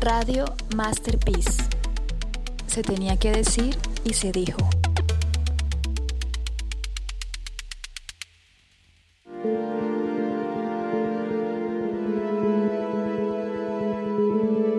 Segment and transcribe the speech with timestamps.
[0.00, 1.62] Radio Masterpiece.
[2.66, 4.58] Se tenía que decir y se dijo.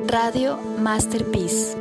[0.07, 1.77] Radio Masterpiece.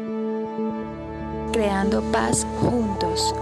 [1.52, 3.34] Creando paz juntos.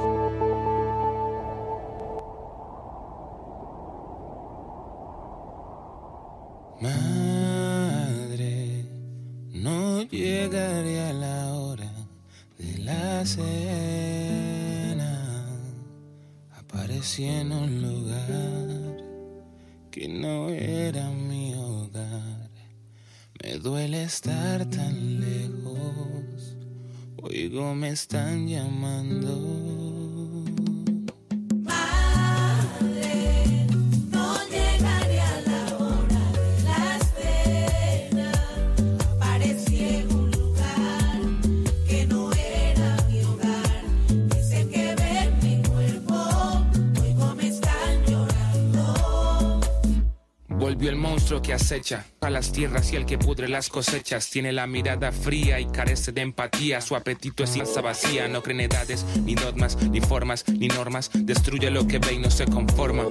[52.22, 54.30] A las tierras y el que pudre las cosechas.
[54.30, 56.80] Tiene la mirada fría y carece de empatía.
[56.80, 58.26] Su apetito es lanza vacía.
[58.26, 61.10] No cree en edades, ni dogmas, ni formas, ni normas.
[61.12, 63.04] Destruye lo que ve y no se conforma.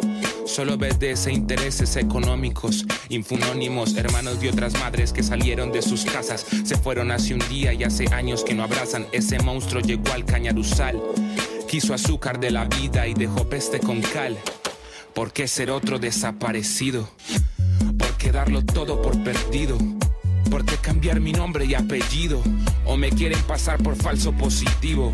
[0.48, 6.44] Solo obedece intereses económicos, infunónimos, hermanos de otras madres que salieron de sus casas.
[6.66, 9.06] Se fueron hace un día y hace años que no abrazan.
[9.12, 11.00] Ese monstruo llegó al cañaruzal.
[11.68, 14.36] Quiso azúcar de la vida y dejó peste con cal.
[15.14, 17.08] ¿Por qué ser otro desaparecido?
[18.48, 19.78] ¿Por qué darlo todo por perdido?
[20.50, 22.42] ¿Por qué cambiar mi nombre y apellido?
[22.86, 25.12] ¿O me quieren pasar por falso positivo?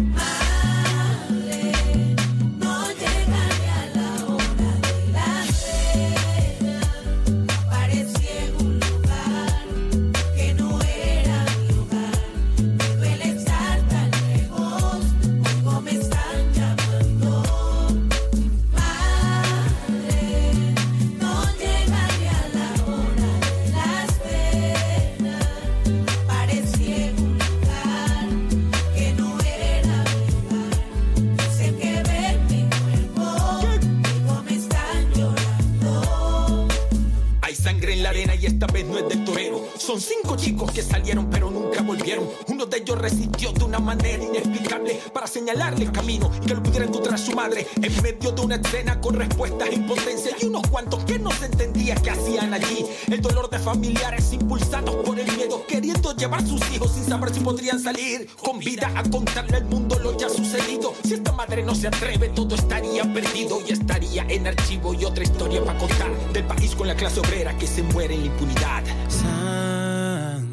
[48.73, 52.85] Escena con respuestas e impotencia y unos cuantos que no se entendía que hacían allí.
[53.07, 57.41] El dolor de familiares impulsados por el miedo, queriendo llevar sus hijos sin saber si
[57.41, 60.95] podrían salir con vida a contarle al mundo lo ya sucedido.
[61.03, 65.23] Si esta madre no se atreve, todo estaría perdido y estaría en archivo y otra
[65.23, 68.83] historia para contar del país con la clase obrera que se muere en la impunidad.
[69.07, 70.45] Sangre,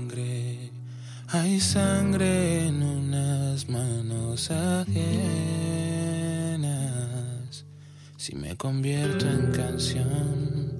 [1.28, 5.69] hay sangre en unas manos ajenas.
[8.20, 10.70] Si me convierto en canción,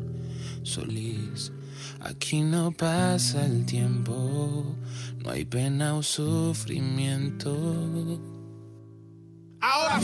[0.62, 1.50] Solís,
[2.00, 4.76] aquí no pasa el tiempo,
[5.24, 8.20] no hay pena o sufrimiento.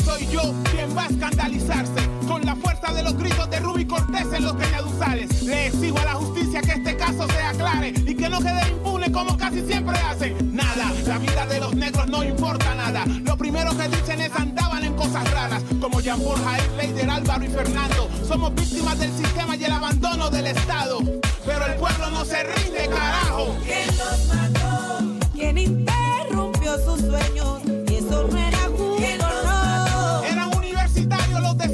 [0.04, 0.42] Soy yo
[0.72, 4.54] quien va a escandalizarse con la fuerza de los gritos de Ruby Cortés en los
[4.54, 5.42] cañaduzales.
[5.42, 9.12] Le exijo a la justicia que este caso se aclare y que no quede impune
[9.12, 10.54] como casi siempre hacen.
[10.54, 13.04] Nada, la vida de los negros no importa nada.
[13.24, 17.44] Lo primero que dicen es andaban en cosas raras, como Jean Paul Jair, Leider, Álvaro
[17.44, 18.10] y Fernando.
[18.26, 20.98] Somos víctimas del sistema y el abandono del Estado.
[21.44, 23.56] Pero el pueblo no se rinde, carajo.
[23.64, 25.28] ¿Quién los mató?
[25.32, 27.65] ¿Quién interrumpió sus sueños?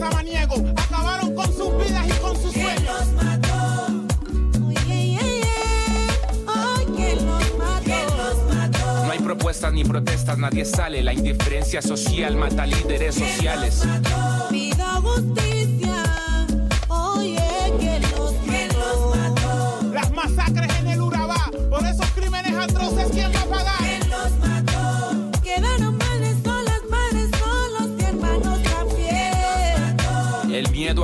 [0.05, 3.07] Acabaron con sus vidas y con sus ¿Quién sueños.
[9.05, 11.03] No hay propuestas ni protestas, nadie sale.
[11.03, 13.83] La indiferencia social mata líderes sociales.
[14.51, 16.05] Pido justicia.
[16.88, 17.38] Oye,
[17.79, 18.35] ¿quién los
[19.15, 19.81] mató?
[19.93, 21.50] Las masacres en el Urabá.
[21.71, 23.09] Por esos crímenes atroces.
[23.12, 23.31] ¿Quién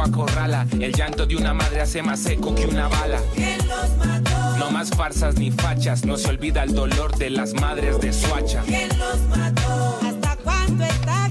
[0.08, 3.20] acorrala, el llanto de una madre hace más eco que una bala.
[3.34, 4.56] ¿Quién los mató?
[4.58, 8.62] No más farsas ni fachas, no se olvida el dolor de las madres de Suacha.
[8.66, 9.98] ¿Quién los mató?
[10.02, 11.27] ¿Hasta cuándo esta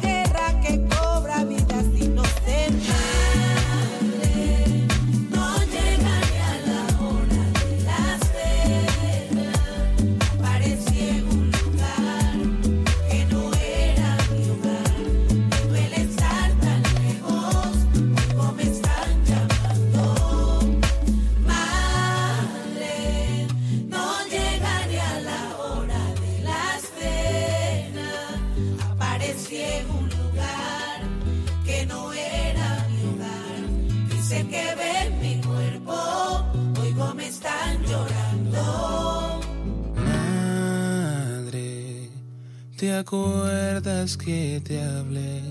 [42.78, 45.42] ¿Te acuerdas que te hablé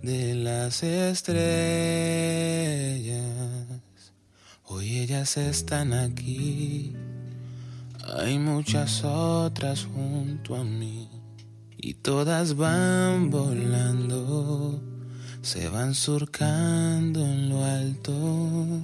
[0.00, 1.36] de las estrellas?
[4.64, 6.96] Hoy ellas están aquí.
[8.16, 11.10] Hay muchas otras junto a mí.
[11.76, 14.80] Y todas van volando.
[15.42, 18.80] Se van surcando en lo alto.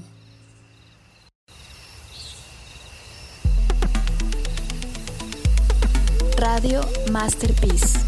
[6.38, 7.99] Radio Masterpiece.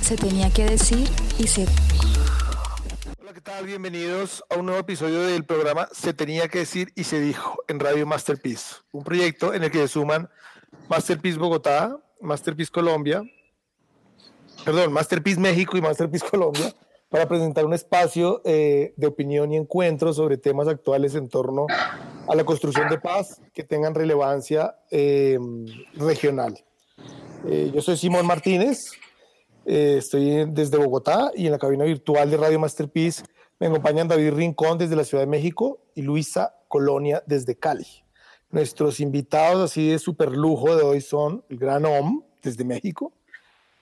[0.00, 1.06] Se tenía que decir
[1.38, 1.66] y se...
[3.20, 3.66] Hola, ¿qué tal?
[3.66, 7.78] Bienvenidos a un nuevo episodio del programa Se tenía que decir y se dijo en
[7.78, 10.30] Radio Masterpiece, un proyecto en el que se suman
[10.88, 13.22] Masterpiece Bogotá, Masterpiece Colombia,
[14.64, 16.74] perdón, Masterpiece México y Masterpiece Colombia
[17.10, 21.66] para presentar un espacio eh, de opinión y encuentro sobre temas actuales en torno
[22.26, 25.38] a la construcción de paz que tengan relevancia eh,
[25.96, 26.64] regional.
[27.44, 28.92] Eh, yo soy Simón Martínez,
[29.64, 33.24] eh, estoy desde Bogotá y en la cabina virtual de Radio Masterpiece
[33.58, 37.86] me acompañan David Rincón desde la Ciudad de México y Luisa Colonia desde Cali.
[38.50, 43.12] Nuestros invitados así de super lujo de hoy son el Gran Om desde México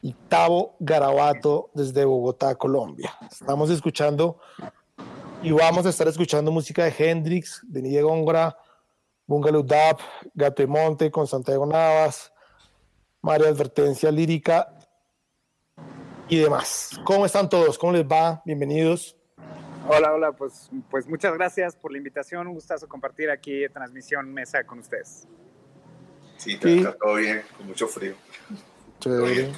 [0.00, 3.14] y Tavo Garabato desde Bogotá, Colombia.
[3.30, 4.38] Estamos escuchando
[5.42, 8.56] y vamos a estar escuchando música de Hendrix, de Nidia Góngora,
[9.26, 10.00] Bungalow Dap,
[10.34, 12.33] Gato de Monte con Santiago Navas,
[13.24, 14.68] María Advertencia Lírica
[16.28, 16.90] y demás.
[17.04, 17.78] ¿Cómo están todos?
[17.78, 18.42] ¿Cómo les va?
[18.44, 19.16] Bienvenidos.
[19.88, 22.46] Hola, hola, pues, pues muchas gracias por la invitación.
[22.46, 25.26] Un gustazo compartir aquí transmisión mesa con ustedes.
[26.36, 26.78] Sí, Sí.
[26.80, 28.14] está todo bien, con mucho frío.
[29.00, 29.52] Chévere.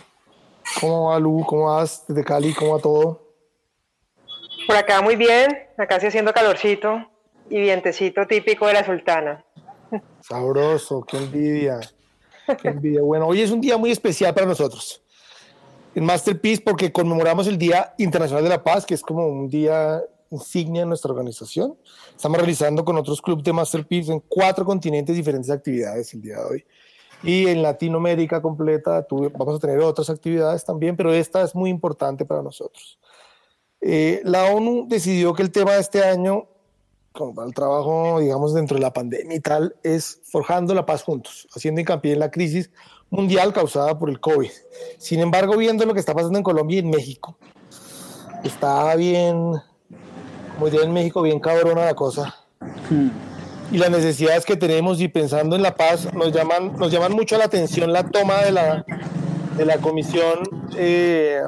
[0.80, 1.44] ¿Cómo va Lu?
[1.44, 2.54] ¿Cómo vas desde Cali?
[2.54, 3.34] ¿Cómo va todo?
[4.68, 7.10] Por acá muy bien, acá sí haciendo calorcito
[7.50, 9.44] y vientecito típico de la sultana.
[10.20, 11.80] Sabroso, qué envidia.
[12.60, 13.02] Qué envidia.
[13.02, 15.02] Bueno, hoy es un día muy especial para nosotros.
[15.94, 20.02] En Masterpiece porque conmemoramos el Día Internacional de la Paz, que es como un día
[20.30, 21.76] insignia en nuestra organización.
[22.14, 26.44] Estamos realizando con otros clubes de Masterpiece en cuatro continentes diferentes actividades el día de
[26.44, 26.64] hoy.
[27.22, 32.24] Y en Latinoamérica completa vamos a tener otras actividades también, pero esta es muy importante
[32.24, 32.98] para nosotros.
[33.80, 36.48] Eh, la ONU decidió que el tema de este año
[37.16, 41.02] como para el trabajo, digamos, dentro de la pandemia y tal, es forjando la paz
[41.02, 42.70] juntos, haciendo hincapié en la crisis
[43.10, 44.50] mundial causada por el COVID.
[44.98, 47.36] Sin embargo, viendo lo que está pasando en Colombia y en México,
[48.44, 49.54] está bien,
[50.54, 52.36] como diría en México, bien cabrona la cosa.
[53.72, 57.36] Y las necesidades que tenemos y pensando en la paz, nos llaman, nos llaman mucho
[57.36, 58.84] la atención la toma de la,
[59.56, 61.40] de la Comisión eh,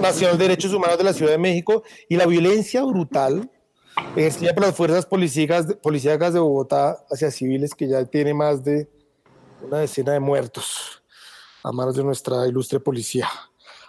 [0.00, 3.50] Nacional de Derechos Humanos de la Ciudad de México y la violencia brutal
[4.16, 8.88] ejercida por las fuerzas policíacas, policíacas de Bogotá hacia civiles que ya tiene más de
[9.62, 11.02] una decena de muertos
[11.62, 13.28] a manos de nuestra ilustre policía.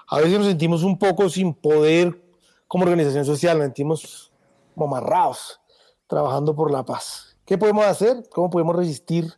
[0.07, 2.21] A veces nos sentimos un poco sin poder
[2.67, 4.31] como organización social, nos sentimos
[4.73, 5.59] como amarrados,
[6.07, 7.37] trabajando por la paz.
[7.45, 8.27] ¿Qué podemos hacer?
[8.29, 9.31] ¿Cómo podemos resistir?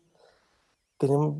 [0.97, 1.35] Tenemos,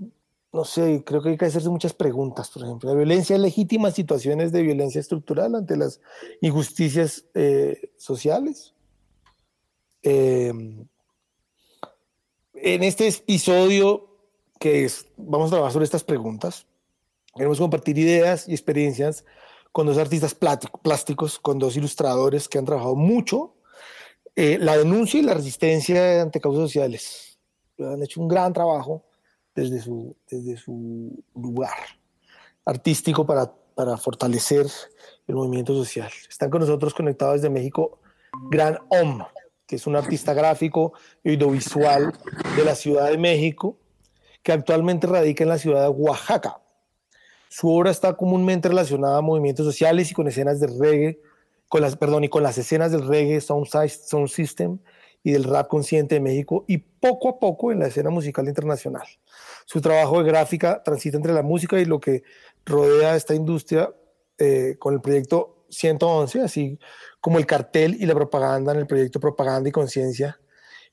[0.51, 2.89] no sé, creo que hay que hacerse muchas preguntas, por ejemplo.
[2.89, 5.99] La violencia es legítima, situaciones de violencia estructural ante las
[6.41, 8.73] injusticias eh, sociales.
[10.03, 10.49] Eh,
[12.53, 14.09] en este episodio
[14.59, 16.67] que es, vamos a trabajar sobre estas preguntas,
[17.33, 19.23] queremos compartir ideas y experiencias
[19.71, 23.55] con dos artistas plásticos, con dos ilustradores que han trabajado mucho
[24.35, 27.39] eh, la denuncia y la resistencia ante causas sociales.
[27.79, 29.05] Han hecho un gran trabajo
[29.55, 31.77] desde su, desde su lugar
[32.65, 34.67] artístico para, para fortalecer
[35.27, 36.11] el movimiento social.
[36.29, 37.99] Están con nosotros conectados desde México
[38.49, 39.23] Gran Om,
[39.69, 42.11] que es un artista gráfico y audiovisual
[42.55, 43.77] de la Ciudad de México,
[44.41, 46.59] que actualmente radica en la ciudad de Oaxaca.
[47.49, 51.21] Su obra está comúnmente relacionada a movimientos sociales y con escenas de reggae,
[51.67, 54.79] con las, perdón, y con las escenas del reggae sound, Sy- sound system
[55.23, 59.05] y del rap consciente de México y poco a poco en la escena musical internacional.
[59.65, 62.23] Su trabajo de gráfica transita entre la música y lo que
[62.65, 63.93] rodea esta industria
[64.39, 66.79] eh, con el proyecto 111, así
[67.21, 70.39] como el cartel y la propaganda en el proyecto Propaganda y Conciencia,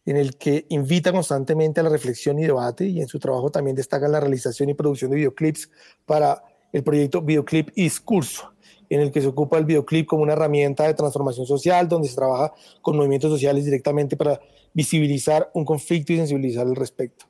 [0.04, 3.76] en el que invita constantemente a la reflexión y debate y en su trabajo también
[3.76, 5.70] destaca la realización y producción de videoclips
[6.04, 6.42] para
[6.72, 8.52] el proyecto Videoclip y Discurso,
[8.88, 12.14] en el que se ocupa el videoclip como una herramienta de transformación social, donde se
[12.14, 12.52] trabaja
[12.82, 14.40] con movimientos sociales directamente para
[14.72, 17.26] visibilizar un conflicto y sensibilizar al respecto.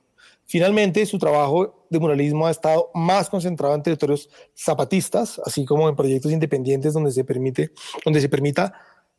[0.47, 5.95] Finalmente, su trabajo de muralismo ha estado más concentrado en territorios zapatistas, así como en
[5.95, 7.71] proyectos independientes donde se, permite,
[8.05, 8.73] donde se permita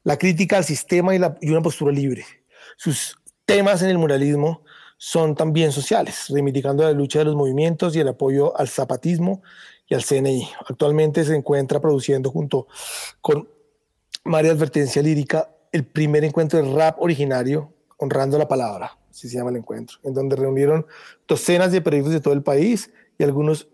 [0.04, 1.18] la crítica al sistema y,
[1.50, 2.24] una postura libre.
[2.78, 4.62] Sus temas en el muralismo
[4.96, 9.42] son también sociales, reivindicando la lucha de los movimientos y el apoyo al zapatismo
[9.86, 10.48] y al CNI.
[10.66, 12.68] Actualmente se encuentra produciendo junto
[13.20, 13.48] con
[14.24, 19.50] María Advertencia Lírica el primer encuentro de rap originario, honrando la palabra, así se llama
[19.50, 20.86] el encuentro, en donde reunieron
[21.26, 23.68] docenas de periodistas de todo el país y algunos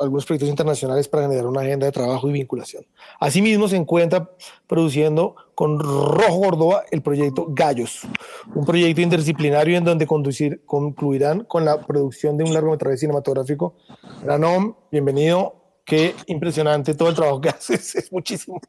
[0.00, 2.84] algunos proyectos internacionales para generar una agenda de trabajo y vinculación.
[3.20, 4.30] Asimismo, se encuentra
[4.66, 8.02] produciendo con Rojo Gordoa el proyecto Gallos,
[8.54, 13.74] un proyecto interdisciplinario en donde conducir, concluirán con la producción de un largometraje cinematográfico.
[14.22, 15.62] Granom, bienvenido.
[15.84, 18.60] Qué impresionante todo el trabajo que haces, es muchísimo.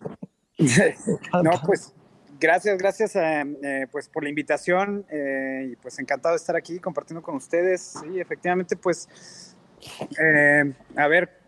[1.43, 1.93] no, pues
[2.39, 6.79] gracias, gracias eh, eh, pues por la invitación eh, y pues encantado de estar aquí
[6.79, 7.95] compartiendo con ustedes.
[8.01, 9.55] Sí, efectivamente, pues
[10.19, 11.39] eh, a ver,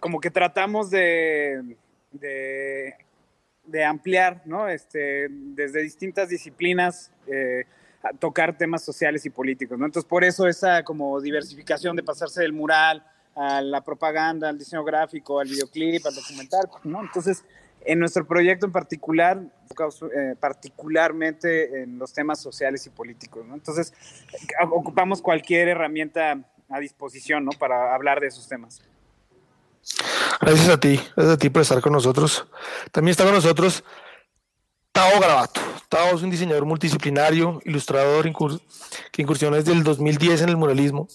[0.00, 1.76] como que tratamos de,
[2.12, 4.68] de, ampliar, ¿no?
[4.68, 7.10] Este, desde distintas disciplinas,
[8.18, 9.86] tocar temas sociales y políticos, ¿no?
[9.86, 14.84] Entonces, por eso esa como diversificación de pasarse del mural a la propaganda, al diseño
[14.84, 17.00] gráfico, al videoclip, al documental, ¿no?
[17.00, 17.44] Entonces,
[17.84, 23.54] en nuestro proyecto en particular, eh, particularmente en los temas sociales y políticos, ¿no?
[23.54, 23.92] Entonces,
[24.70, 27.52] ocupamos cualquier herramienta a disposición, ¿no?
[27.52, 28.82] Para hablar de esos temas.
[30.40, 32.46] Gracias a ti, gracias a ti por estar con nosotros.
[32.90, 33.84] También está con nosotros
[34.92, 35.60] Tao Gravato.
[35.88, 38.30] Tao es un diseñador multidisciplinario, ilustrador
[39.10, 41.08] que incursionó desde el 2010 en el muralismo,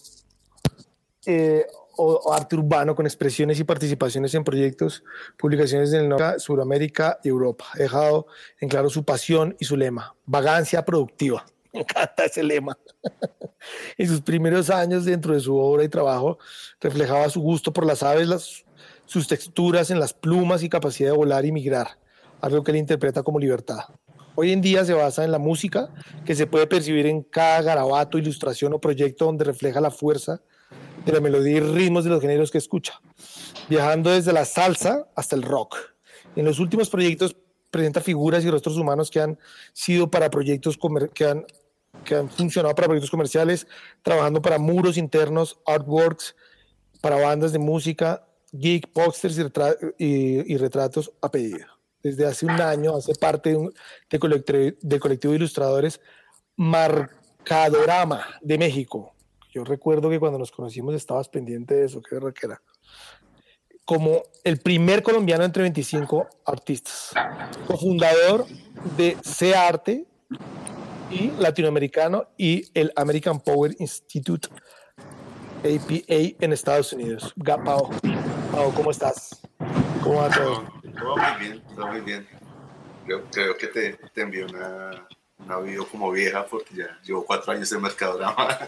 [1.26, 1.66] eh,
[1.98, 5.04] o, arte urbano con expresiones y participaciones en proyectos,
[5.38, 7.66] publicaciones en norte, Sudamérica y Europa.
[7.74, 8.28] Ha dejado
[8.60, 11.46] en claro su pasión y su lema, vagancia productiva.
[11.74, 12.78] Me encanta ese lema.
[13.98, 16.38] en sus primeros años dentro de su obra y trabajo
[16.80, 18.66] reflejaba su gusto por las aves, las,
[19.06, 22.00] sus texturas en las plumas y capacidad de volar y migrar,
[22.42, 23.82] algo que él interpreta como libertad.
[24.36, 25.90] Hoy en día se basa en la música
[26.24, 30.42] que se puede percibir en cada garabato, ilustración o proyecto donde refleja la fuerza
[31.08, 33.00] de la melodía y ritmos de los géneros que escucha,
[33.70, 35.78] viajando desde la salsa hasta el rock.
[36.36, 37.36] En los últimos proyectos
[37.72, 39.40] presenta figuras y rostros humanos que han
[39.72, 40.78] sido para proyectos
[41.14, 41.46] que han,
[42.04, 43.68] que han funcionado para proyectos comerciales,
[44.04, 46.36] trabajando para muros internos, artworks,
[47.00, 51.66] para bandas de música, geek, posters y, retra y, y retratos a pedido.
[52.04, 53.74] Desde hace un año hace parte de, un,
[54.10, 56.02] de, colectivo, de colectivo de ilustradores
[56.58, 59.14] Marcadorama de México.
[59.52, 62.62] Yo recuerdo que cuando nos conocimos estabas pendiente de eso, qué era.
[63.86, 67.12] Como el primer colombiano entre 25 artistas,
[67.68, 68.46] cofundador
[68.98, 70.06] de C Arte
[71.10, 74.50] y latinoamericano y el American Power Institute
[75.60, 77.34] APA en Estados Unidos.
[77.64, 77.90] Pau,
[78.76, 79.42] ¿cómo estás?
[80.04, 80.64] ¿Cómo va todo?
[80.98, 82.28] Todo muy bien, todo muy bien.
[83.32, 87.82] Creo que te, te una, una video como vieja porque ya llevo cuatro años en
[87.82, 88.58] Mercadorama.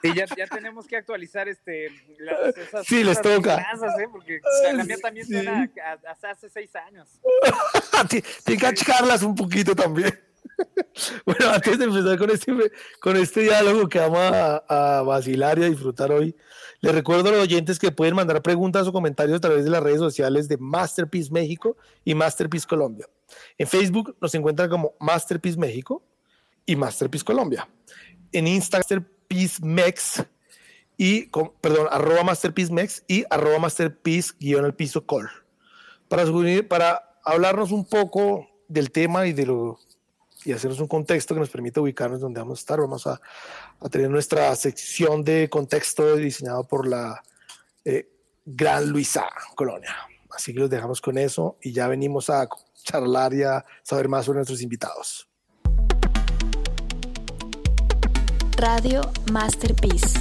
[0.00, 1.88] Sí, ya, ya, tenemos que actualizar este,
[2.20, 3.56] las, esas, sí, les toca.
[3.56, 4.06] Lanzas, ¿eh?
[4.08, 4.40] Porque
[4.72, 5.32] la mía también sí.
[5.32, 5.68] suena
[6.08, 7.08] hasta hace seis años.
[8.44, 10.16] Tiene que achicarlas un poquito también.
[11.24, 12.52] Bueno, antes de empezar con este,
[13.00, 16.34] con este diálogo que vamos a, a vacilar y a disfrutar hoy,
[16.80, 19.82] les recuerdo a los oyentes que pueden mandar preguntas o comentarios a través de las
[19.82, 23.06] redes sociales de Masterpiece México y Masterpiece Colombia.
[23.56, 26.02] En Facebook nos encuentran como Masterpiece México
[26.64, 27.68] y Masterpiece Colombia.
[28.32, 30.24] En Instagram, Masterpiece Mex
[30.96, 31.30] y,
[31.60, 35.28] perdón, arroba Masterpiece Mex y arroba Masterpiece guion al piso call.
[36.08, 39.78] Para hablarnos un poco del tema y de lo
[40.44, 42.80] y hacernos un contexto que nos permita ubicarnos donde vamos a estar.
[42.80, 43.20] Vamos a,
[43.80, 47.22] a tener nuestra sección de contexto diseñado por la
[47.84, 48.08] eh,
[48.44, 49.94] Gran Luisa Colonia.
[50.30, 52.48] Así que los dejamos con eso y ya venimos a
[52.84, 55.28] charlar y a saber más sobre nuestros invitados.
[58.56, 59.02] Radio
[59.32, 60.18] Masterpiece.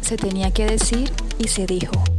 [0.00, 2.15] Se tenía que decir y se dijo.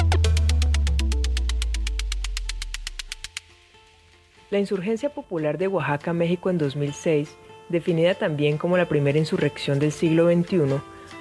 [4.50, 7.36] La insurgencia popular de Oaxaca, México en 2006,
[7.68, 10.80] definida también como la primera insurrección del siglo XXI,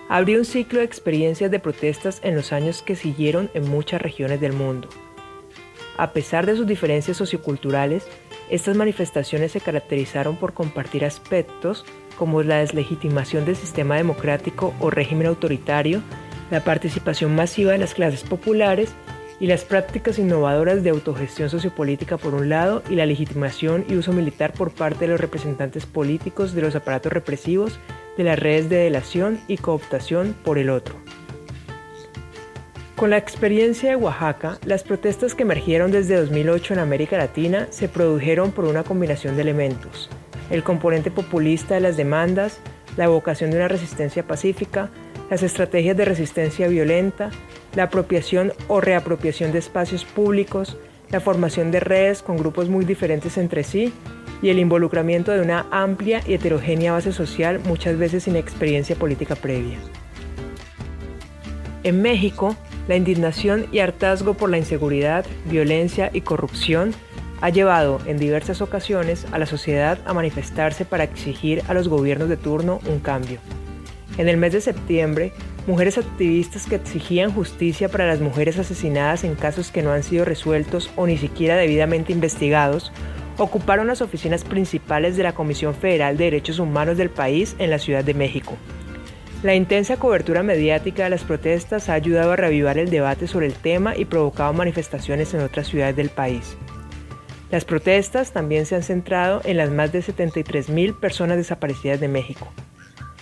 [0.09, 4.41] abrió un ciclo de experiencias de protestas en los años que siguieron en muchas regiones
[4.41, 4.89] del mundo.
[5.97, 8.07] A pesar de sus diferencias socioculturales,
[8.49, 11.85] estas manifestaciones se caracterizaron por compartir aspectos
[12.17, 16.01] como la deslegitimación del sistema democrático o régimen autoritario,
[16.53, 18.95] la participación masiva de las clases populares
[19.39, 24.13] y las prácticas innovadoras de autogestión sociopolítica por un lado y la legitimación y uso
[24.13, 27.79] militar por parte de los representantes políticos de los aparatos represivos
[28.17, 30.97] de las redes de delación y cooptación por el otro.
[32.97, 37.91] Con la experiencia de Oaxaca, las protestas que emergieron desde 2008 en América Latina se
[37.91, 40.09] produjeron por una combinación de elementos,
[40.49, 42.59] el componente populista de las demandas,
[42.97, 44.91] la evocación de una resistencia pacífica,
[45.31, 47.31] las estrategias de resistencia violenta,
[47.75, 50.77] la apropiación o reapropiación de espacios públicos,
[51.11, 53.93] la formación de redes con grupos muy diferentes entre sí
[54.43, 59.35] y el involucramiento de una amplia y heterogénea base social, muchas veces sin experiencia política
[59.35, 59.79] previa.
[61.83, 62.57] En México,
[62.89, 66.93] la indignación y hartazgo por la inseguridad, violencia y corrupción
[67.41, 72.29] ha llevado en diversas ocasiones a la sociedad a manifestarse para exigir a los gobiernos
[72.29, 73.41] de turno un cambio.
[74.19, 75.33] En el mes de septiembre,
[75.67, 80.25] mujeres activistas que exigían justicia para las mujeres asesinadas en casos que no han sido
[80.25, 82.93] resueltos o ni siquiera debidamente investigados,
[83.37, 87.79] ocuparon las oficinas principales de la Comisión Federal de Derechos Humanos del país en la
[87.79, 88.57] Ciudad de México.
[89.43, 93.53] La intensa cobertura mediática de las protestas ha ayudado a reavivar el debate sobre el
[93.53, 96.57] tema y provocado manifestaciones en otras ciudades del país.
[97.51, 102.49] Las protestas también se han centrado en las más de 73.000 personas desaparecidas de México.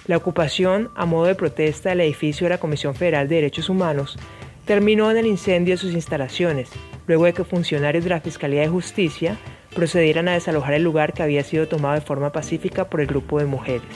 [0.06, 4.18] La ocupación a modo de protesta del edificio de la Comisión Federal de Derechos Humanos
[4.66, 6.68] terminó en el incendio de sus instalaciones,
[7.06, 9.38] luego de que funcionarios de la Fiscalía de Justicia
[9.74, 13.38] procedieran a desalojar el lugar que había sido tomado de forma pacífica por el grupo
[13.38, 13.88] de mujeres.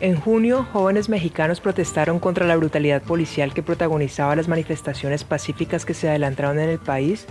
[0.00, 5.94] En junio, jóvenes mexicanos protestaron contra la brutalidad policial que protagonizaba las manifestaciones pacíficas que
[5.94, 7.26] se adelantaron en el país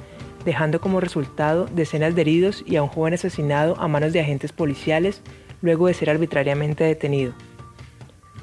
[0.45, 4.51] dejando como resultado decenas de heridos y a un joven asesinado a manos de agentes
[4.51, 5.21] policiales
[5.65, 7.33] luego de ser arbitrariamente detenido.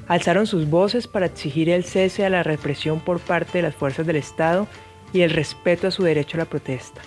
[0.07, 4.05] Alzaron sus voces para exigir el cese a la represión por parte de las fuerzas
[4.05, 4.67] del Estado
[5.13, 7.01] y el respeto a su derecho a la protesta.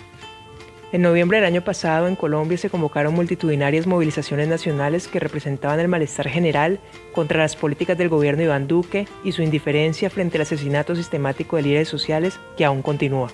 [0.93, 5.89] En noviembre del año pasado en Colombia se convocaron multitudinarias movilizaciones nacionales que representaban el
[5.89, 6.79] malestar general
[7.13, 11.63] contra las políticas del gobierno Iván Duque y su indiferencia frente al asesinato sistemático de
[11.63, 13.29] líderes sociales que aún continúa.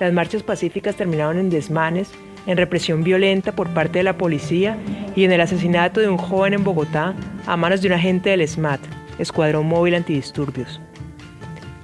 [0.00, 2.10] Las marchas pacíficas terminaron en desmanes,
[2.48, 4.76] en represión violenta por parte de la policía
[5.14, 7.14] y en el asesinato de un joven en Bogotá
[7.46, 8.80] a manos de un agente del SMAT,
[9.18, 10.80] Escuadrón Móvil Antidisturbios.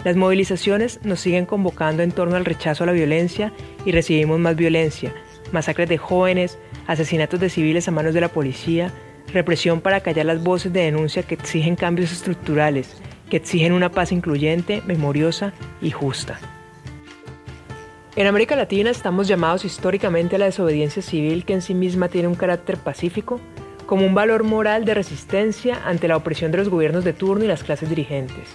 [0.04, 3.52] Las movilizaciones nos siguen convocando en torno al rechazo a la violencia
[3.84, 5.12] y recibimos más violencia,
[5.52, 8.90] masacres de jóvenes, asesinatos de civiles a manos de la policía,
[9.34, 12.96] represión para callar las voces de denuncia que exigen cambios estructurales,
[13.28, 16.38] que exigen una paz incluyente, memoriosa y justa.
[18.16, 22.28] En América Latina estamos llamados históricamente a la desobediencia civil que en sí misma tiene
[22.28, 23.40] un carácter pacífico,
[23.86, 27.48] como un valor moral de resistencia ante la opresión de los gobiernos de turno y
[27.48, 28.50] las clases dirigentes.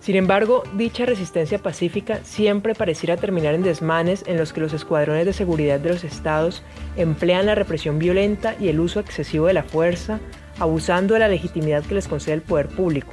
[0.00, 5.24] Sin embargo, dicha resistencia pacífica siempre pareciera terminar en desmanes en los que los escuadrones
[5.24, 6.62] de seguridad de los estados
[6.98, 10.20] emplean la represión violenta y el uso excesivo de la fuerza,
[10.58, 13.12] abusando de la legitimidad que les concede el poder público.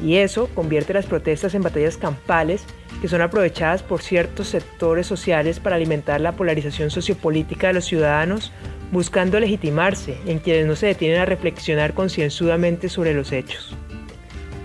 [0.00, 2.64] Y eso convierte las protestas en batallas campales
[3.00, 8.52] que son aprovechadas por ciertos sectores sociales para alimentar la polarización sociopolítica de los ciudadanos,
[8.92, 13.76] buscando legitimarse en quienes no se detienen a reflexionar concienzudamente sobre los hechos.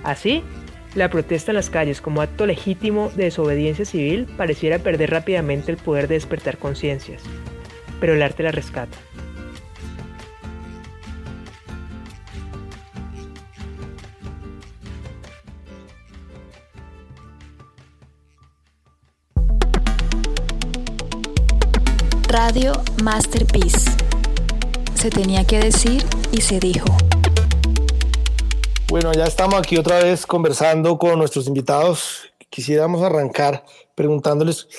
[0.03, 0.43] Así,
[0.95, 5.77] la protesta en las calles como acto legítimo de desobediencia civil pareciera perder rápidamente el
[5.77, 7.23] poder de despertar conciencias,
[7.99, 8.97] pero el arte la rescata.
[22.31, 22.71] Radio
[23.03, 23.91] Masterpiece.
[24.95, 26.85] Se tenía que decir y se dijo.
[28.89, 32.31] Bueno, ya estamos aquí otra vez conversando con nuestros invitados.
[32.49, 33.65] Quisiéramos arrancar
[33.95, 34.69] preguntándoles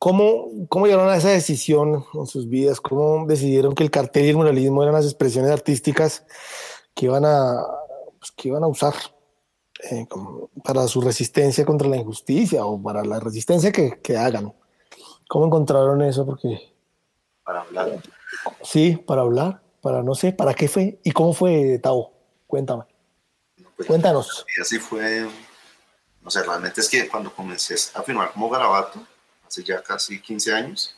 [0.00, 4.30] cómo, cómo llegaron a esa decisión en sus vidas, cómo decidieron que el cartel y
[4.30, 6.24] el muralismo eran las expresiones artísticas
[6.94, 7.64] que iban a,
[8.18, 8.94] pues, que iban a usar
[9.88, 10.04] eh,
[10.64, 14.52] para su resistencia contra la injusticia o para la resistencia que, que hagan.
[15.28, 16.26] ¿Cómo encontraron eso?
[16.26, 16.76] Porque
[17.48, 18.02] para hablar.
[18.62, 21.00] Sí, para hablar, para no sé, ¿para qué fue?
[21.02, 22.12] ¿Y cómo fue, Tao?
[22.46, 22.84] Cuéntame.
[23.74, 24.44] Pues, Cuéntanos.
[24.54, 25.26] Y así fue,
[26.20, 29.02] no sé, realmente es que cuando comencé a firmar como garabato,
[29.46, 30.94] hace ya casi 15 años,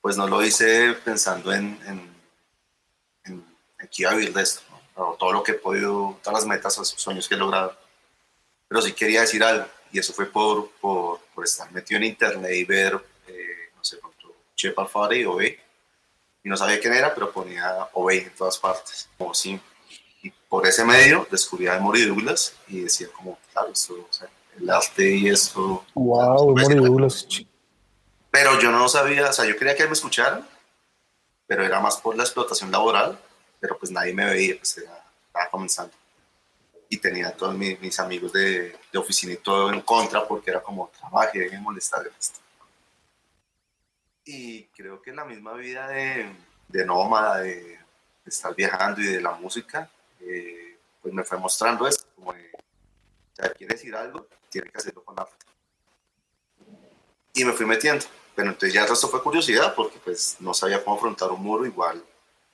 [0.00, 2.16] pues no lo hice pensando en, en,
[3.24, 3.44] en,
[3.78, 4.62] en que iba a vivir de esto,
[4.96, 5.12] ¿no?
[5.18, 7.76] todo lo que he podido, todas las metas, esos sueños que he logrado.
[8.66, 12.52] Pero sí quería decir algo, y eso fue por, por, por estar metido en internet
[12.54, 12.98] y ver,
[14.64, 15.58] Chep Alfaro y Obey.
[16.42, 19.60] Y no sabía quién era, pero ponía Obey en todas partes, como sí.
[20.22, 24.28] Y por ese medio descubrí a Emory Douglas y decía como, claro, esto, o sea,
[24.58, 25.84] el arte y esto.
[25.94, 27.26] Wow, Emory Douglas.
[28.30, 30.46] Pero yo no sabía, o sea, yo quería que él me escuchara,
[31.46, 33.18] pero era más por la explotación laboral,
[33.60, 35.92] pero pues nadie me veía, pues era, estaba comenzando.
[36.88, 40.62] Y tenía todos mis, mis amigos de, de, oficina y todo en contra porque era
[40.62, 42.43] como, trabaje, dejen molestar esto.
[44.24, 46.30] Y creo que la misma vida de,
[46.68, 47.78] de nómada, de, de,
[48.26, 53.36] estar viajando y de la música, eh, pues me fue mostrando esto, como de, O
[53.36, 55.32] sea, quiere decir algo, tiene que hacerlo con arte.
[57.34, 58.04] Y me fui metiendo.
[58.34, 61.66] Pero entonces ya el resto fue curiosidad, porque pues no sabía cómo afrontar un muro.
[61.66, 62.04] Igual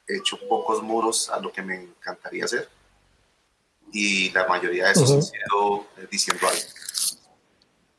[0.07, 2.69] he hecho pocos muros a lo que me encantaría hacer.
[3.93, 6.63] Y la mayoría de esos han sido eh, diciendo algo.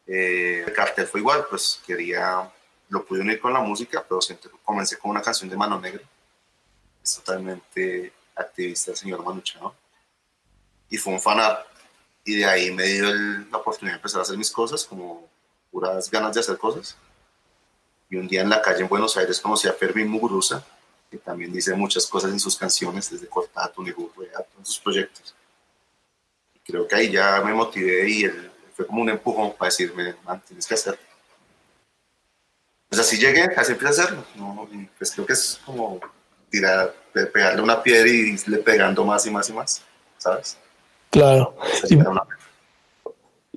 [0.08, 2.52] Eh, el cartel fue igual, pues quería,
[2.92, 6.04] lo pude unir con la música, pero siempre comencé con una canción de Mano Negra.
[7.02, 9.74] Es totalmente activista el señor Manu Chao.
[10.90, 11.66] Y fue un fanart.
[12.26, 13.14] Y de ahí me dio
[13.50, 15.26] la oportunidad de empezar a hacer mis cosas, como
[15.72, 16.98] puras ganas de hacer cosas.
[18.10, 20.62] Y un día en la calle en Buenos Aires conocí a Fermín Muguruza,
[21.10, 25.34] que también dice muchas cosas en sus canciones, desde Cortato, Negurrea, en sus proyectos.
[26.54, 28.30] Y creo que ahí ya me motivé y
[28.76, 31.11] fue como un empujón para decirme, man, tienes que hacerlo.
[32.92, 34.26] Pues así llegué, así empecé a hacerlo.
[34.36, 34.68] ¿no?
[34.74, 35.98] Y pues creo que es como
[36.50, 39.82] tirar, pe- pegarle una piedra y irle pegando más y más y más,
[40.18, 40.58] ¿sabes?
[41.10, 41.56] Claro.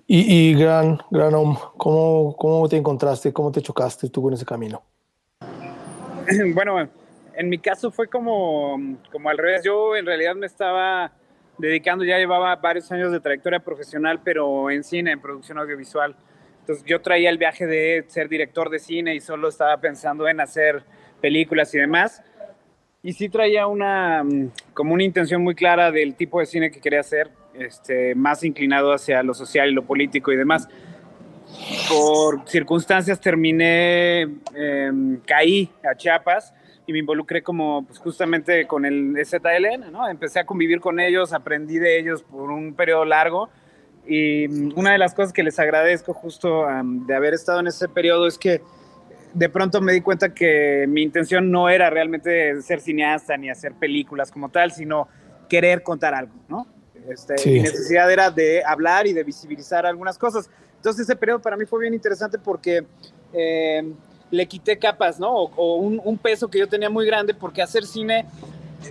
[0.07, 3.33] Y, y, y gran, gran hombre, ¿cómo, ¿cómo te encontraste?
[3.33, 4.85] ¿Cómo te chocaste tú con ese camino?
[6.55, 6.89] bueno,
[7.35, 8.77] en mi caso fue como,
[9.11, 9.63] como al revés.
[9.65, 11.11] Yo en realidad me estaba
[11.59, 16.15] dedicando, ya llevaba varios años de trayectoria profesional, pero en cine, en producción audiovisual.
[16.65, 20.41] Entonces yo traía el viaje de ser director de cine y solo estaba pensando en
[20.41, 20.83] hacer
[21.21, 22.23] películas y demás.
[23.03, 26.81] Y sí traía una, mm, como una intención muy clara del tipo de cine que
[26.81, 30.69] quería hacer, este, más inclinado hacia lo social y lo político y demás
[31.89, 34.23] por circunstancias terminé,
[34.55, 34.93] eh,
[35.27, 36.55] caí a Chiapas
[36.87, 40.09] y me involucré como pues, justamente con el ZLN, ¿no?
[40.09, 43.51] Empecé a convivir con ellos, aprendí de ellos por un periodo largo
[44.07, 47.69] y mm, una de las cosas que les agradezco justo um, de haber estado en
[47.69, 48.61] ese periodo es que
[49.33, 53.73] de pronto me di cuenta que mi intención no era realmente ser cineasta ni hacer
[53.75, 55.09] películas como tal, sino
[55.49, 56.67] querer contar algo, ¿no?
[57.09, 57.51] Este, Sí.
[57.51, 60.49] Mi necesidad era de hablar y de visibilizar algunas cosas.
[60.77, 62.85] Entonces ese periodo para mí fue bien interesante porque
[63.33, 63.93] eh,
[64.31, 65.35] le quité capas, ¿no?
[65.35, 68.27] O, o un, un peso que yo tenía muy grande porque hacer cine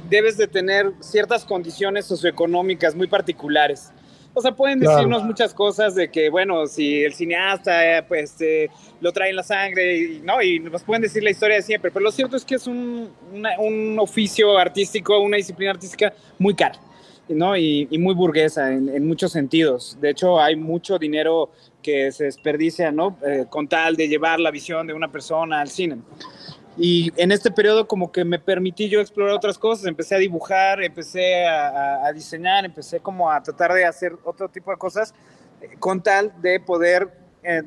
[0.10, 3.93] debes de tener ciertas condiciones socioeconómicas muy particulares.
[4.36, 4.96] O sea, pueden Claro.
[4.98, 8.70] decirnos muchas cosas de que, bueno, si el cineasta, eh, pues, eh,
[9.00, 10.42] lo trae en la sangre, y, ¿no?
[10.42, 13.10] Y nos pueden decir la historia de siempre, pero lo cierto es que es un,
[13.32, 16.80] una- un oficio artístico, una disciplina artística muy cara,
[17.30, 17.56] ¿no?
[17.56, 19.98] Y, y muy burguesa en, en muchos sentidos.
[20.02, 21.52] De hecho, hay mucho dinero
[21.84, 23.18] que se desperdicia, ¿no?
[23.28, 25.98] Eh, con tal de llevar la visión de una persona al cine.
[26.78, 30.84] Y en este periodo como que me permití yo explorar otras cosas, empecé a dibujar,
[30.84, 35.14] empecé a, a- a diseñar, empecé como a tratar de hacer otro tipo de cosas
[35.62, 37.10] eh, con tal de poder
[37.44, 37.62] eh,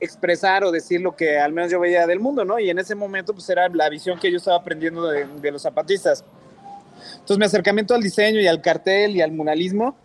[0.00, 2.58] expresar o decir lo que al menos yo veía del mundo, ¿no?
[2.58, 5.62] Y en ese momento pues era la visión que yo estaba aprendiendo de, de los
[5.62, 6.22] zapatistas.
[7.14, 9.96] Entonces mi acercamiento al diseño y al cartel y al muralismo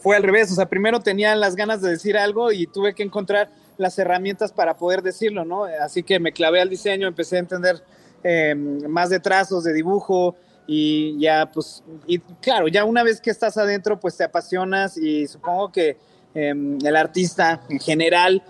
[0.00, 3.02] fue al revés, o sea, primero tenía las ganas de decir algo y tuve que
[3.02, 5.64] encontrar las herramientas para poder decirlo, ¿no?
[5.64, 7.82] Así que me clavé al diseño, empecé a entender
[8.22, 10.34] eh, más de trazos, de dibujo
[10.66, 15.26] y ya, pues, y claro, ya una vez que estás adentro, pues te apasionas y
[15.26, 15.96] supongo que
[16.34, 16.50] eh,
[16.84, 18.42] el artista en general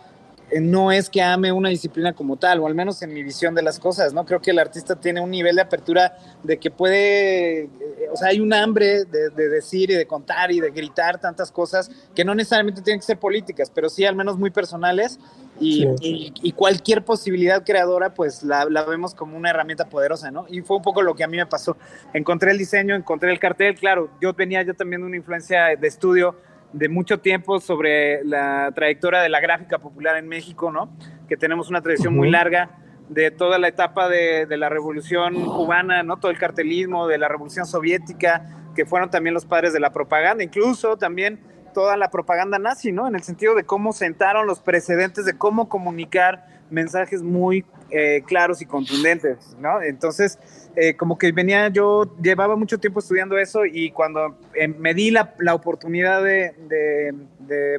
[0.60, 3.62] no es que ame una disciplina como tal, o al menos en mi visión de
[3.62, 4.24] las cosas, ¿no?
[4.24, 7.70] Creo que el artista tiene un nivel de apertura de que puede, eh,
[8.12, 11.52] o sea, hay un hambre de, de decir y de contar y de gritar tantas
[11.52, 15.18] cosas que no necesariamente tienen que ser políticas, pero sí al menos muy personales
[15.60, 15.88] y, Sí.
[16.00, 20.46] y- y cualquier posibilidad creadora, pues la, la vemos como una herramienta poderosa, ¿no?
[20.48, 21.76] Y fue un poco lo que a mí me pasó.
[22.14, 25.88] Encontré el diseño, encontré el cartel, claro, yo venía yo también de una influencia de
[25.88, 26.36] estudio
[26.72, 30.90] de mucho tiempo sobre la trayectoria de la gráfica popular en México, ¿no?
[31.28, 32.70] Que tenemos una tradición muy larga
[33.08, 36.18] de toda la etapa de, de la revolución cubana, ¿no?
[36.18, 40.44] Todo el cartelismo, de la revolución soviética, que fueron también los padres de la propaganda,
[40.44, 41.40] incluso también
[41.72, 43.08] toda la propaganda nazi, ¿no?
[43.08, 48.60] En el sentido de cómo sentaron los precedentes de cómo comunicar mensajes muy eh, claros
[48.60, 49.80] y contundentes, ¿no?
[49.80, 50.38] Entonces,
[50.80, 55.10] eh, como que venía, yo llevaba mucho tiempo estudiando eso y cuando eh, me di
[55.10, 57.12] la, la oportunidad de,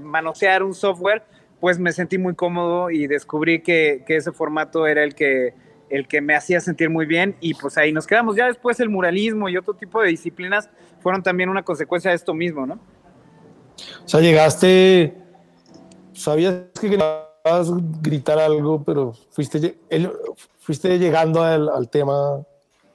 [0.01, 1.23] manosear un software,
[1.62, 5.53] pues me sentí muy cómodo y descubrí que, que ese formato era el que,
[5.89, 8.35] el que me hacía sentir muy bien y pues ahí nos quedamos.
[8.35, 12.33] Ya después el muralismo y otro tipo de disciplinas fueron también una consecuencia de esto
[12.33, 12.73] mismo, ¿no?
[14.03, 15.13] O sea, llegaste,
[16.12, 19.77] sabías que querías gritar algo, pero fuiste,
[20.57, 22.45] fuiste llegando al tema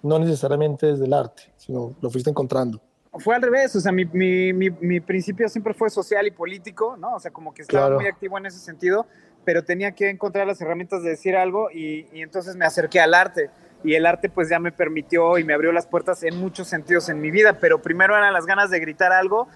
[0.04, 2.80] no necesariamente desde el arte, sino lo fuiste encontrando.
[3.18, 6.96] Fue al revés, o sea, mi, mi, mi, mi principio siempre fue social y político,
[6.96, 7.14] ¿no?
[7.14, 8.00] O sea, como que estaba Claro.
[8.00, 9.06] muy activo en ese sentido,
[9.44, 13.14] pero tenía que encontrar las herramientas de decir algo y, y entonces me acerqué al
[13.14, 13.50] arte.
[13.84, 17.08] Y el arte pues ya me permitió y me abrió las puertas en muchos sentidos
[17.10, 19.46] en mi vida, pero primero eran las ganas de gritar algo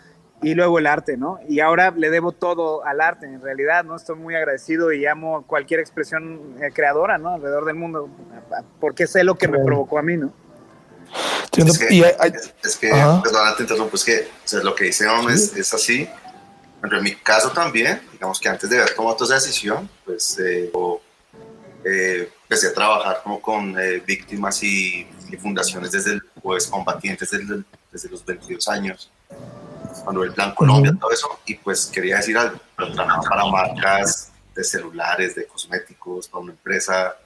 [0.42, 1.40] y luego el arte, ¿no?
[1.48, 3.96] Y ahora le debo todo al arte, en realidad, ¿no?
[3.96, 7.34] Estoy muy agradecido y amo cualquier expresión eh, creadora, ¿no?
[7.34, 8.08] Alrededor del mundo,
[8.80, 10.32] porque sé lo que me provocó a mí, ¿no?
[11.56, 13.20] Es que, Y hay- hay- es que Ajá.
[13.22, 16.08] perdona, te interrumpo, es que o sea, lo que dice Om es, es así.
[16.80, 20.38] Pero en mi caso también, digamos que antes de haber tomado toda esa decisión, pues
[20.38, 21.00] eh, yo,
[21.84, 27.30] eh, empecé a trabajar como con eh, víctimas y, y fundaciones desde el, pues combatientes
[27.30, 29.10] desde, desde los 22 años,
[30.04, 34.30] cuando el Plan Colombia, todo eso, y pues quería decir algo, pero trabajaba para marcas
[34.54, 37.16] de celulares, de cosméticos, para una empresa,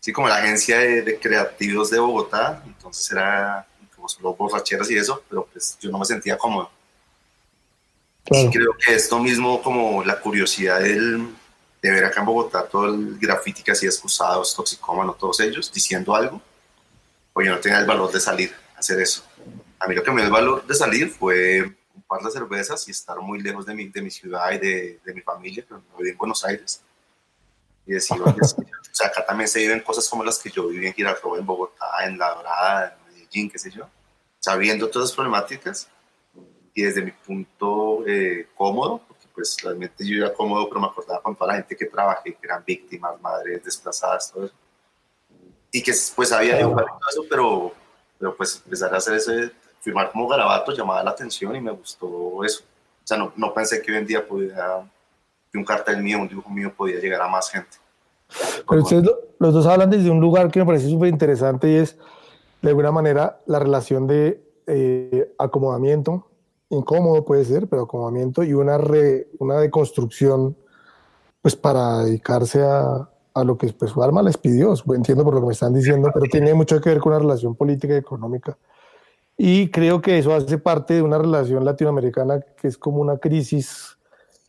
[0.00, 4.96] sí, como la agencia de, de creativos de Bogotá, entonces era como solo borracheras y
[4.96, 6.70] eso, pero pues yo no me sentía cómodo.
[8.24, 8.50] Claro.
[8.50, 11.34] Creo que esto mismo, como la curiosidad del,
[11.82, 16.14] de ver acá en Bogotá todo el graffiti que hacía excusados, toxicómanos, todos ellos, diciendo
[16.14, 16.40] algo,
[17.32, 19.22] pues yo no tenía el valor de salir a hacer eso.
[19.80, 21.62] A mí lo que me dio el valor de salir fue
[21.94, 25.00] un par de cervezas y estar muy lejos de mi, de mi ciudad y de,
[25.04, 26.82] de mi familia, no viví en Buenos Aires.
[27.86, 28.34] Y decir, o
[28.92, 32.04] sea, acá también se viven cosas como las que yo viví en Girardot, en Bogotá,
[32.04, 33.88] en La Dorada, en Medellín, qué sé yo.
[34.40, 35.88] Sabiendo todas las problemáticas
[36.74, 41.22] y desde mi punto eh, cómodo, porque pues realmente yo era cómodo, pero me acordaba
[41.22, 44.54] con toda la gente que trabajé, que eran víctimas, madres desplazadas, todo eso.
[45.72, 47.72] Y que pues había y todo eso, pero,
[48.18, 52.42] pero pues empezar a hacer ese, firmar como garabato llamaba la atención y me gustó
[52.44, 52.62] eso.
[52.62, 54.82] O sea, no, no pensé que hoy en día podía,
[55.50, 57.76] que un cartel mío, un dibujo mío podía llegar a más gente.
[58.68, 61.76] Pero ustedes lo- los dos hablan desde un lugar que me parece súper interesante y
[61.76, 61.96] es,
[62.60, 66.26] de alguna manera, la relación de eh, acomodamiento,
[66.68, 70.54] incómodo puede ser, pero acomodamiento y una, re- una deconstrucción,
[71.40, 74.74] pues para dedicarse a, a lo que pues, su alma les pidió.
[74.94, 77.54] Entiendo por lo que me están diciendo, pero tiene mucho que ver con una relación
[77.54, 78.58] política y económica.
[79.40, 83.96] Y creo que eso hace parte de una relación latinoamericana que es como una crisis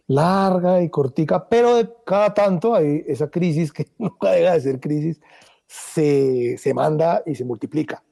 [0.08, 4.80] larga y cortica, pero de cada tanto hay esa crisis que nunca deja de ser
[4.80, 5.22] crisis,
[5.68, 8.04] se, se manda y se multiplica.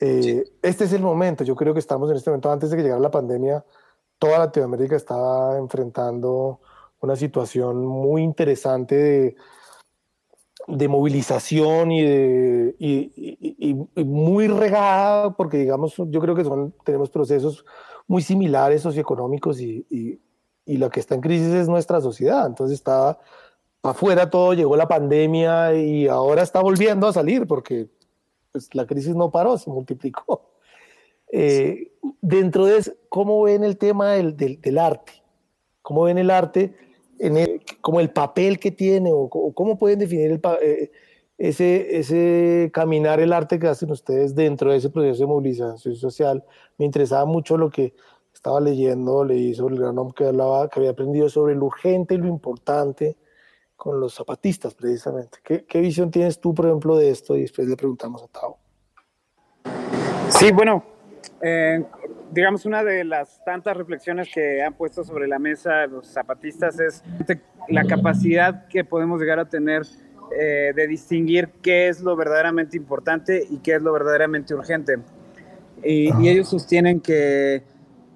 [0.00, 2.82] Eh, Este es el momento, yo creo que estamos en este momento, antes de que
[2.82, 3.62] llegara la pandemia,
[4.18, 6.60] toda Latinoamérica estaba enfrentando
[7.00, 9.36] una situación muy interesante de,
[10.66, 16.44] de movilización y, de, y, y- y- y muy regada, porque digamos, yo creo que
[16.44, 17.64] son, tenemos procesos
[18.06, 20.20] muy similares socioeconómicos y,
[20.66, 22.46] lo que está en crisis es nuestra sociedad.
[22.46, 23.18] Entonces está
[23.82, 27.88] afuera todo, llegó la pandemia y ahora está volviendo a salir porque
[28.50, 30.50] pues, la crisis no paró, se multiplicó.
[31.30, 35.12] Eh, dentro de eso, ¿cómo ven el tema del, del, del arte?
[35.82, 36.74] ¿Cómo ven el arte?
[37.26, 40.90] En el- como el papel que tiene o, co- cómo pueden definir el, eh,
[41.38, 46.44] ese, ese caminar el arte que hacen ustedes dentro de ese proceso de movilización social.
[46.78, 47.94] Me interesaba mucho lo que
[48.32, 52.14] estaba leyendo, leí sobre el gran hombre que hablaba, que había aprendido sobre lo urgente
[52.14, 53.16] y lo importante
[53.76, 55.38] con los zapatistas precisamente.
[55.42, 57.36] ¿Qué, qué visión tienes tú, por ejemplo, de esto?
[57.36, 58.58] Y después le preguntamos a Tao.
[60.28, 60.84] Sí, bueno,
[61.42, 61.82] eh,
[62.32, 67.02] digamos, una de las tantas reflexiones que han puesto sobre la mesa los zapatistas es
[67.68, 69.82] la capacidad que podemos llegar a tener
[70.36, 74.98] eh, de distinguir qué es lo verdaderamente importante y qué es lo verdaderamente urgente.
[75.82, 77.62] Y, y ellos sostienen que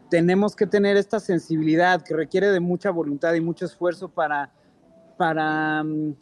[0.09, 4.51] tenemos que tener esta sensibilidad que requiere de mucha voluntad y mucho esfuerzo para,
[5.17, 6.15] para mm,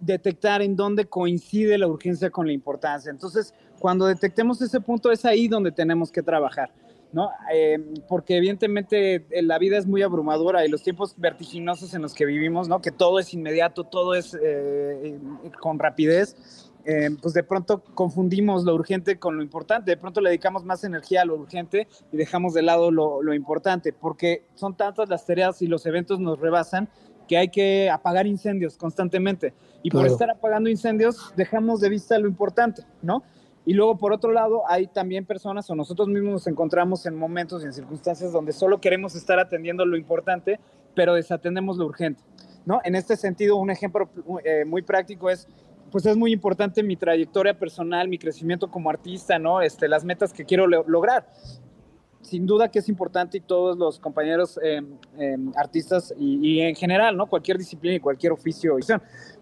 [0.00, 3.10] detectar en dónde coincide la urgencia con la importancia.
[3.10, 6.72] Entonces, cuando detectemos ese punto, es ahí donde tenemos que trabajar,
[7.12, 7.30] ¿no?
[7.52, 12.14] Eh, porque evidentemente eh, la vida es muy abrumadora y los tiempos vertiginosos en los
[12.14, 12.80] que vivimos, ¿no?
[12.80, 15.18] Que todo es inmediato, todo es eh,
[15.60, 16.36] con rapidez.
[16.84, 20.84] eh, pues de pronto confundimos lo urgente con lo importante, de pronto le dedicamos más
[20.84, 25.26] energía a lo urgente y dejamos de lado lo, lo importante, porque son tantas las
[25.26, 26.88] tareas y los eventos nos rebasan
[27.28, 29.54] que hay que apagar incendios constantemente.
[29.82, 33.22] Y por estar apagando incendios, dejamos de vista lo importante, ¿no?
[33.70, 37.62] Y luego, por otro lado, hay también personas o nosotros mismos nos encontramos en momentos
[37.62, 40.58] y en circunstancias donde solo queremos estar atendiendo lo importante,
[40.96, 42.20] pero desatendemos lo urgente,
[42.66, 42.80] ¿no?
[42.82, 44.10] En este sentido, un ejemplo
[44.44, 45.46] eh, muy práctico es,
[45.92, 49.62] pues es muy importante mi trayectoria personal, mi crecimiento como artista, ¿no?
[49.62, 51.28] Este, las metas que quiero lo- lograr
[52.22, 54.82] sin duda que es importante y todos los compañeros eh,
[55.56, 57.26] artistas y, y en general, ¿no?
[57.26, 58.78] Cualquier disciplina y cualquier oficio.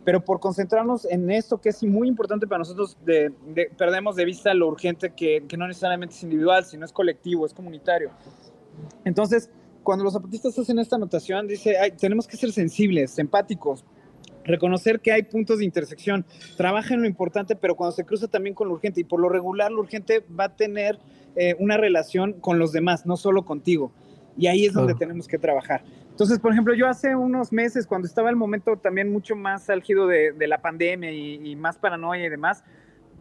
[0.09, 4.25] Pero por concentrarnos en esto que es muy importante para nosotros, de, de- perdemos de
[4.25, 8.09] vista lo urgente que, que no necesariamente es individual, sino es colectivo, es comunitario.
[9.05, 9.51] Entonces,
[9.83, 13.85] cuando los zapatistas hacen esta anotación, dice, "Ay, tenemos que ser sensibles, empáticos,
[14.45, 16.25] reconocer que hay puntos de intersección,
[16.57, 19.29] trabaja en lo importante, pero cuando se cruza también con lo urgente, y por lo
[19.29, 20.99] regular lo urgente va a tener
[21.37, 23.93] eh, una relación con los demás, no solo contigo.
[24.39, 25.83] Y ahí es donde tenemos que trabajar.
[26.19, 30.09] Entonces, por ejemplo, yo hace unos meses, cuando estaba el momento también mucho más álgido
[30.09, 32.65] de, de la pandemia y, y más paranoia y demás,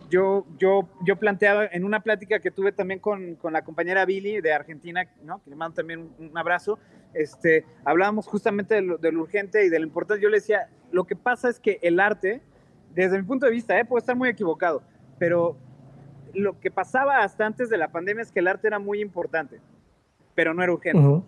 [0.09, 4.41] yo, yo, yo planteaba en una plática que tuve también con, con la compañera Billy
[4.41, 5.43] de Argentina, ¿no?
[5.43, 6.79] que le mando también un, un abrazo,
[7.13, 10.23] este, hablábamos justamente de lo, de lo urgente y de lo importante.
[10.23, 12.41] Yo le decía, lo que pasa es que el arte,
[12.95, 13.85] desde mi punto de vista, ¿eh?
[13.85, 14.81] puedo estar muy equivocado,
[15.19, 15.55] pero
[16.33, 19.61] lo que pasaba hasta antes de la pandemia es que el arte era muy importante,
[20.33, 21.23] pero no era urgente.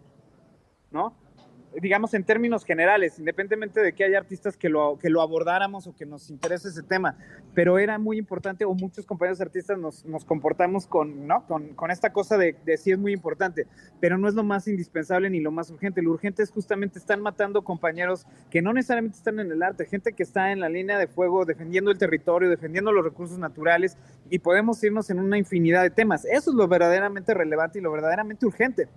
[0.89, 1.29] ¿no?
[1.75, 5.95] Digamos en términos generales, independientemente de que haya artistas que lo, que lo abordáramos o
[5.95, 7.15] que nos interese ese tema,
[7.53, 11.45] pero era muy importante o muchos compañeros artistas nos, nos comportamos con, ¿no?
[11.45, 13.67] con, con esta cosa de, de sí es muy importante,
[13.99, 16.01] pero no es lo más indispensable ni lo más urgente.
[16.01, 20.13] Lo urgente es justamente están matando compañeros que no necesariamente están en el arte, gente
[20.13, 23.97] que está en la línea de fuego defendiendo el territorio, defendiendo los recursos naturales
[24.29, 26.25] y podemos irnos en una infinidad de temas.
[26.25, 28.88] Eso es lo verdaderamente relevante y lo verdaderamente urgente.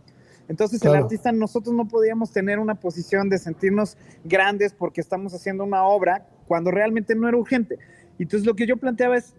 [0.53, 5.65] Entonces el artista, nosotros no podíamos tener una posición de sentirnos grandes porque estamos haciendo
[5.65, 7.79] una obra cuando realmente no era urgente.
[8.19, 9.35] Y entonces lo que yo planteaba es,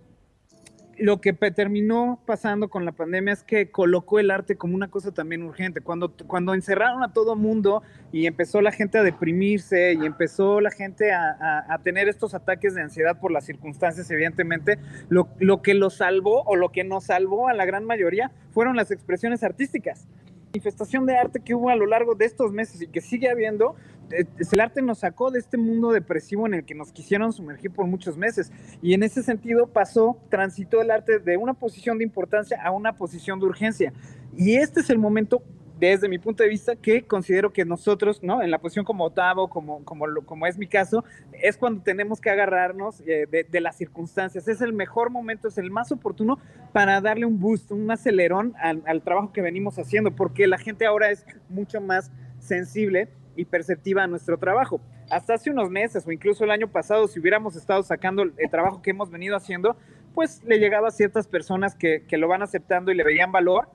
[0.98, 5.12] lo que terminó pasando con la pandemia es que colocó el arte como una cosa
[5.12, 5.82] también urgente.
[5.82, 10.72] Cuando, cuando encerraron a todo mundo y empezó la gente a deprimirse y empezó la
[10.72, 15.62] gente a, a- a tener estos ataques de ansiedad por las circunstancias, evidentemente, lo, lo
[15.62, 19.44] que lo salvó o lo que nos salvó a la gran mayoría fueron las expresiones
[19.44, 20.08] artísticas
[20.54, 23.76] manifestación de arte que hubo a lo largo de estos meses y que sigue habiendo,
[24.12, 27.72] eh, el arte nos sacó de este mundo depresivo en el que nos quisieron sumergir
[27.72, 28.52] por muchos meses.
[28.80, 32.96] Y en ese sentido pasó, transitó el arte de una posición de importancia a una
[32.96, 33.94] posición de urgencia.
[34.38, 35.42] Y este es el momento,
[35.90, 38.42] desde mi punto de vista, que considero que nosotros, ¿no?
[38.42, 42.30] En la posición como Otavo, como, como, como es mi caso, es cuando tenemos que
[42.30, 44.48] agarrarnos eh, de, de las circunstancias.
[44.48, 46.40] Es el mejor momento, es el más oportuno
[46.72, 50.86] para darle un boost, un acelerón al, al trabajo que venimos haciendo, porque la gente
[50.86, 54.80] ahora es mucho más sensible y perceptiva a nuestro trabajo.
[55.10, 58.82] Hasta hace unos meses o incluso el año pasado, si hubiéramos estado sacando el trabajo
[58.82, 59.76] que hemos venido haciendo,
[60.14, 63.68] pues le llegaba a ciertas personas que, que lo van aceptando y le veían valor,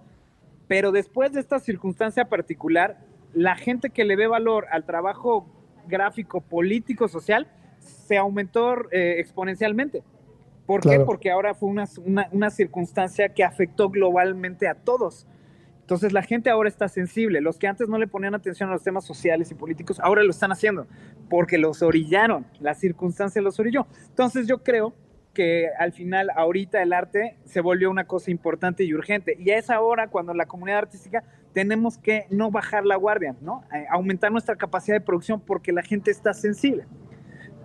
[0.69, 2.99] pero después de esta circunstancia particular,
[3.33, 5.47] la gente que le ve valor al trabajo
[5.87, 7.49] gráfico, político, social,
[7.81, 10.03] se aumentó eh, exponencialmente.
[10.67, 11.01] ¿Por qué?
[11.01, 15.27] Porque ahora fue una, una, una circunstancia que afectó globalmente a todos.
[15.81, 17.41] Entonces la gente ahora está sensible.
[17.41, 20.31] Los que antes no le ponían atención a los temas sociales y políticos, ahora lo
[20.31, 20.87] están haciendo
[21.31, 23.87] porque los orillaron, la circunstancia los orilló.
[24.11, 24.93] Entonces yo creo
[25.39, 29.37] que al final ahorita el arte se volvió una cosa importante y urgente.
[29.39, 31.23] Y es ahora cuando la comunidad artística
[31.53, 33.63] tenemos que no bajar la guardia, ¿no?
[33.73, 36.87] Eh, aumentar nuestra capacidad de producción porque la gente está sensible.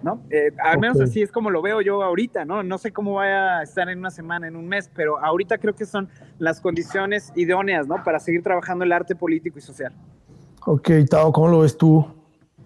[0.04, 0.22] ¿no?
[0.30, 2.62] Eh, al menos así es como lo veo yo ahorita, ¿no?
[2.62, 5.74] No sé cómo vaya a estar en una semana, en un mes, pero ahorita creo
[5.74, 8.04] que son las condiciones idóneas, ¿no?
[8.04, 9.94] Para seguir trabajando el arte político y social.
[10.68, 12.06] Ok, Tao, ¿cómo lo ves tú?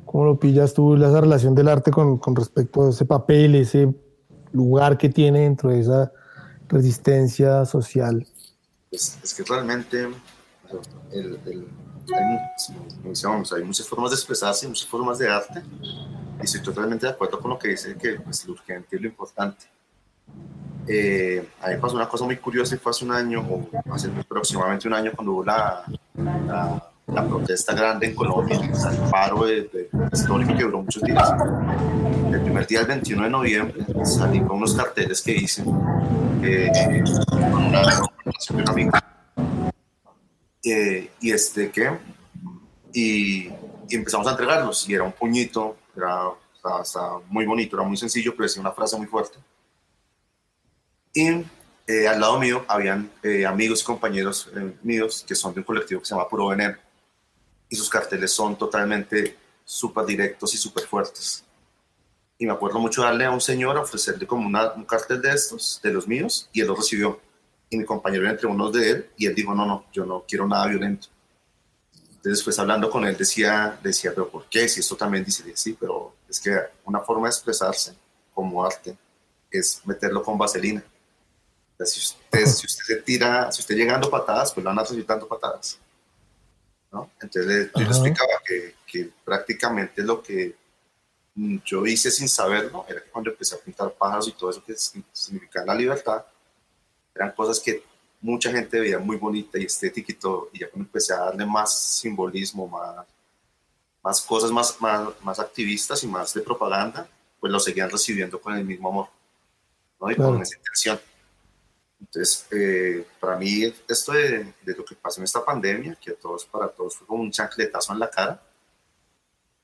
[0.04, 3.94] ¿Cómo lo pillas tú esa relación del arte con, con respecto a ese papel, ese
[4.52, 6.12] lugar que tiene dentro de esa
[6.68, 8.26] resistencia social?
[8.90, 10.04] Pues, es que realmente
[11.12, 11.68] el- el-
[12.16, 12.40] hay,
[13.56, 15.62] hay muchas formas de expresarse, muchas formas de arte,
[16.40, 19.08] y estoy totalmente de acuerdo con lo que dice que pues, lo urgente es lo
[19.08, 19.66] importante.
[20.88, 24.88] Eh, a mí pasó una cosa muy curiosa fue hace un año, o hace aproximadamente
[24.88, 25.84] un año, cuando hubo la,
[26.16, 31.34] la, la protesta grande en Colombia, el paro de, de- histórico que duró muchos días.
[32.32, 35.64] El primer día, el 21 de noviembre, salí con unos carteles que hice
[36.44, 36.70] eh,
[37.30, 38.92] con una recomendación de un amigo.
[40.64, 41.98] Eh, y este que
[42.92, 46.24] y, y empezamos a entregarlos y era un puñito era
[47.30, 49.38] muy bonito era muy sencillo pero decía una frase muy fuerte
[51.14, 51.28] y
[51.88, 55.64] eh, al lado mío habían eh, amigos y compañeros eh, míos que son de un
[55.64, 56.76] colectivo que se llama Puro Veneno
[57.70, 61.44] y sus carteles son totalmente súper directos y súper fuertes
[62.38, 65.92] y me acuerdo mucho darle a un señor ofrecerle como un cartel de estos de
[65.92, 67.20] los míos y él lo recibió
[67.70, 70.24] y mi compañero era entre unos de él y él dijo, no, no, yo no
[70.28, 71.08] quiero nada violento.
[71.94, 74.70] Entonces después hablando con él decía, decía, pero ¿por qué?
[74.70, 77.96] Si esto también dice, sí, pero es que una forma de expresarse
[78.34, 78.96] como arte
[79.52, 80.84] es meterlo con vaselina.
[81.84, 85.28] Si, usted, si usted tira, si usted llegando patadas, pues lo van a recibir dando
[85.28, 85.80] patadas.
[86.92, 87.12] ¿No?
[87.22, 90.56] Entonces yo le explicaba que, que prácticamente lo que
[91.66, 94.74] yo hice sin saberlo era que cuando empecé a pintar pájaros y todo eso que
[94.74, 96.26] sign- significaba la libertad,
[97.14, 97.84] eran cosas que
[98.22, 101.46] mucha gente veía muy bonita y estética y todo, y ya cuando empecé a darle
[101.46, 103.06] más simbolismo, más,
[104.02, 107.08] más cosas más, más, más activistas y más de propaganda,
[107.40, 109.08] pues lo seguían recibiendo con el mismo amor,
[110.02, 110.10] ¿no?
[110.10, 110.32] Y Claro.
[110.32, 111.00] con esa intención.
[112.00, 116.16] Entonces, eh, para mí, esto de, de, lo que pasó en esta pandemia, que a
[116.16, 118.42] todos, para todos fue como un chancletazo en la cara,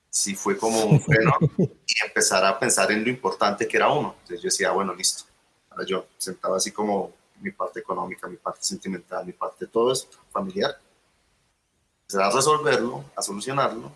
[0.09, 4.15] sí fue como un freno y empezar a pensar en lo importante que era uno.
[4.21, 5.25] Entonces yo decía, bueno, listo.
[5.71, 7.11] Ahora yo sentaba así como
[7.41, 10.79] mi parte económica, mi parte sentimental, mi parte todo esto, familiar.
[12.01, 13.91] Empezar a resolverlo, a solucionarlo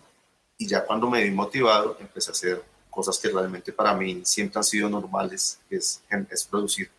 [0.56, 4.58] y ya cuando me vi motivado empecé a hacer cosas que realmente para mí siempre
[4.58, 6.90] han sido normales, que es, es producir.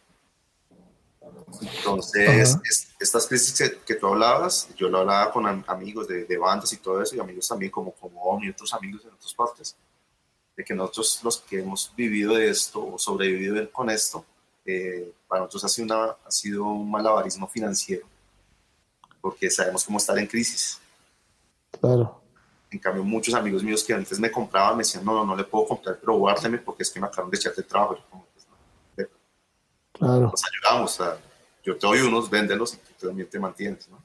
[1.61, 6.38] Entonces, es, estas crisis que, que, tú hablabas, yo lo hablaba con amigos de, de,
[6.38, 9.34] bandas y todo eso, y amigos también como, como Omni y otros amigos en otras
[9.34, 9.75] partes,
[10.55, 14.25] de que nosotros los que hemos vivido de esto o sobrevivido con esto,
[14.65, 18.05] eh, para nosotros ha sido, una, ha sido un malabarismo financiero,
[19.21, 20.80] porque sabemos cómo estar en crisis.
[21.80, 22.21] Claro.
[22.71, 25.43] En cambio, muchos amigos míos que antes me compraban me decían, no, no, no le
[25.43, 27.95] puedo comprar, pero guárdeme porque es que me acaban de echarte el trabajo.
[27.95, 28.28] Yo como.
[30.00, 30.32] Claro.
[30.32, 31.18] Nos ayudamos, a,
[31.64, 34.02] yo te doy unos, véndelos y tú también te mantienes, ¿no?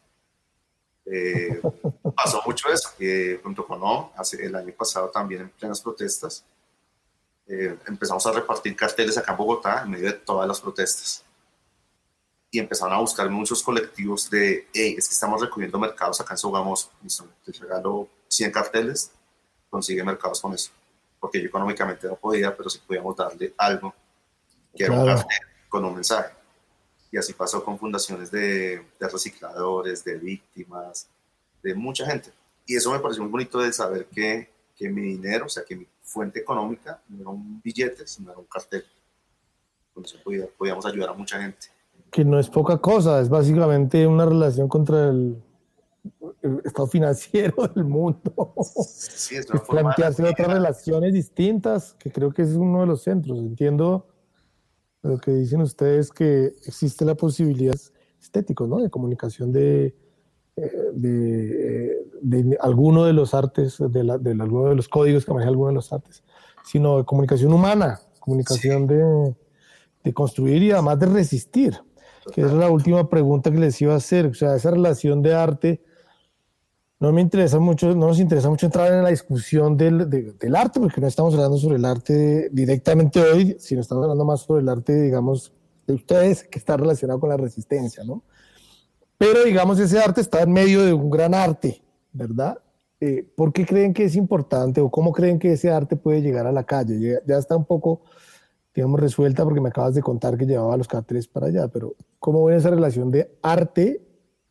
[1.06, 1.60] Eh,
[2.16, 6.44] pasó mucho eso, que junto con OM, hace, el año pasado también en plenas protestas,
[7.46, 11.24] eh, empezamos a repartir carteles acá en Bogotá en medio de todas las protestas.
[12.50, 16.38] Y empezaron a buscar muchos colectivos de, hey, es que estamos recogiendo mercados acá en
[16.38, 16.90] Sogamoso,
[17.44, 19.12] te regalo 100 carteles,
[19.70, 20.70] consigue mercados con eso.
[21.20, 23.94] Porque yo económicamente no podía, pero sí podíamos darle algo
[24.74, 26.32] que era un cartel con un mensaje.
[27.10, 31.08] Y así pasó con fundaciones de, de, recicladores, de víctimas,
[31.64, 32.30] de mucha gente.
[32.64, 35.74] Y eso me pareció muy bonito de saber que, que mi dinero, o sea, que
[35.74, 38.84] mi fuente económica no era un billete, sino era un cartel.
[39.92, 41.66] Con eso podía, podíamos ayudar a mucha gente.
[42.08, 45.42] Que no es poca cosa, es básicamente una relación contra el,
[46.40, 48.54] el estado financiero del mundo.
[48.86, 52.86] Sí, es una forma plantearse de otras relaciones distintas, que creo que es uno de
[52.86, 53.40] los centros.
[53.40, 54.06] Entiendo
[55.04, 57.76] lo que dicen ustedes que existe la posibilidad
[58.20, 58.80] estético, ¿no?
[58.80, 59.94] De comunicación de,
[60.56, 65.50] de, de, alguno de los artes, de, la, de alguno de los códigos que maneja
[65.50, 66.22] alguno de los artes,
[66.64, 68.94] sino de comunicación humana, comunicación sí.
[68.94, 69.34] de,
[70.04, 71.78] de, construir y además de resistir,
[72.32, 75.34] que es la última pregunta que les iba a hacer, o sea, esa relación de
[75.34, 75.82] arte
[77.00, 80.56] no me interesa mucho, no nos interesa mucho entrar en la discusión del, de, del
[80.56, 84.62] arte, porque no estamos hablando sobre el arte directamente hoy, sino estamos hablando más sobre
[84.62, 85.52] el arte, digamos,
[85.86, 88.22] de ustedes, que está relacionado con la resistencia, ¿no?
[89.18, 91.82] Pero, digamos, ese arte está en medio de un gran arte,
[92.12, 92.58] ¿verdad?
[93.00, 96.46] Eh, ¿Por qué creen que es importante o cómo creen que ese arte puede llegar
[96.46, 96.98] a la calle?
[96.98, 98.02] Ya, ya está un poco,
[98.74, 102.44] digamos, resuelta porque me acabas de contar que llevaba los carteles para allá, pero ¿cómo
[102.44, 104.03] ven esa relación de arte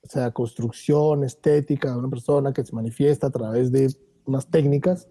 [0.05, 3.95] o sea, construcción, estética de una persona que se manifiesta a través de
[4.25, 5.07] unas técnicas,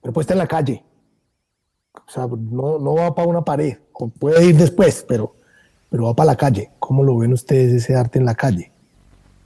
[0.00, 0.82] pero puesta en la calle.
[1.94, 5.36] O sea, no, no va para una pared, o puede ir después, pero,
[5.90, 6.70] pero va para la calle.
[6.78, 8.72] ¿Cómo lo ven ustedes ese arte en la calle?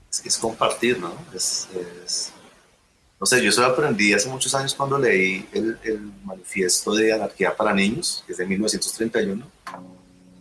[0.09, 1.11] Es, es compartir, ¿no?
[1.33, 1.67] Es,
[2.05, 2.31] es,
[3.19, 7.11] no sé, yo eso lo aprendí hace muchos años cuando leí el, el manifiesto de
[7.11, 9.45] anarquía para niños, que es de 1931,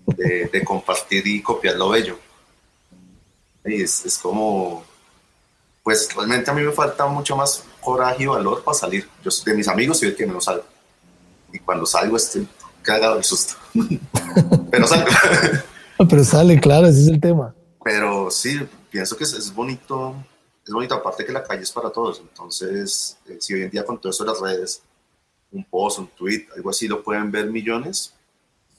[0.07, 2.19] de, de compartir y copiar lo bello
[3.65, 4.85] es, es, como,
[5.83, 9.09] pues realmente a mí me falta mucho más coraje y valor para salir.
[9.23, 10.65] Yo de mis amigos soy el que menos salgo.
[11.53, 12.49] Y cuando salgo estoy
[12.83, 13.55] cagado de susto.
[14.71, 15.11] Pero salgo.
[16.09, 17.55] Pero sale, claro, ese es el tema.
[17.85, 18.61] Pero sí,
[18.91, 20.17] pienso que es, es bonito,
[20.67, 22.21] es bonito aparte que la calle es para todos.
[22.21, 24.83] Entonces, eh, si hoy en día con todo eso de las redes,
[25.53, 28.15] un post, un tweet, algo así, lo pueden ver millones,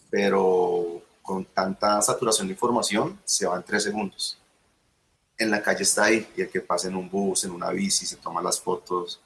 [0.10, 4.38] pero con tanta saturación de información se va en tres segundos
[5.38, 8.06] en la calle está ahí y el que pasa en un bus, en una bici,
[8.06, 9.20] se toma las fotos.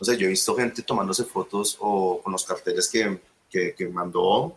[0.00, 3.20] O sea, yo he visto gente tomándose fotos o con los carteles que,
[3.50, 4.56] que, que mandó,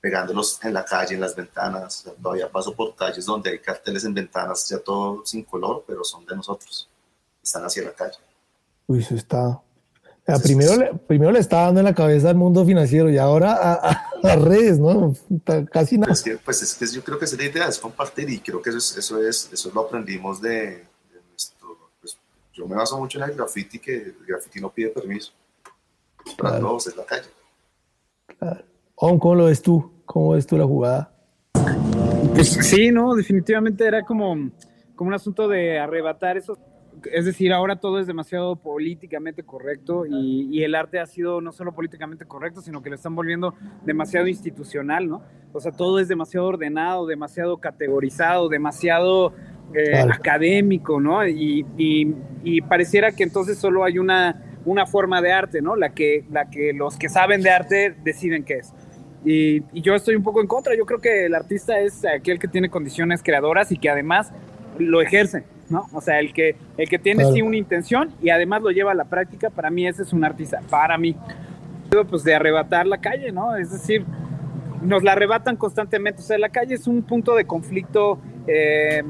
[0.00, 2.00] pegándolos en la calle, en las ventanas.
[2.00, 5.84] O sea, todavía paso por calles donde hay carteles en ventanas, ya todo sin color,
[5.86, 6.88] pero son de nosotros.
[7.42, 8.18] Están hacia la calle.
[8.86, 9.60] Uy, eso está.
[10.28, 13.16] O sea, primero, le, primero le está dando en la cabeza al mundo financiero y
[13.16, 15.14] ahora a, a las redes, ¿no?
[15.70, 16.12] Casi nada.
[16.12, 18.40] Es que, pues es que yo creo que esa es la idea, es compartir y
[18.40, 22.18] creo que eso es, eso es, eso lo aprendimos de, de nuestro, pues,
[22.52, 25.32] yo me baso mucho en el graffiti, que el graffiti no pide permiso.
[26.36, 26.68] Para claro.
[26.68, 27.28] todos es la calle.
[28.36, 28.64] Claro.
[28.96, 29.92] ¿Cómo lo ves tú?
[30.06, 31.12] ¿Cómo ves tú la jugada?
[32.34, 34.50] Pues sí, no, definitivamente era como,
[34.96, 36.58] como un asunto de arrebatar esos
[37.12, 41.52] es decir, ahora todo es demasiado políticamente correcto y, y, el arte ha sido no
[41.52, 43.54] solo políticamente correcto, sino que lo están volviendo
[43.84, 45.22] demasiado institucional, ¿no?
[45.52, 49.32] O sea, todo es demasiado ordenado, demasiado categorizado, demasiado
[49.74, 50.12] eh, claro.
[50.12, 51.26] académico, ¿no?
[51.26, 55.74] Y, y, y, pareciera que entonces solo hay una, una forma de arte, ¿no?
[55.74, 58.72] La que, la que los que saben de arte deciden qué es.
[59.24, 60.76] Y, y yo estoy un poco en contra.
[60.76, 64.32] Yo creo que el artista es aquel que tiene condiciones creadoras y que además
[64.78, 65.86] lo ejerce, ¿no?
[65.92, 67.34] O sea, el que, el que tiene Claro.
[67.34, 70.24] sí una intención y además lo lleva a la práctica, para mí ese es un
[70.24, 71.16] artista, para mí.
[72.10, 73.56] Pues de arrebatar la calle, ¿no?
[73.56, 74.04] Es decir,
[74.82, 76.20] nos la arrebatan constantemente.
[76.20, 79.02] O sea, la calle es un punto de conflicto eh,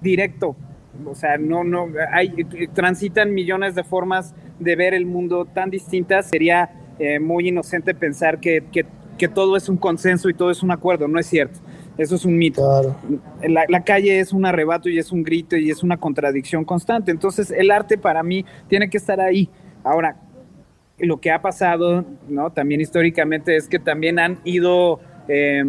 [0.00, 0.56] directo.
[1.04, 6.28] O sea, no, no, hay, transitan millones de formas de ver el mundo tan distintas.
[6.28, 8.86] Sería eh, muy inocente pensar que, que,
[9.18, 11.08] que todo es un consenso y todo es un acuerdo.
[11.08, 11.58] No es cierto.
[11.96, 12.96] Eso es un mito.
[13.42, 17.10] La, la calle es un arrebato y es un grito y es una contradicción constante.
[17.10, 19.48] Entonces, el arte para mí tiene que estar ahí.
[19.84, 20.16] Ahora,
[20.98, 22.50] lo que ha pasado, ¿no?
[22.50, 25.64] También históricamente es que también han ido eh,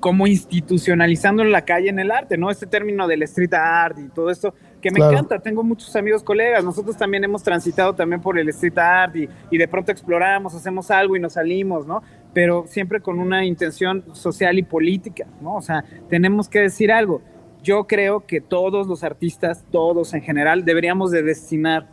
[0.00, 2.50] como institucionalizando la calle en el arte, ¿no?
[2.50, 5.12] Este término del street art y todo esto, que me Claro.
[5.12, 5.38] encanta.
[5.38, 6.64] Tengo muchos amigos, colegas.
[6.64, 10.90] Nosotros también hemos transitado también por el street art y, y de pronto exploramos, hacemos
[10.90, 12.02] algo y nos salimos, ¿no?
[12.32, 15.56] Pero siempre con una intención social y política, ¿no?
[15.56, 17.22] O sea, tenemos que decir algo.
[17.62, 21.86] Yo creo que todos los artistas, todos en general, deberíamos de destinar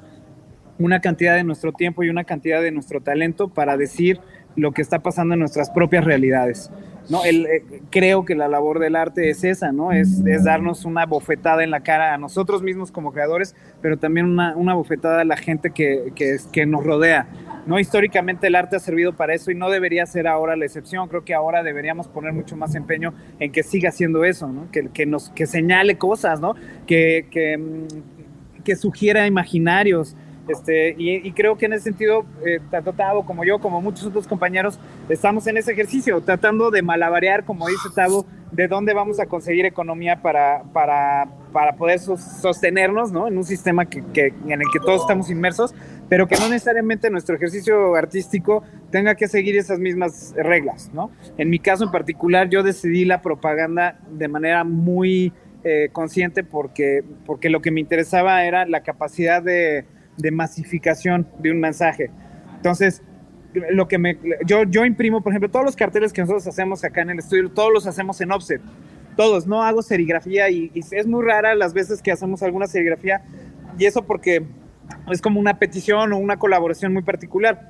[0.79, 4.19] una cantidad de nuestro tiempo y una cantidad de nuestro talento para decir
[4.55, 6.71] lo que está pasando en nuestras propias realidades.
[7.09, 7.23] ¿No?
[7.23, 9.91] El, eh, creo que la labor del arte es esa, ¿no?
[9.91, 14.25] Es, es darnos una bofetada en la cara a nosotros mismos como creadores, pero también
[14.25, 17.27] una, una bofetada a la gente que, que, que nos rodea.
[17.67, 17.79] ¿no?
[17.79, 21.07] Históricamente el arte ha servido para eso y no debería ser ahora la excepción.
[21.09, 24.71] Creo que ahora deberíamos poner mucho más empeño en que siga siendo eso, ¿no?
[24.71, 26.55] que, que, nos, que señale cosas, ¿no?
[26.87, 30.15] que, que, mm, que sugiera imaginarios.
[30.47, 34.27] Este, y, creo que en ese sentido, eh, tanto Tavo como yo, como muchos otros
[34.27, 34.79] compañeros,
[35.09, 39.65] estamos en ese ejercicio, tratando de malabarear, como dice Tavo, de dónde vamos a conseguir
[39.65, 43.27] economía para, para, para poder sos- sostenernos ¿no?
[43.27, 45.75] en un sistema que, que- en el que todos estamos inmersos,
[46.07, 50.89] pero que no necesariamente nuestro ejercicio artístico tenga que seguir esas mismas reglas.
[50.93, 51.11] ¿no?
[51.37, 55.33] En mi caso en particular, yo decidí la propaganda de manera muy
[55.65, 59.83] eh, consciente porque, porque lo que me interesaba era la capacidad de,
[60.17, 62.09] de masificación de un mensaje.
[62.55, 63.01] Entonces,
[63.53, 67.01] lo que me, yo, yo imprimo, por ejemplo, todos los carteles que nosotros hacemos acá
[67.01, 68.61] en el estudio, todos los hacemos en offset.
[69.15, 73.23] Todos, no hago serigrafía y, y es muy rara las veces que hacemos alguna serigrafía
[73.77, 74.45] y eso porque
[75.11, 77.69] es como una petición o una colaboración muy particular.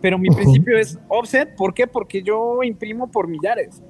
[0.00, 1.86] Pero mi principio es offset, ¿por qué?
[1.86, 3.82] Porque yo imprimo por millares.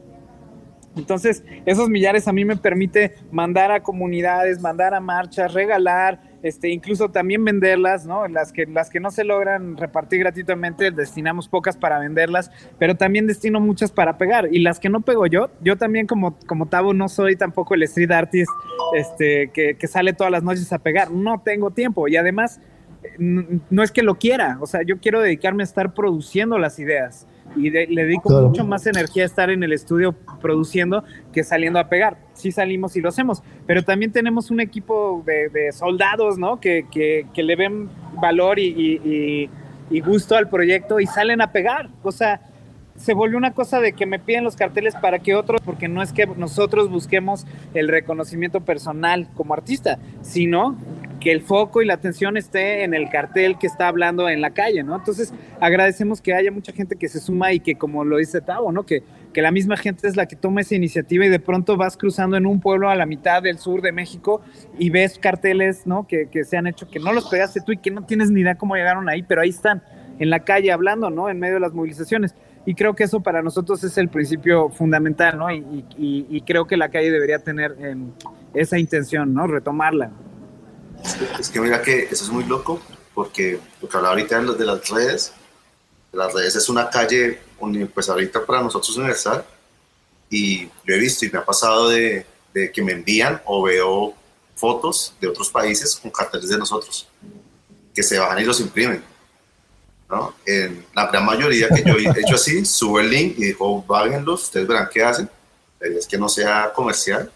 [0.96, 6.68] Entonces, esos millares a mí me permite mandar a comunidades, mandar a marchas, regalar, este,
[6.68, 8.28] incluso también venderlas, ¿no?
[8.28, 13.26] Las que, las que no se logran repartir gratuitamente, destinamos pocas para venderlas, pero también
[13.26, 14.48] destino muchas para pegar.
[14.52, 17.84] Y las que no pego yo, yo también como, como Tavo no soy tampoco el
[17.84, 18.50] street artist
[18.94, 21.10] este, que, sale todas las noches a pegar.
[21.10, 22.08] No tengo tiempo.
[22.08, 22.60] Y además,
[23.18, 27.26] no es que lo quiera, o sea, yo quiero dedicarme a estar produciendo las ideas
[27.56, 28.48] y de- le dedico Claro.
[28.48, 32.16] mucho más energía a estar en el estudio produciendo que saliendo a pegar.
[32.32, 36.58] Sí salimos y lo hacemos, pero también tenemos un equipo de, de soldados, ¿no?
[36.60, 37.88] Que, que- que le ven
[38.20, 39.50] valor y, y- y-
[39.90, 41.90] y gusto al proyecto y salen a pegar.
[42.02, 42.40] O sea,
[42.96, 46.00] se volvió una cosa de que me piden los carteles para que otros, porque no
[46.00, 47.44] es que nosotros busquemos
[47.74, 50.76] el reconocimiento personal como artista, sino
[51.24, 54.50] que el foco y la atención esté en el cartel que está hablando en la
[54.50, 54.94] calle, ¿no?
[54.94, 58.70] Entonces agradecemos que haya mucha gente que se suma y que como lo dice Tavo,
[58.70, 58.84] ¿no?
[58.84, 59.02] Que,
[59.32, 62.36] que la misma gente es la que toma esa iniciativa y de pronto vas cruzando
[62.36, 64.42] en un pueblo a la mitad del sur de México
[64.78, 66.06] y ves carteles, ¿no?
[66.06, 68.42] Que, que se han hecho, que no los pegaste tú y que no tienes ni
[68.42, 69.82] idea cómo llegaron ahí, pero ahí están,
[70.18, 71.28] en la calle hablando, ¿no?
[71.30, 72.34] En medio de las movilizaciones.
[72.66, 75.50] Y creo que eso para nosotros es el principio fundamental, ¿no?
[75.50, 78.10] Y, y- y- creo que la calle debería tener em,
[78.54, 79.46] esa intención, ¿no?
[79.46, 80.10] Retomarla.
[81.38, 82.80] Es que mira que eso es muy loco,
[83.14, 85.32] porque lo que hablaba ahorita de, las redes,
[86.10, 87.40] de las redes es una calle,
[87.92, 89.44] pues ahorita para nosotros universal,
[90.30, 94.14] y lo he visto y me ha pasado de, de que me envían o veo
[94.54, 97.06] fotos de otros países con carteles de nosotros,
[97.94, 99.04] que se bajan y los imprimen.
[100.08, 100.34] ¿no?
[100.46, 104.44] En la gran mayoría que yo he hecho así, subo el link y digo, bájenlos,
[104.44, 105.28] ustedes verán qué hacen.
[105.80, 107.30] La idea es que no sea comercial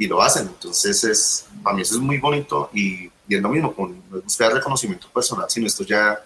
[0.00, 0.46] y lo hacen.
[0.46, 4.16] Entonces, es, para mí eso es muy bonito y, y es lo mismo, con, no
[4.16, 6.24] es buscar reconocimiento personal, sino esto ya,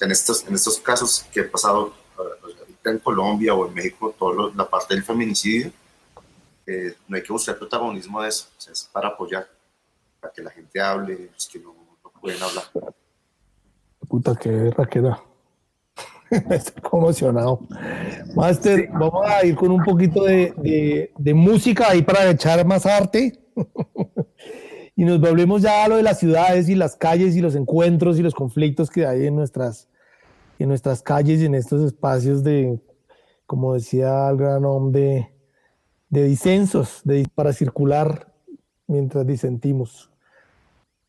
[0.00, 4.50] en, estos, en estos casos que he pasado ahorita en Colombia o en México, toda
[4.54, 5.70] la parte del feminicidio,
[6.66, 9.46] eh, no hay que buscar protagonismo de eso, o sea, es para apoyar,
[10.18, 12.64] para que la gente hable, los que no, no pueden hablar.
[14.08, 15.22] Puta, qué guerra que da.
[16.50, 17.60] Estoy conmocionado.
[18.34, 23.38] Master, vamos a ir con un poquito de, música ahí para echar más arte.
[24.96, 28.18] y nos volvemos ya a lo de las ciudades y las calles y los encuentros
[28.18, 29.88] y los conflictos que hay en nuestras,
[30.58, 32.80] en nuestras calles y en estos espacios de,
[33.46, 35.32] como decía el gran hombre,
[36.08, 38.32] de disensos, de, para circular
[38.86, 40.10] mientras disentimos.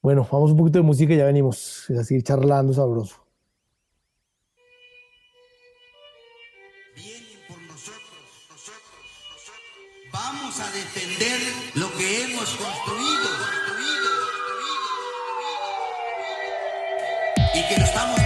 [0.02, 3.27] Bueno, vamos un poquito de música y ya venimos a seguir charlando sabroso.
[10.60, 11.40] a defender
[11.76, 15.68] lo que hemos construido, construido, construido, construido,
[17.44, 17.54] construido.
[17.54, 18.17] Y que lo estamos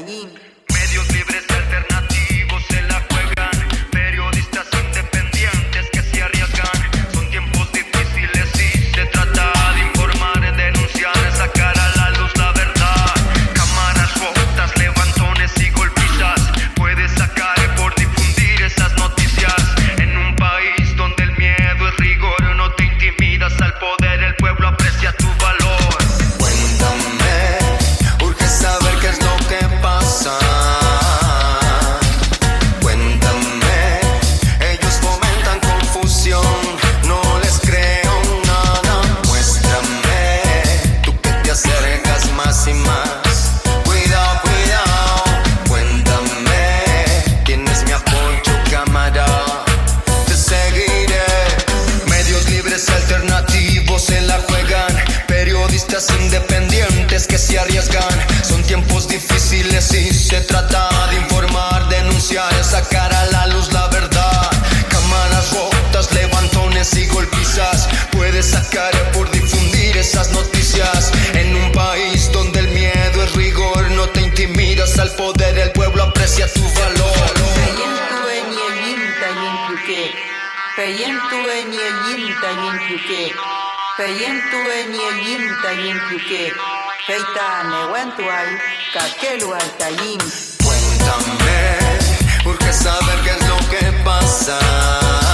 [0.00, 0.47] 因。
[84.10, 86.52] yintue ni yinta yintuke,
[87.06, 88.48] feita nehuentuay,
[88.92, 90.20] caqueluay tayim.
[90.64, 91.60] Cuéntame,
[92.46, 95.27] urge saber qué es lo que pasa.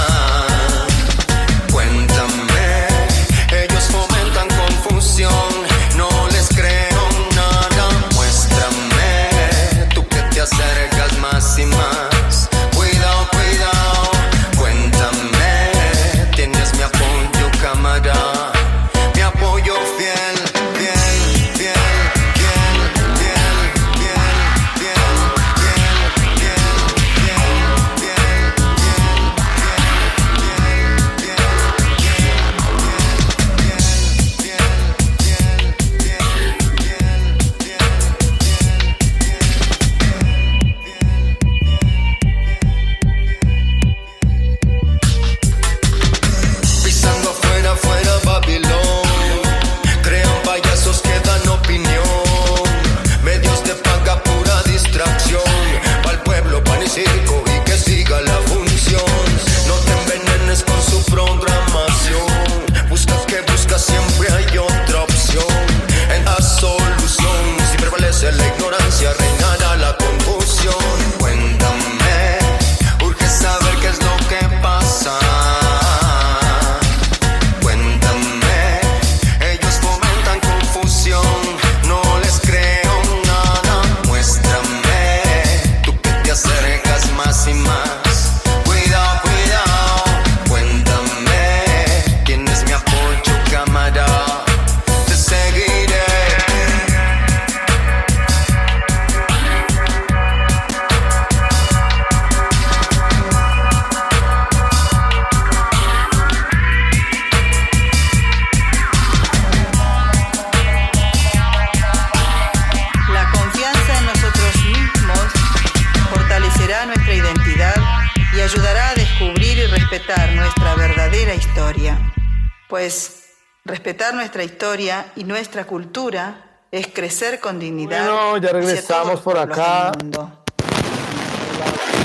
[125.15, 128.05] y nuestra cultura es crecer con dignidad.
[128.05, 129.91] Bueno, ya regresamos por acá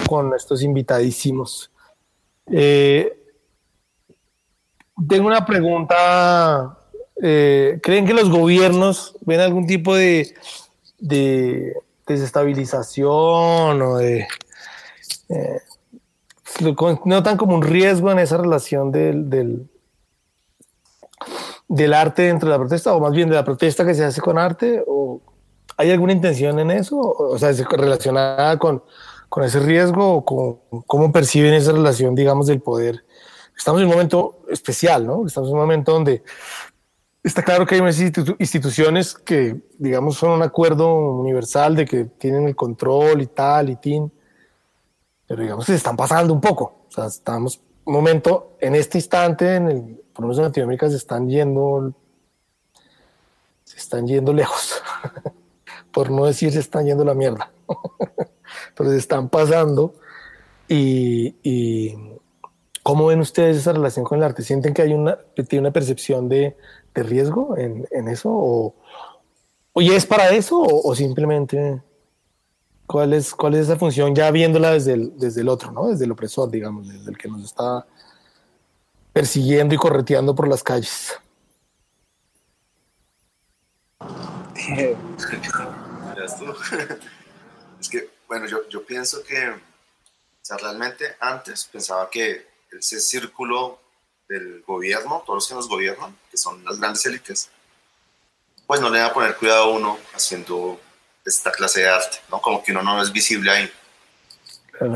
[0.09, 1.71] con estos invitadísimos.
[2.51, 3.17] Eh,
[5.09, 6.77] tengo una pregunta.
[7.23, 10.35] Eh, ¿Creen que los gobiernos ven algún tipo de,
[10.99, 11.75] de
[12.07, 14.27] desestabilización o de...
[15.29, 15.61] Eh,
[17.05, 19.70] notan como un riesgo en esa relación del,
[21.71, 24.21] del arte dentro de la protesta, o más bien de la protesta que se hace
[24.21, 25.21] con arte, o
[25.77, 28.83] hay alguna intención en eso, o, sea, relacionada con,
[29.29, 33.05] con ese riesgo, o con, cómo perciben esa relación, digamos, del poder.
[33.57, 35.25] Estamos en un momento especial, ¿no?
[35.25, 36.25] Estamos en un momento donde
[37.23, 42.05] está claro que hay unas institu- instituciones que, digamos, son un acuerdo universal de que
[42.05, 44.11] tienen el control y tal y tin,
[45.29, 46.87] pero digamos que se están pasando un poco.
[46.89, 50.89] O sea, estamos un momento, en este instante, en el, por lo menos en Latinoamérica,
[50.89, 51.95] se están yendo,
[53.65, 54.83] se están yendo lejos,
[55.93, 57.51] por no decir se están yendo la mierda,
[58.77, 59.95] pero se están pasando.
[60.69, 61.97] Y, y
[62.83, 64.43] ¿cómo ven ustedes esa relación con el arte?
[64.43, 66.57] ¿Sienten que hay una, que tiene una percepción de,
[66.95, 68.31] de riesgo en, en eso?
[68.31, 68.75] ¿O,
[69.73, 70.61] o ya es para eso?
[70.61, 71.83] ¿O, o simplemente
[72.91, 75.87] cuál es, cuál es esa función ya viéndola desde el, desde el otro, ¿no?
[75.87, 77.87] Desde el opresor, digamos, desde el que nos está
[79.13, 81.19] persiguiendo y correteando por las calles?
[87.81, 89.59] Es que, bueno, yo, yo pienso que, o
[90.43, 93.81] sea, realmente antes pensaba que ese círculo
[94.29, 97.51] del gobierno, todos los que nos gobiernan, que son las grandes élites,
[98.67, 100.81] pues no le va a poner cuidado a uno haciendo
[101.25, 102.41] esta clase de arte, ¿no?
[102.41, 103.73] Como que uno no es visible ahí.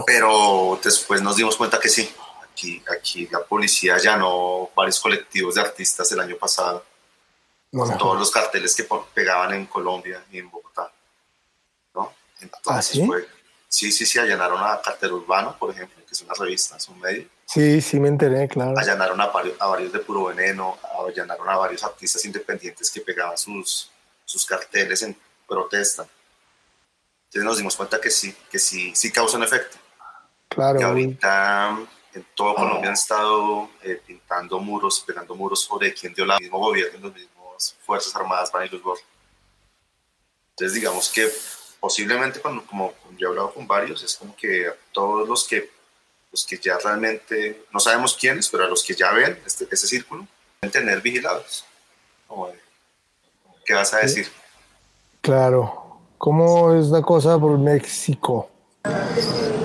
[0.07, 2.15] Pero después nos dimos cuenta que sí.
[2.55, 6.85] Aquí, aquí la policía allanó varios colectivos de artistas el año pasado
[7.73, 7.99] no.
[7.99, 10.89] todos los carteles que pegaban en Colombia y en Bogotá.
[11.97, 12.13] ¿no?
[12.41, 13.05] Entonces ¿Ah, sí?
[13.05, 13.27] fue-
[13.69, 17.01] sí, sí, sí, allanaron a Cartel Urbano, por ejemplo, que es una revista, es un
[17.01, 17.29] medio.
[17.45, 18.79] Sí, sí me enteré, claro.
[18.79, 20.79] Allanaron a varios, a varios de Puro Veneno,
[21.09, 23.91] allanaron a varios artistas independientes que pegaban sus,
[24.25, 26.07] sus carteles en protesta.
[27.27, 29.77] Entonces nos dimos cuenta que sí, que sí, sí causa un efecto.
[30.49, 30.79] Claro.
[30.79, 31.79] Y ahorita
[32.15, 36.59] en todo Colombia han estado eh, pintando muros, pegando muros sobre quién dio la mismo
[36.59, 39.05] gobierno y las mismas Fuerzas Armadas van y los borran.
[40.51, 41.29] Entonces digamos que
[41.81, 45.71] posiblemente cuando, como yo he hablado con varios, es como que a todos los que,
[46.31, 49.87] los que ya realmente, no sabemos quiénes, pero a los que ya ven este, ese
[49.87, 50.27] círculo,
[50.61, 51.65] deben tener vigilados.
[53.65, 54.29] ¿Qué vas a decir?
[55.21, 55.99] Claro.
[56.19, 58.49] ¿Cómo es la cosa por México?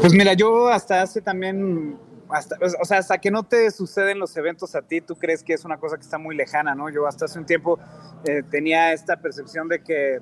[0.01, 1.97] Pues mira, yo hasta hace también,
[2.29, 5.53] hasta, o sea, hasta que no te suceden los eventos a ti, tú crees que
[5.53, 6.89] es una cosa que está muy lejana, ¿no?
[6.89, 7.79] Yo hasta hace un tiempo
[8.25, 10.19] eh, tenía esta percepción de que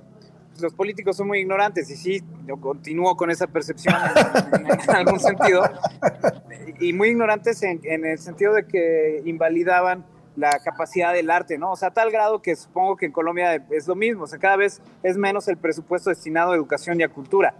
[0.49, 3.95] pues, los políticos son muy ignorantes y sí, yo continúo con esa percepción
[4.53, 5.64] en, algún sentido,
[6.80, 10.05] y muy ignorantes en, en el sentido de que invalidaban
[10.38, 11.72] la capacidad del arte, ¿no?
[11.72, 14.38] O sea, a tal grado que supongo que en Colombia es lo mismo, o sea,
[14.38, 17.55] cada vez es menos el presupuesto destinado a educación y a cultura.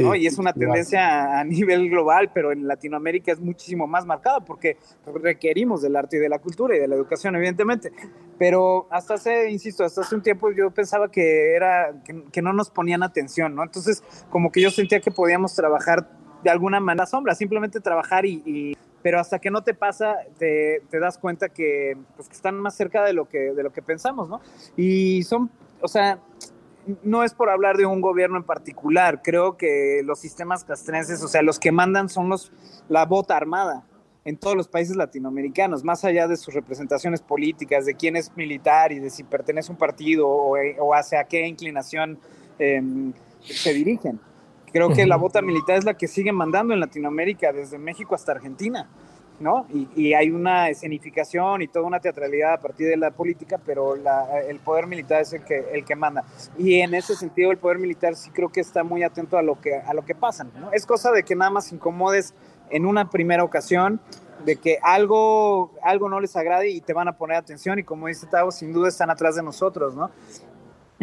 [0.00, 0.14] ¿No?
[0.14, 4.40] Y es una tendencia a, a nivel global, pero en Latinoamérica es muchísimo más marcada
[4.40, 4.78] porque
[5.14, 7.92] requerimos del arte y de la cultura y de la educación, evidentemente.
[8.38, 12.52] Pero hasta hace, insisto, hasta hace un tiempo yo pensaba que era que, que no
[12.52, 13.62] nos ponían atención, ¿no?
[13.62, 16.08] Entonces, como que yo sentía que podíamos trabajar
[16.42, 20.80] de alguna manera sombra, simplemente trabajar y, y- pero hasta que no te pasa, te,
[20.88, 23.82] te das cuenta que, pues, que están más cerca de lo que, de lo que
[23.82, 24.40] pensamos, ¿no?
[24.76, 26.20] Y son, o sea,
[27.02, 31.28] no es por hablar de un gobierno en particular, creo que los sistemas castrenses, o
[31.28, 32.52] sea, los que mandan son los,
[32.88, 33.86] la bota armada
[34.24, 38.92] en todos los países latinoamericanos, más allá de sus representaciones políticas, de quién es militar
[38.92, 42.18] y de si pertenece a un partido o, o hacia qué inclinación
[42.58, 42.80] eh,
[43.40, 44.20] se dirigen.
[44.72, 48.32] Creo que la bota militar es la que sigue mandando en Latinoamérica, desde México hasta
[48.32, 48.88] Argentina.
[49.42, 49.66] ¿No?
[49.96, 54.40] Y, hay una escenificación y toda una teatralidad a partir de la política, pero la-
[54.40, 56.24] el poder militar es el que, el que manda.
[56.56, 59.60] Y en ese sentido el poder militar sí creo que está muy atento a lo
[59.60, 60.46] que, a lo que pasa.
[60.72, 62.34] Es cosa de que nada más incomodes
[62.70, 64.00] en una primera ocasión,
[64.44, 68.08] de que algo, algo no les agrade y te van a poner atención y como
[68.08, 70.10] dice Tavo, sin duda están atrás de nosotros, ¿no?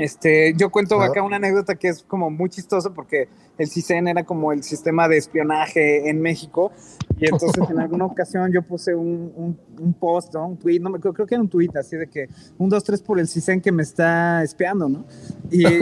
[0.01, 3.27] Este, yo cuento acá una anécdota que es como muy chistosa porque
[3.57, 6.71] el CISEN era como el sistema de espionaje en México
[7.17, 10.47] y entonces en alguna ocasión yo puse un, un, un post, ¿no?
[10.47, 12.27] un tweet, no me creo, creo que era un tweet así de que
[12.57, 15.05] un, dos, tres por el CISEN que me está espiando, ¿no?
[15.51, 15.79] Y, y-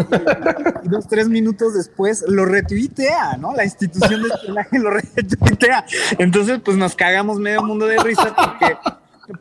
[0.84, 3.53] y dos, tres minutos después lo retuitea, ¿no?
[3.53, 5.86] La institución de espionaje lo retuitea.
[6.18, 8.76] Entonces pues nos cagamos medio mundo de risa porque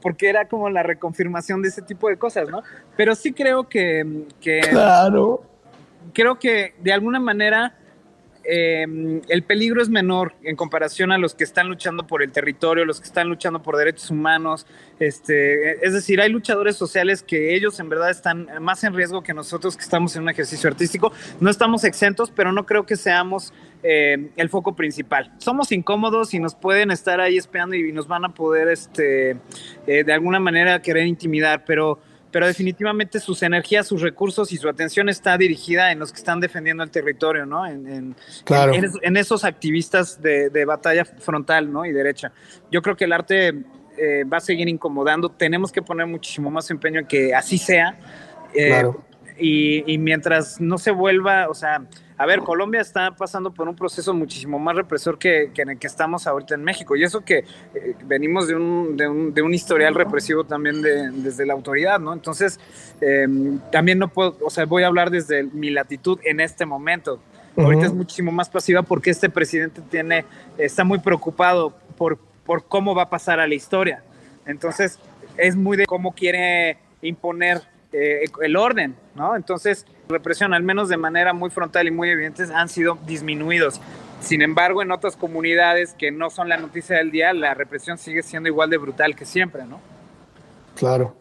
[0.03, 2.63] porque era como la reconfirmación de ese tipo de cosas, ¿no?
[2.97, 5.43] Pero sí creo que, que Claro.
[6.13, 7.75] creo que de alguna manera
[8.49, 12.85] eh, el peligro es menor en comparación a los que están luchando por el territorio,
[12.85, 14.67] los que están luchando por derechos humanos.
[14.99, 19.35] Este, es decir, hay luchadores sociales que ellos en verdad están más en riesgo que
[19.35, 21.13] nosotros que estamos en un ejercicio artístico.
[21.41, 25.33] No estamos exentos, pero no creo que seamos eh, el foco principal.
[25.39, 29.37] Somos incómodos y nos pueden estar ahí espiando y nos van a poder, este,
[29.87, 31.99] eh, de alguna manera, querer intimidar, pero
[32.37, 36.39] pero definitivamente sus energías, sus recursos y su atención está dirigida en los que están
[36.39, 37.67] defendiendo el territorio, ¿no?
[37.67, 38.75] En, en, Claro.
[38.75, 41.87] en, en esos activistas de, de batalla frontal, ¿no?
[41.87, 42.33] Y derecha.
[42.71, 43.55] Yo creo que el arte
[43.97, 45.31] eh, va a seguir incomodando.
[45.31, 47.99] Tenemos que poner muchísimo más empeño en que así sea.
[48.53, 49.03] Eh, Claro.
[49.39, 51.83] Y, y mientras no se vuelva, o sea,
[52.19, 55.79] a ver, Colombia está pasando por un proceso muchísimo más represor que, que en el
[55.79, 56.97] que estamos ahorita en México.
[56.97, 61.11] Y eso que eh, venimos de un, de, un, de un historial represivo también de-
[61.11, 62.15] desde la autoridad, ¿no?
[62.15, 62.59] Entonces,
[63.03, 63.27] eh,
[63.71, 67.21] también no puedo, o sea, voy a hablar desde mi latitud en este momento.
[67.59, 70.25] Ahorita es muchísimo más pasiva porque este presidente tiene,
[70.59, 74.03] está muy preocupado por, por cómo va a pasar a la historia.
[74.47, 74.99] Entonces,
[75.37, 77.61] es muy de cómo quiere imponer
[77.97, 79.37] eh, el orden, ¿no?
[79.37, 83.81] Entonces, represión, al menos de manera muy frontal y muy evidente, han sido disminuidos.
[84.21, 88.23] Sin embargo, en otras comunidades que no son la noticia del día, la represión sigue
[88.23, 89.81] siendo igual de brutal que siempre, ¿no?
[90.75, 91.17] Claro.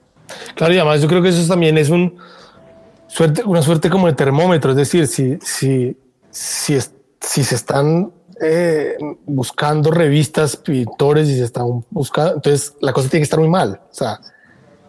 [0.55, 4.71] Claro, y además yo creo que eso también es una suerte como de termómetro.
[4.71, 5.95] Es decir, si, si,
[6.29, 6.77] si,
[7.21, 8.11] si se están
[8.41, 13.49] eh, buscando revistas, pintores y se están buscando, entonces la cosa tiene que estar muy
[13.49, 13.81] mal.
[13.91, 14.19] O sea,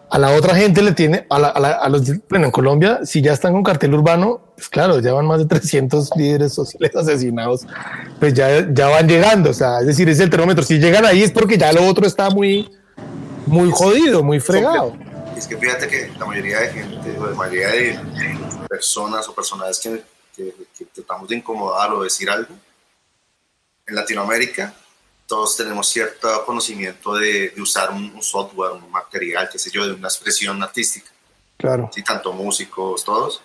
[0.09, 2.99] a la otra gente le tiene, a, la- a la- a los, bueno, en Colombia,
[3.03, 6.95] si ya están con cartel urbano, pues claro, ya van más de 300 líderes sociales
[6.95, 7.65] asesinados,
[8.19, 9.49] pues ya, ya van llegando.
[9.49, 10.63] O sea, es decir, es el termómetro.
[10.63, 12.71] Si llegan ahí es porque ya lo otro está muy,
[13.45, 14.93] muy jodido, muy fregado.
[15.35, 17.99] Es que fíjate que la mayoría de gente, o la mayoría de
[18.69, 20.03] personas o personajes que,
[20.35, 22.53] que- que tratamos de incomodar o decir algo,
[23.85, 24.73] en Latinoamérica
[25.27, 29.85] todos tenemos cierto conocimiento de, de usar un, un software, un material, qué sé yo,
[29.85, 31.11] de una expresión artística.
[31.57, 31.89] Claro.
[31.93, 33.41] Sí, tanto músicos, todos.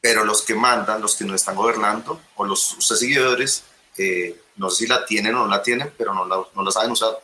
[0.00, 3.62] Pero los que mandan, los que nos están gobernando, o los sus seguidores,
[3.96, 6.70] eh, no sé si la tienen o no la tienen, pero no la, no la
[6.72, 7.18] saben usar.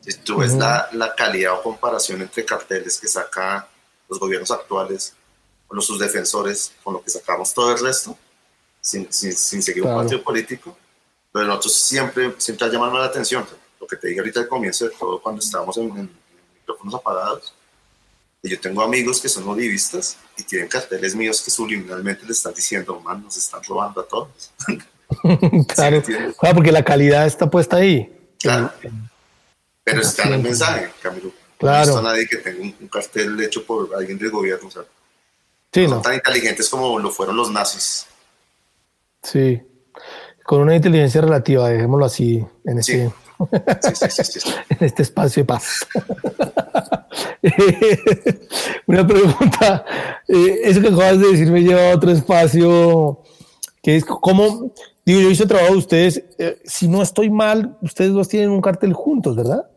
[0.00, 0.60] Si tú ves Ujú.
[0.60, 3.68] la, la calidad o comparación entre carteles que saca
[4.08, 5.14] los gobiernos actuales
[5.68, 8.16] o los sus defensores con lo que sacamos todo el resto,
[8.80, 9.98] sin, sin, sin seguir Claro.
[9.98, 10.76] un partido político,
[11.38, 13.46] pero nosotros siempre, siempre ha llamado la atención.
[13.80, 16.10] Lo que te dije ahorita al comienzo de todo, cuando estábamos en, en
[16.60, 17.54] micrófonos apagados,
[18.42, 22.52] y yo tengo amigos que son olivistas y tienen carteles míos que subliminalmente le están
[22.54, 24.50] diciendo, man, nos están robando a todos.
[25.74, 28.12] claro, claro, porque la calidad está puesta ahí.
[28.40, 28.72] Claro.
[29.84, 31.30] Pero está en el mensaje, Camilo.
[31.56, 31.92] Claro.
[31.92, 34.66] No a nadie que tenga un, un cartel hecho por alguien del gobierno.
[34.66, 34.82] O sea,
[35.72, 38.06] Sí, son no, tan inteligentes como lo fueron los nazis.
[39.22, 39.62] sí.
[40.48, 43.02] Con una inteligencia relativa, dejémoslo así, en este,
[44.70, 45.86] en este espacio de paz.
[48.86, 49.84] una pregunta,
[50.26, 53.20] eh, eso que acabas de decir me lleva a otro espacio,
[53.82, 54.72] que es cómo,
[55.04, 58.48] digo, yo hice el trabajo de ustedes, eh, si no estoy mal, ustedes dos tienen
[58.48, 59.68] un cartel juntos, ¿verdad?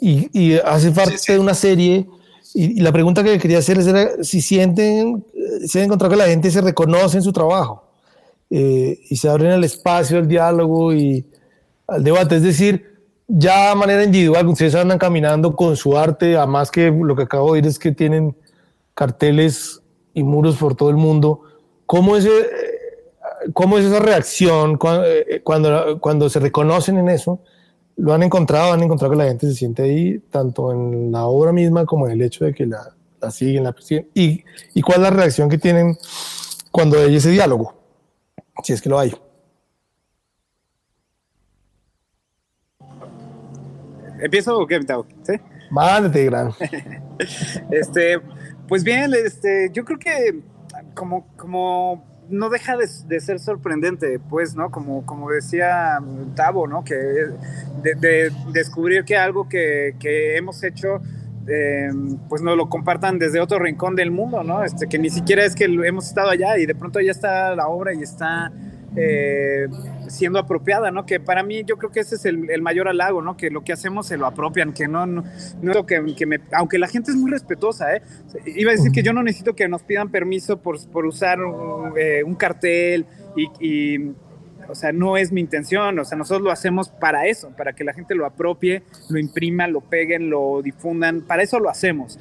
[0.00, 2.08] Y, y hace parte de una serie,
[2.54, 6.12] y, y la pregunta que quería hacer es era si sienten, eh, si han encontrado
[6.12, 7.81] que la gente se reconoce en su trabajo
[8.54, 11.24] eh, y se abren al espacio, al diálogo y
[11.86, 12.36] al debate.
[12.36, 17.16] Es decir, ya de manera individual, ustedes andan caminando con su arte, además que lo
[17.16, 18.36] que acabo de oír es que tienen
[18.92, 19.80] carteles
[20.12, 21.40] y muros por todo el mundo.
[21.86, 22.22] ¿Cómo eh,
[23.54, 25.06] cómo es esa reacción cuando,
[25.44, 27.40] cuando, cuando se reconocen en eso?
[27.96, 28.74] ¿Lo han encontrado?
[28.74, 32.12] ¿Han encontrado que la gente se siente ahí, tanto en la obra misma como en
[32.12, 34.10] el hecho de que la, la siguen, la persiguen?
[34.12, 34.44] ¿Y,
[34.74, 35.96] ¿Y cuál es la reacción que tienen
[36.70, 37.81] cuando hay ese diálogo?
[38.62, 39.14] Si es que lo hay.
[44.20, 45.06] ¿Empiezo o qué, Tao?
[45.22, 45.32] ¿Sí?
[45.70, 46.52] Mándate, gran.
[47.70, 48.20] este,
[48.68, 50.40] pues bien, este, yo creo que
[50.94, 54.70] como, como no deja de, de ser sorprendente, pues, ¿no?
[54.70, 55.98] Como, como decía
[56.36, 56.84] Tavo, ¿no?
[56.84, 61.00] Que de, de descubrir que algo que, que hemos hecho,
[61.48, 61.90] eh,
[62.28, 64.62] pues nos lo compartan desde otro rincón del mundo, ¿no?
[64.64, 67.68] Este, que ni siquiera es que hemos estado allá y de pronto ya está la
[67.68, 68.52] obra y está
[68.94, 69.68] eh,
[70.08, 71.06] siendo apropiada, ¿no?
[71.06, 73.36] Que para mí yo creo que ese es el, mayor halago, ¿no?
[73.36, 75.24] Que lo que hacemos se lo apropian, que no, no,
[75.62, 76.40] no que, me...
[76.52, 78.02] Aunque la gente es muy respetuosa, ¿eh?
[78.44, 81.94] Iba a decir que yo no necesito que nos pidan permiso por, por usar un,
[81.96, 84.12] eh, un cartel y,
[84.68, 87.84] o sea, no es mi intención, o sea, nosotros lo hacemos para eso, para que
[87.84, 92.18] la gente lo apropie, lo imprima, lo peguen, lo difundan, para eso lo hacemos.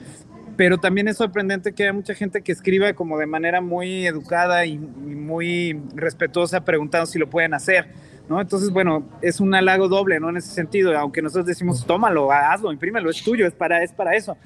[0.57, 4.65] pero también es sorprendente que haya mucha gente que escriba como de manera muy educada
[4.65, 7.87] y, y muy respetuosa preguntando si lo pueden hacer.
[8.29, 8.39] ¿no?
[8.39, 10.29] Entonces, bueno, es un halago doble, ¿no?
[10.29, 14.15] En ese sentido, aunque nosotros decimos, tómalo, hazlo, imprímelo, es tuyo, es para, es para
[14.15, 14.37] eso.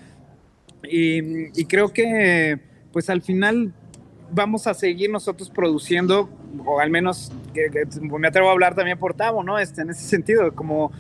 [0.84, 2.60] Y, y creo que,
[2.92, 3.74] pues al final
[4.36, 6.30] vamos a seguir nosotros produciendo,
[6.66, 7.32] o al menos
[8.12, 9.58] me atrevo a hablar también por Tavo, ¿no?
[9.58, 10.92] Este, en ese sentido, como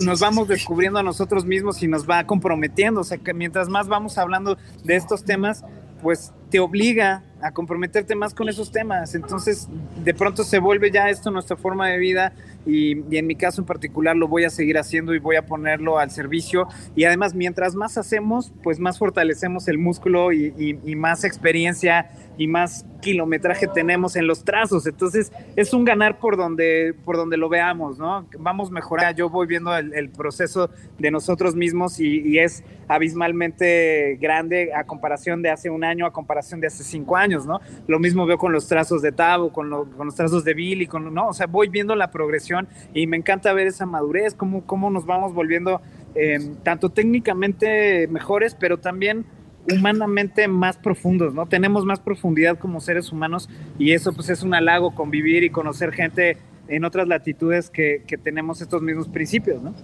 [0.00, 3.00] nos vamos descubriendo a nosotros mismos y nos va comprometiendo.
[3.00, 5.64] O sea, que mientras más vamos hablando de estos temas,
[6.02, 9.14] pues te obliga a comprometerte más con esos temas.
[9.14, 9.68] Entonces,
[10.02, 12.32] de pronto se vuelve ya esto nuestra forma de vida
[12.66, 15.98] y, en mi caso en particular lo voy a seguir haciendo y voy a ponerlo
[15.98, 16.68] al servicio.
[16.94, 22.86] Y además, mientras más hacemos, pues más fortalecemos el músculo y más experiencia y más
[23.02, 24.86] kilometraje tenemos en los trazos.
[24.86, 28.26] Entonces, es un ganar por donde, por donde lo veamos, ¿no?
[28.38, 29.14] Vamos mejorar.
[29.14, 35.42] Yo voy viendo el, proceso de nosotros mismos y, y, es abismalmente grande a comparación
[35.42, 37.60] de hace un año, a comparación de hace cinco años, ¿no?
[37.86, 40.86] Lo mismo veo con los trazos de Tavo, con, lo, con los trazos de Billy,
[40.86, 41.28] con, ¿no?
[41.28, 45.04] O sea, voy viendo la progresión y me encanta ver esa madurez, cómo, cómo nos
[45.04, 45.82] vamos volviendo
[46.14, 49.26] eh, tanto técnicamente mejores, pero también
[49.68, 51.46] humanamente más profundos, ¿no?
[51.46, 53.48] Tenemos más profundidad como seres humanos
[53.78, 56.38] y eso pues es un halago convivir y conocer gente
[56.68, 59.74] en otras latitudes que, que tenemos estos mismos principios, ¿no?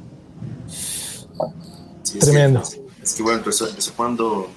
[2.03, 2.61] Sí, Tremendo.
[2.61, 4.49] Es que, es que bueno, eso, eso cuando,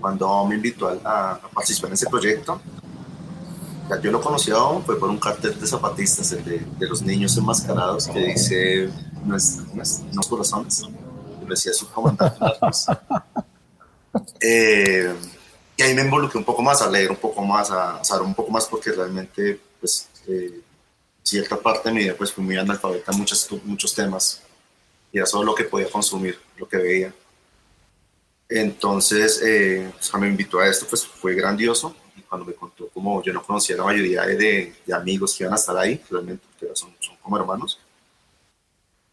[0.00, 2.60] cuando me invitó a, a, participar en ese proyecto,
[3.90, 7.36] ya yo lo conocía fue por un cartel de zapatistas, el de, de los niños
[7.36, 8.88] enmascarados, que dice,
[9.24, 12.38] no, es, no, es, no corazones, lo decía su comandante.
[14.40, 15.14] Eh,
[15.76, 18.34] y ahí me involucré un poco más a leer un poco más, a saber un
[18.34, 20.60] poco más, porque realmente, pues, eh,
[21.22, 24.42] cierta parte de mi vida, pues, fui muy analfabeta en muchos, muchos temas.
[25.12, 27.14] Y era solo lo que podía consumir, lo que veía.
[28.48, 31.94] Entonces, eh, pues, cuando me invitó a esto, pues, fue grandioso.
[32.16, 35.52] Y cuando me contó, como yo no conocía la mayoría de, de amigos que iban
[35.52, 37.78] a estar ahí, realmente, porque son, son como hermanos,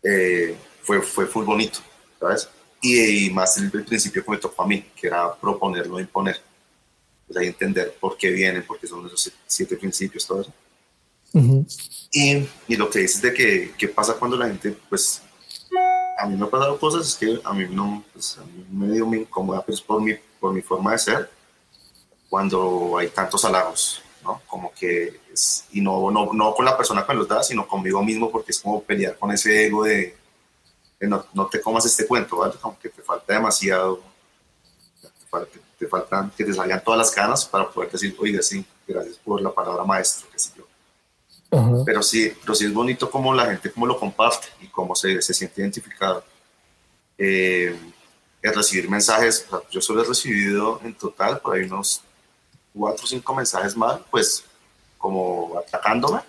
[0.03, 1.79] eh, fue, fue muy bonito,
[2.19, 2.49] ¿sabes?
[2.83, 5.99] Y, y más el, el, principio que me tocó a mí, que era proponer, no
[5.99, 6.39] imponer.
[7.25, 10.53] Pues ahí entender por qué vienen, porque son esos siete principios, todo eso.
[11.31, 12.07] Uh -huh.
[12.11, 15.21] y, y, lo que dices de que qué pasa cuando la gente, pues,
[16.19, 18.93] a mí me han pasado cosas, es que a mí no, pues, a mí me
[18.93, 21.31] dio muy incómoda pues, por, mi, por mi forma de ser,
[22.29, 24.41] cuando hay tantos halagos, ¿no?
[24.45, 27.65] Como que, es, y no, no, no con la persona que me los da, sino
[27.65, 30.15] conmigo mismo, porque es como pelear con ese ego de,
[31.07, 32.53] no, no, te comas este cuento, ¿vale?
[32.61, 34.01] Aunque te falta demasiado,
[35.01, 38.65] te, falta, te faltan que te salgan todas las ganas para poder decir, oiga, sí,
[38.87, 40.63] gracias por la palabra maestro, qué sé yo.
[41.51, 41.83] Uh -huh.
[41.85, 45.21] Pero sí, pero sí es bonito cómo la gente cómo lo comparte y cómo se,
[45.21, 46.23] se siente identificado.
[47.17, 47.77] Eh,
[48.41, 52.01] el recibir mensajes, o sea, yo solo he recibido en total por ahí unos
[52.73, 54.43] cuatro o cinco mensajes más, pues
[54.97, 56.21] como atacándome,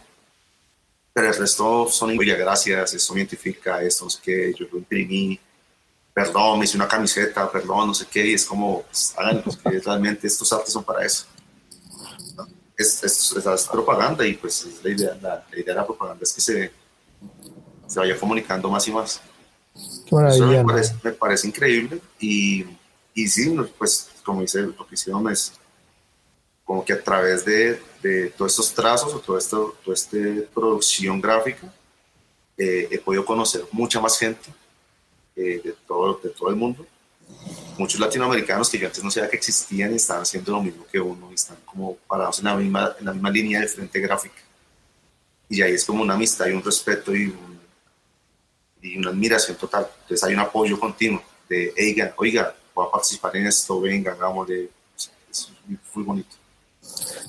[1.14, 4.78] pero el resto son, oye, gracias, esto me identifica, esto no sé qué, yo lo
[4.78, 5.38] imprimí,
[6.12, 9.78] perdón, me hice una camiseta, perdón, no sé qué, y es como, pues, háganlo, que
[9.78, 11.26] realmente estos artes son para eso.
[12.76, 15.86] Es, es, es, es, propaganda y pues es la, idea, la, la, idea de la
[15.86, 16.72] propaganda es que se,
[17.86, 19.20] se vaya comunicando más y más.
[19.74, 22.64] Eso me, parece, me parece increíble y,
[23.14, 25.52] y sí, pues como dice lo que hicieron es
[26.64, 31.20] como que a través de, de todos estos trazos o toda esta todo este producción
[31.20, 31.72] gráfica
[32.56, 34.50] eh, he podido conocer mucha más gente
[35.34, 36.86] eh, de, todo, de todo el mundo,
[37.76, 41.00] muchos latinoamericanos que yo antes no sabía que existían y estaban haciendo lo mismo que
[41.00, 44.40] uno y están como parados en la misma, en la misma línea de frente gráfica.
[45.48, 47.60] Y ahí es como una amistad y un respeto y, un,
[48.82, 49.90] y una admiración total.
[50.02, 54.70] Entonces hay un apoyo continuo de, oiga, oiga, voy a participar en esto, venga, hagámosle.
[55.28, 55.50] Es
[55.94, 56.43] muy bonito.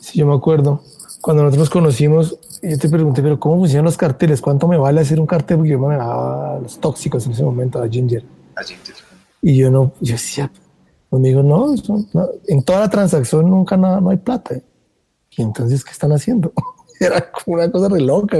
[0.01, 0.82] Sí, yo me acuerdo.
[1.22, 4.41] Cuando nosotros nos conocimos, yo te pregunté, pero ¿cómo funcionan los carteles?
[4.41, 5.57] ¿Cuánto me vale hacer un cartel?
[5.57, 8.24] Porque yo me daba los tóxicos en ese momento, a Ginger.
[8.55, 8.95] A Ginger.
[9.41, 10.51] Y yo no, yo decía,
[11.09, 11.76] pues me no,
[12.13, 14.59] no, en toda la transacción nunca nada, no hay plata.
[15.38, 16.51] Y entonces, ¿qué están haciendo?
[16.99, 18.38] Era como una cosa re loca.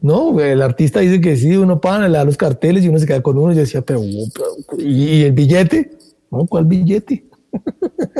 [0.00, 3.06] No, el artista dice que sí, uno paga, le da los carteles y uno se
[3.06, 3.52] queda con uno.
[3.52, 4.00] Y yo decía, pero,
[4.34, 5.96] pero ¿y el billete?
[6.30, 7.29] No, ¿cuál billete?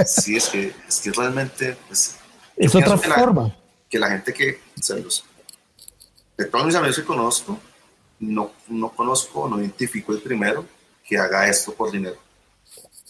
[0.06, 2.16] Sí, es que, es que realmente pues,
[2.56, 3.42] es otra forma.
[3.44, 3.56] La,
[3.88, 5.24] que la gente que, o sea, los,
[6.36, 7.58] de todos mis amigos que conozco,
[8.20, 10.64] no, no conozco, no identifico el primero
[11.06, 12.16] que haga esto por dinero.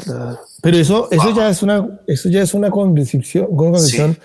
[0.07, 4.21] Uh, pero eso, eso ya es una, eso ya es una convicción, una convicción sí.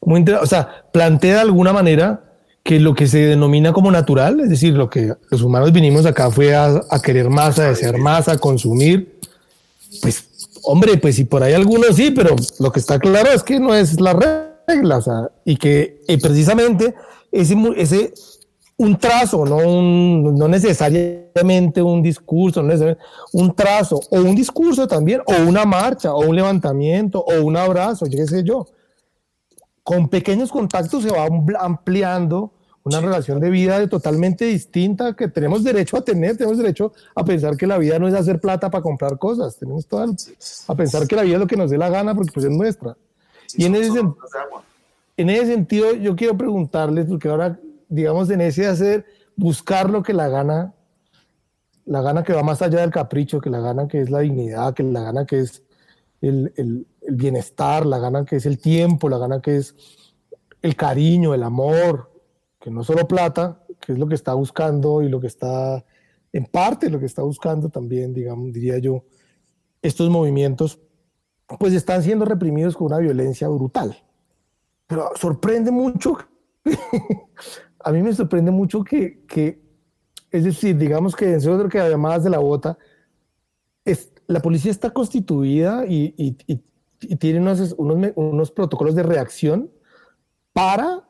[0.00, 2.24] muy o sea, plantea de alguna manera
[2.62, 6.30] que lo que se denomina como natural, es decir, lo que los humanos vinimos acá
[6.30, 9.18] fue a, a querer más, a desear más, a consumir,
[10.00, 10.28] pues,
[10.64, 13.74] hombre, pues si por ahí algunos sí, pero lo que está claro es que no
[13.74, 14.12] es la
[14.68, 16.94] regla, o sea, y que eh, precisamente
[17.30, 18.14] ese, ese,
[18.76, 22.74] un trazo, no, un, no necesariamente un discurso, no
[23.32, 28.06] un trazo, o un discurso también, o una marcha, o un levantamiento, o un abrazo,
[28.06, 28.66] yo qué sé yo.
[29.82, 32.52] Con pequeños contactos se va ampl- ampliando
[32.84, 37.56] una relación de vida totalmente distinta que tenemos derecho a tener, tenemos derecho a pensar
[37.56, 40.16] que la vida no es hacer plata para comprar cosas, tenemos todo el-
[40.66, 42.52] a pensar que la vida es lo que nos dé la gana porque pues es
[42.52, 42.96] nuestra.
[43.56, 44.00] y en ese,
[45.16, 47.58] en ese sentido yo quiero preguntarles, porque ahora
[47.88, 49.04] digamos en ese hacer,
[49.36, 50.72] buscar lo que la gana,
[51.84, 54.72] la gana que va más allá del capricho, que la gana que es la dignidad,
[54.74, 55.62] que la gana que es
[56.20, 59.74] el, el- el bienestar, la gana que es el tiempo, la gana que es
[60.62, 62.11] el cariño, el amor,
[62.62, 65.84] que no solo plata, que es lo que está buscando y lo que está,
[66.32, 69.04] en parte lo que está buscando también, digamos, diría yo,
[69.82, 70.78] estos movimientos,
[71.58, 73.96] pues están siendo reprimidos con una violencia brutal.
[74.86, 76.16] Pero sorprende mucho,
[77.80, 79.60] a mí me sorprende mucho que, que
[80.30, 82.78] es decir, digamos que en otro que además de la bota,
[83.84, 89.68] es, la policía está constituida y, y- y- tiene unos, unos, unos protocolos de reacción
[90.52, 91.08] para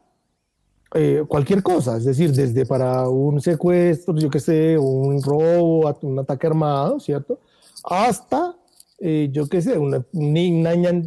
[0.95, 6.19] eh, cualquier cosa, es decir, desde para un secuestro, yo qué sé, un robo, un
[6.19, 7.39] ataque armado, ¿cierto?
[7.85, 8.57] Hasta,
[8.99, 10.05] eh, yo qué sé, una,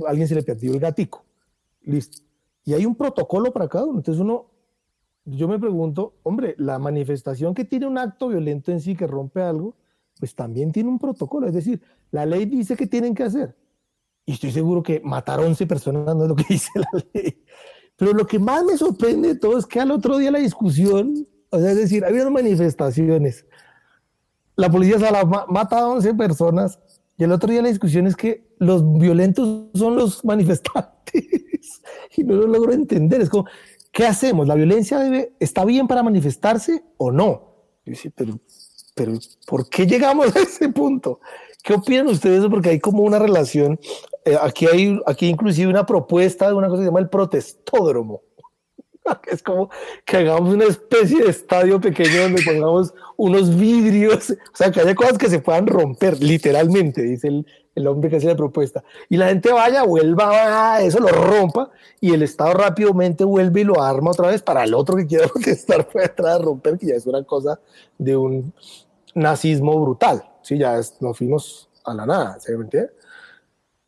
[0.08, 1.24] alguien se le perdió el gatico.
[1.84, 2.18] Listo.
[2.64, 4.00] Y hay un protocolo para cada uno.
[4.00, 4.48] Entonces uno,
[5.24, 9.42] yo me pregunto, hombre, la manifestación que tiene un acto violento en sí, que rompe
[9.42, 9.76] algo,
[10.20, 11.48] pues también tiene un protocolo.
[11.48, 11.80] Es decir,
[12.10, 13.56] la ley dice que tienen que hacer.
[14.26, 17.44] Y estoy seguro que matar 11 personas no es lo que dice la ley.
[17.98, 21.28] Pero lo que más me sorprende de todo es que al otro día la discusión,
[21.50, 23.46] o sea, es decir, había manifestaciones,
[24.56, 26.80] la policía sala ma- mata a 11 personas
[27.18, 31.82] y el otro día la discusión es que los violentos son los manifestantes
[32.16, 33.22] y no lo logro entender.
[33.22, 33.46] Es como,
[33.92, 34.48] ¿qué hacemos?
[34.48, 37.54] ¿La violencia debe, está bien para manifestarse o no?
[37.86, 38.40] Yo decía, pero,
[38.96, 39.14] pero
[39.46, 41.20] ¿por qué llegamos a ese punto?
[41.66, 42.36] ¿Qué opinan ustedes?
[42.36, 42.50] de eso?
[42.52, 43.80] Porque hay como una relación,
[44.24, 48.22] eh, aquí hay aquí inclusive una propuesta de una cosa que se llama el protestódromo.
[49.28, 49.70] Es como
[50.04, 54.94] que hagamos una especie de estadio pequeño donde pongamos unos vidrios, o sea, que haya
[54.94, 57.44] cosas que se puedan romper, literalmente, dice
[57.76, 58.84] el, hombre que hace la propuesta.
[59.10, 63.64] Y la gente vaya, vuelva a eso, lo rompa, y el Estado rápidamente vuelve y
[63.64, 66.88] lo arma otra vez para el otro que quiera protestar, puede entrar a romper, que
[66.88, 67.60] ya es una cosa
[67.98, 68.54] de un
[69.16, 70.24] nazismo brutal.
[70.46, 72.92] Sí, ya nos fuimos a la nada, ¿se entiende?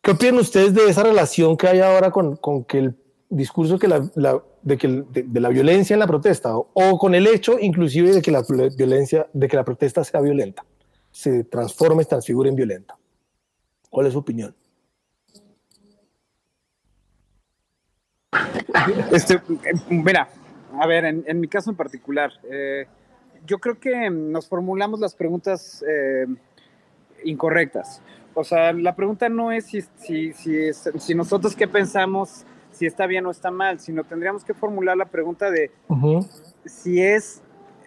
[0.02, 2.96] ¿Qué opinan ustedes de esa relación que hay ahora con, con que el
[3.28, 7.14] discurso que la, la- de, que de, la violencia en la protesta o, o con
[7.14, 8.42] el hecho inclusive de que la
[8.76, 10.64] violencia, de que la protesta sea violenta,
[11.12, 12.98] se transforme, se transfigure en violenta?
[13.88, 14.52] ¿Cuál es su opinión?
[19.12, 19.40] Este, eh,
[19.90, 20.28] mira,
[20.80, 22.86] a ver, en, en mi caso en particular, eh,
[23.46, 26.26] yo creo que nos formulamos las preguntas eh,
[27.24, 28.00] incorrectas.
[28.34, 32.86] O sea, la pregunta no es si, si, si, es- si nosotros qué pensamos, si
[32.86, 35.70] está bien o está mal, sino tendríamos que formular la pregunta de
[36.64, 37.42] si es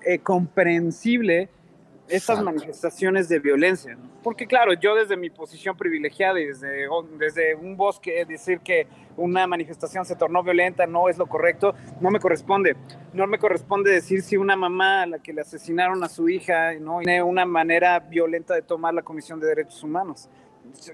[0.05, 1.49] eh, comprensible
[2.11, 3.97] estas manifestaciones de violencia.
[4.21, 9.47] Porque claro, yo desde mi posición privilegiada y desde, desde un bosque decir que una
[9.47, 12.75] manifestación se tornó violenta no es lo correcto, no me corresponde.
[13.13, 16.73] No me corresponde decir si una mamá a la que le asesinaron a su hija
[16.75, 16.99] ¿no?
[16.99, 20.29] tiene una manera violenta de tomar la Comisión de Derechos Humanos.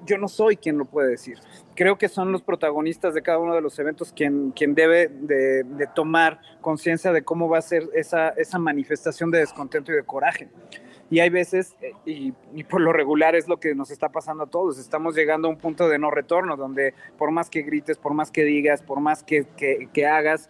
[0.05, 1.37] Yo no soy quien lo puede decir.
[1.75, 5.63] Creo que son los protagonistas de cada uno de los eventos quien, quien debe de,
[5.63, 10.03] de tomar conciencia de cómo va a ser esa, esa manifestación de descontento y de
[10.03, 10.47] coraje.
[11.09, 14.43] Y hay veces, eh, y, y por lo regular es lo que nos está pasando
[14.43, 17.97] a todos, estamos llegando a un punto de no retorno, donde por más que grites,
[17.97, 20.49] por más que digas, por más que, que, que hagas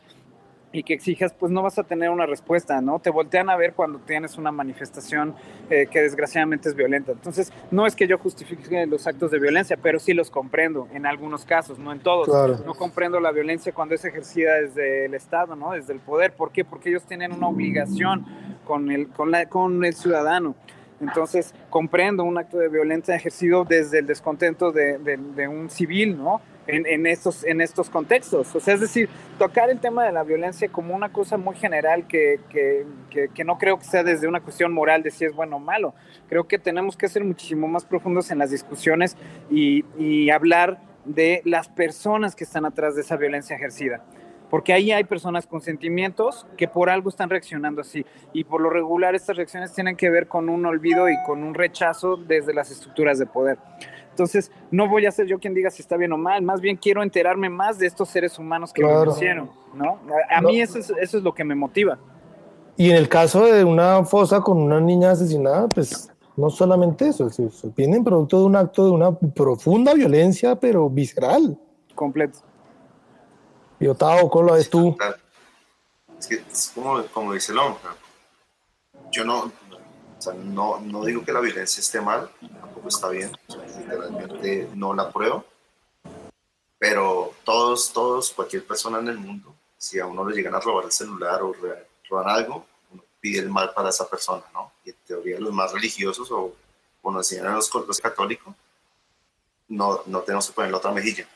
[0.71, 2.99] y que exijas, pues no vas a tener una respuesta, ¿no?
[2.99, 5.33] Te voltean a ver cuando tienes una manifestación
[5.69, 7.13] eh, que desgraciadamente es violenta.
[7.13, 11.05] Entonces, no es que yo justifique los actos de violencia, pero sí los comprendo en
[11.05, 12.27] algunos casos, no en todos.
[12.27, 12.57] Claro.
[12.65, 15.71] No comprendo la violencia cuando es ejercida desde el Estado, ¿no?
[15.71, 16.33] Desde el poder.
[16.33, 16.65] ¿Por qué?
[16.65, 18.25] Porque ellos tienen una obligación
[18.67, 20.55] con el, con la, con el ciudadano.
[20.99, 26.41] Entonces, comprendo un acto de violencia ejercido desde el descontento de, un civil, ¿no?
[26.69, 28.53] En, estos, en estos contextos.
[28.53, 29.07] O sea, es decir,
[29.39, 32.85] tocar el tema de la violencia como una cosa muy general que, que,
[33.33, 35.93] que, no creo que sea desde una cuestión moral de si es bueno o malo.
[36.27, 39.15] Creo que tenemos que ser muchísimo más profundos en las discusiones
[39.49, 44.03] y hablar de las personas que están atrás de esa violencia ejercida.
[44.49, 48.69] Porque ahí hay personas con sentimientos que por algo están reaccionando así y por lo
[48.69, 52.71] regular estas reacciones tienen que ver con un olvido y con un rechazo desde las
[52.71, 53.57] estructuras de poder.
[54.09, 56.75] Entonces, no voy a ser yo quien diga si está bien o mal, más bien
[56.75, 59.11] quiero enterarme más de estos seres humanos que Claro.
[59.11, 59.99] me hicieron, ¿no?
[60.31, 60.49] A, a No.
[60.49, 61.99] mí eso es, eso es lo que me motiva.
[62.77, 67.27] Y en el caso de una fosa con una niña asesinada, pues no solamente eso,
[67.27, 71.57] eso, eso viene en producto de un acto de una profunda violencia, pero visceral.
[71.95, 72.39] Completo.
[73.79, 74.97] Y Otavo, ¿cómo lo ves tú?
[76.19, 77.81] Es que es como, como dice el hombre.
[79.11, 82.29] Yo no, o sea, no, no digo que la violencia esté mal,
[82.59, 83.31] tampoco está bien.
[83.47, 85.45] o sea, literalmente no la apruebo.
[86.79, 90.85] Pero todos, todos, cualquier persona en el mundo, si a uno le llegan a robar
[90.85, 91.53] el celular o
[92.09, 94.71] roban algo, uno pide el mal para esa persona, ¿no?
[94.83, 96.53] Y en teoría los más religiosos o,
[97.01, 98.53] o nos enseñan los, los católicos,
[99.69, 101.27] no, no tenemos que poner la otra mejilla.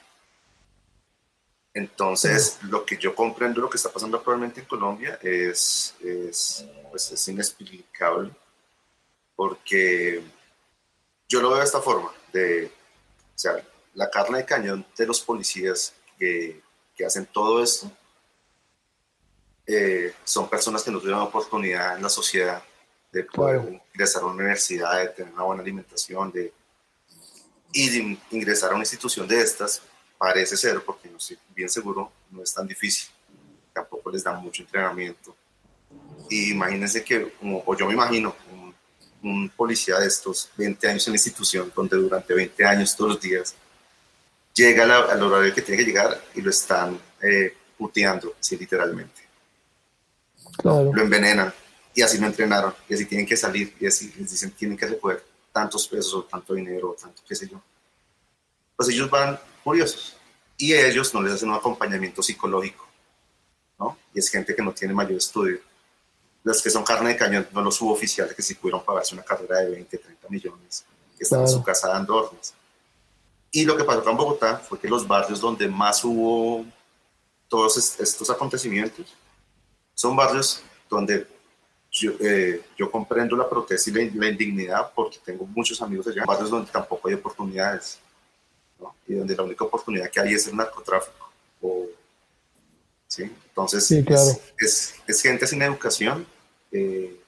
[1.73, 7.11] Entonces, lo que yo comprendo, lo que está pasando actualmente en Colombia es, es, pues
[7.11, 8.31] es inexplicable,
[9.35, 10.21] porque
[11.29, 15.21] yo lo veo de esta forma, de, o sea, la carne de cañón de los
[15.21, 16.61] policías que,
[16.95, 17.89] que hacen todo esto,
[19.65, 22.61] eh, son personas que no tuvieron oportunidad en la sociedad
[23.13, 23.81] de poder Claro.
[23.93, 26.53] ingresar a una universidad, de tener una buena alimentación, de,
[27.71, 29.81] y de ingresar a una institución de estas,
[30.21, 33.09] parece ser, porque no estoy bien seguro, no es tan difícil.
[33.73, 35.35] Tampoco les dan mucho entrenamiento.
[36.29, 38.75] Y imagínense que, como- o yo me imagino, un,
[39.23, 43.19] un policía de estos 20 años en la institución, donde durante 20 años, todos los
[43.21, 43.55] días,
[44.53, 49.21] llega la- al horario que tiene que llegar y lo están eh, puteando, sí, literalmente.
[50.57, 50.91] Claro.
[50.93, 51.51] Lo envenenan
[51.95, 54.85] y así lo entrenaron y así tienen que salir y así les dicen tienen que
[54.85, 57.59] recoger tantos pesos o tanto dinero o tanto qué sé yo.
[58.75, 60.15] Pues ellos van curiosos
[60.57, 62.87] y a ellos no les hacen un acompañamiento psicológico,
[63.79, 63.97] ¿no?
[64.13, 65.59] Y es gente que no tiene mayor estudio.
[66.43, 69.57] Los que son carne de cañón, no los suboficiales que sí pudieron pagarse una carrera
[69.59, 70.85] de 20, 30 millones,
[71.17, 71.59] que están en Claro.
[71.59, 72.53] su casa dando órdenes.
[73.51, 76.65] Y lo que pasó acá en Bogotá fue que los barrios donde más hubo
[77.47, 79.13] todos est- estos acontecimientos
[79.93, 81.27] son barrios donde
[81.91, 86.23] yo, eh, yo comprendo la protesta y la, la indignidad porque tengo muchos amigos allá,
[86.25, 87.99] barrios donde tampoco hay oportunidades
[88.81, 88.95] ¿no?
[89.07, 91.31] y donde la única oportunidad que hay es el narcotráfico.
[91.61, 91.85] O,
[93.07, 93.23] ¿sí?
[93.23, 94.21] Entonces, Sí, claro.
[94.21, 96.25] es, es, es gente sin educación
[96.71, 97.21] eh,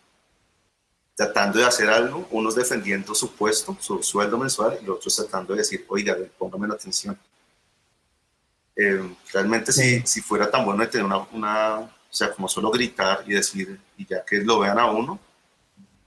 [1.16, 5.54] tratando de hacer algo, unos defendiendo su puesto, su sueldo mensual, y los otros tratando
[5.54, 7.18] de decir, oiga, póngame la atención.
[8.76, 12.72] Eh, realmente si, si fuera tan bueno de tener una, una, o sea, como solo
[12.72, 15.20] gritar y decir, y ya que lo vean a uno,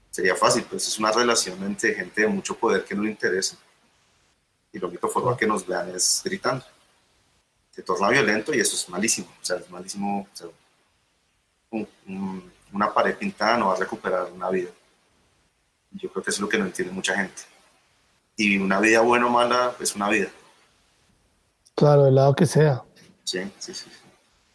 [0.09, 3.57] sería fácil, pues es una relación entre gente de mucho poder que no le interesa.
[4.77, 6.63] Y la única forma que nos vean es gritando.
[7.71, 10.21] Se torna violento y eso es malísimo, o sea, es malísimo.
[10.31, 10.47] o sea,
[11.71, 14.69] un- un- una pared pintada no va a recuperar una vida.
[15.91, 17.41] Yo creo que eso es lo que no entiende mucha gente.
[18.35, 20.27] Y una vida buena o mala es una vida.
[21.75, 22.83] Claro, del lado que sea.
[23.23, 23.89] Sí, sí, sí.
[23.89, 23.89] sí.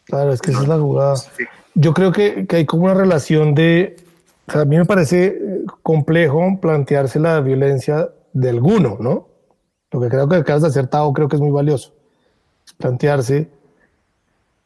[0.05, 1.15] Claro, es que esa es la jugada.
[1.75, 3.95] Yo creo que, que hay como una relación de...
[4.47, 9.27] o sea, a mí me parece eh, complejo plantearse la violencia de alguno, ¿no?
[9.93, 11.93] Lo que creo que acabas de hacer, Tao, creo que es muy valioso.
[12.65, 13.49] Es plantearse,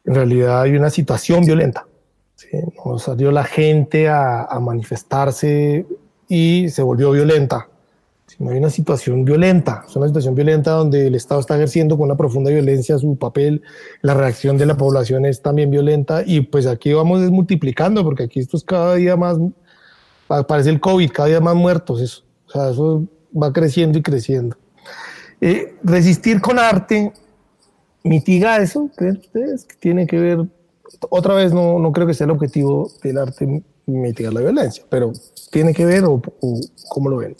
[0.04, 1.86] en realidad hay una situación violenta.
[2.34, 2.48] ¿sí?
[2.84, 5.86] No salió la gente a, a manifestarse
[6.28, 7.68] y se volvió violenta.
[8.40, 12.16] hay una situación violenta, es una situación violenta donde el Estado está ejerciendo con una
[12.16, 13.62] profunda violencia su papel,
[14.00, 18.40] la reacción de la población es también violenta y pues aquí vamos multiplicando porque aquí
[18.40, 19.38] esto es cada día más,
[20.46, 24.56] parece el COVID, cada día más muertos, eso, o sea, eso va creciendo y creciendo.
[25.40, 27.12] Eh, resistir con arte
[28.02, 29.64] mitiga eso, ¿creen ustedes?
[29.64, 30.38] Que tiene que ver,
[31.10, 35.12] otra vez no, no creo que sea el objetivo del arte mitigar la violencia, pero
[35.50, 37.36] tiene que ver o, o cómo lo ven.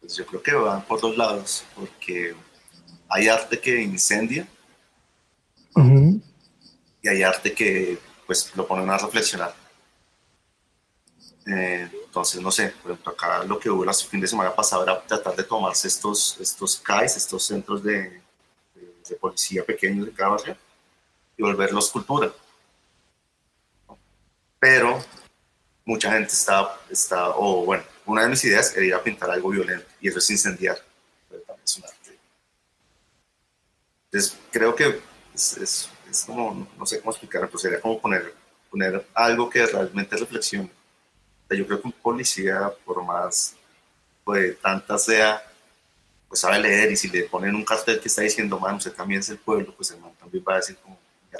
[0.00, 2.34] Pues yo creo que van por dos lados, porque
[3.08, 4.46] hay arte que incendia
[7.02, 9.54] y hay arte que pues lo ponen a reflexionar.
[11.46, 11.88] Eh,
[12.18, 15.00] entonces, no sé, por ejemplo, acá lo que hubo el fin de semana pasado era
[15.00, 18.20] tratar de tomarse estos, estos CAIs, estos centros de,
[18.74, 20.56] de, de policía pequeños de cada barrio,
[21.36, 22.32] y volverlos cultura.
[24.58, 25.02] Pero
[25.84, 29.50] mucha gente está, está, o bueno, una de mis ideas era ir a pintar algo
[29.50, 30.76] violento, y eso es incendiar.
[31.28, 32.18] pero también es un arte.
[34.06, 35.00] Entonces, creo que
[35.34, 38.34] es, es, es como, no sé cómo explicarlo, pero sería como poner,
[38.70, 40.77] poner algo que realmente reflexione.
[41.50, 43.56] Yo creo que un policía, por más
[44.24, 45.42] pues, tanta sea,
[46.28, 49.20] pues sabe leer y si le ponen un cartel que está diciendo, man, usted también
[49.20, 50.98] es el pueblo, pues el man también va a decir como,
[51.32, 51.38] "Ya".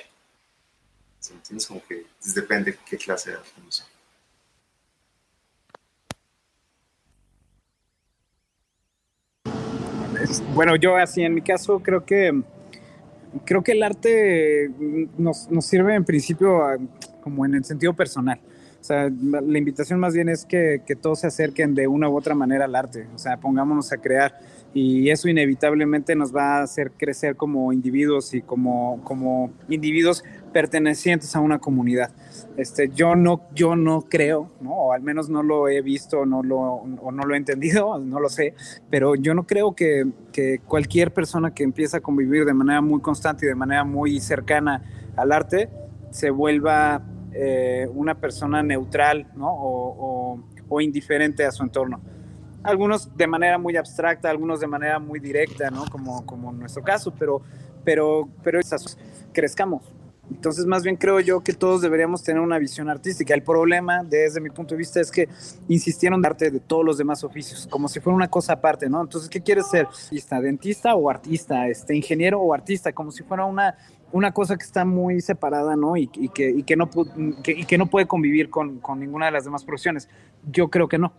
[1.20, 1.66] ¿sí me entiendes?
[1.66, 3.50] Como que depende qué clase de arte.
[10.54, 12.42] Bueno, yo así en mi caso creo que
[13.44, 14.70] creo que el arte
[15.18, 16.60] nos, nos sirve en principio
[17.22, 18.40] como en el sentido personal.
[18.80, 22.16] O sea, la invitación más bien es que, que todos se acerquen de una u
[22.16, 23.06] otra manera al arte.
[23.14, 24.38] O sea, pongámonos a crear
[24.74, 31.34] y eso inevitablemente nos va a hacer crecer como individuos y como, como individuos pertenecientes
[31.34, 32.10] a una comunidad.
[32.56, 34.72] Este, yo no, yo no creo, ¿no?
[34.72, 38.20] o al menos no lo he visto, no lo, o no lo he entendido, no
[38.20, 38.54] lo sé,
[38.90, 43.00] pero yo no creo que, que cualquier persona que empieza a convivir de manera muy
[43.00, 44.84] constante y de manera muy cercana
[45.16, 45.70] al arte
[46.10, 47.02] se vuelva
[47.40, 49.48] eh, una persona neutral ¿no?
[49.50, 52.00] o, o- o indiferente a su entorno.
[52.64, 55.84] Algunos de manera muy abstracta, algunos de manera muy directa, ¿no?
[55.86, 57.40] como, como en nuestro caso, pero,
[57.84, 58.60] pero, pero
[59.32, 59.82] crezcamos.
[60.30, 63.32] Entonces, más bien creo yo que todos deberíamos tener una visión artística.
[63.32, 65.26] El problema, desde mi punto de vista, es que
[65.68, 69.00] insistieron en arte de todos los demás oficios, como si fuera una cosa aparte, ¿no?
[69.00, 69.86] Entonces, ¿qué quieres ser?
[69.86, 71.66] ¿Artista, dentista o artista?
[71.68, 72.92] Este, ¿Ingeniero o artista?
[72.92, 73.78] Como si fuera una,
[74.12, 75.96] una cosa que está muy separada, ¿no?
[75.96, 80.08] Y, que no puede convivir con, con ninguna de las demás profesiones.
[80.50, 81.12] Yo creo que no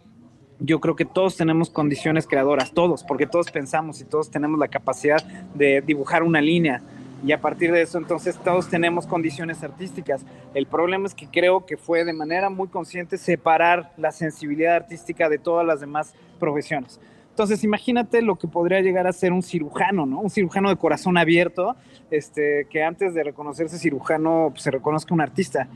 [0.59, 4.67] yo creo que todos tenemos condiciones creadoras, todos, porque todos pensamos y todos tenemos la
[4.67, 5.23] capacidad
[5.55, 6.81] de dibujar una línea.
[7.25, 10.25] Y a partir de eso, entonces, todos tenemos condiciones artísticas.
[10.53, 15.27] El problema es que creo que fue de manera muy consciente separar la sensibilidad artística
[15.27, 16.99] de todas las demás profesiones.
[17.39, 20.19] Entonces, imagínate lo que podría llegar a ser un cirujano, ¿no?
[20.19, 21.77] Un cirujano de corazón abierto,
[22.11, 25.69] este, que antes de reconocerse cirujano, pues, se reconozca un artista.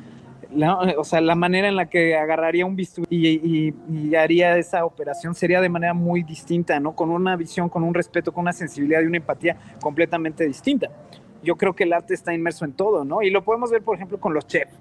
[0.97, 4.83] O sea, la manera en la que agarraría un bisturí y, y- y haría esa
[4.83, 6.97] operación sería de manera muy distinta, ¿no?
[6.97, 10.89] Con una visión, con un respeto, con una sensibilidad y una empatía completamente distinta.
[11.43, 13.21] Yo creo que el arte está inmerso en todo, ¿no?
[13.21, 14.73] Y lo podemos ver, por ejemplo, con los chefs,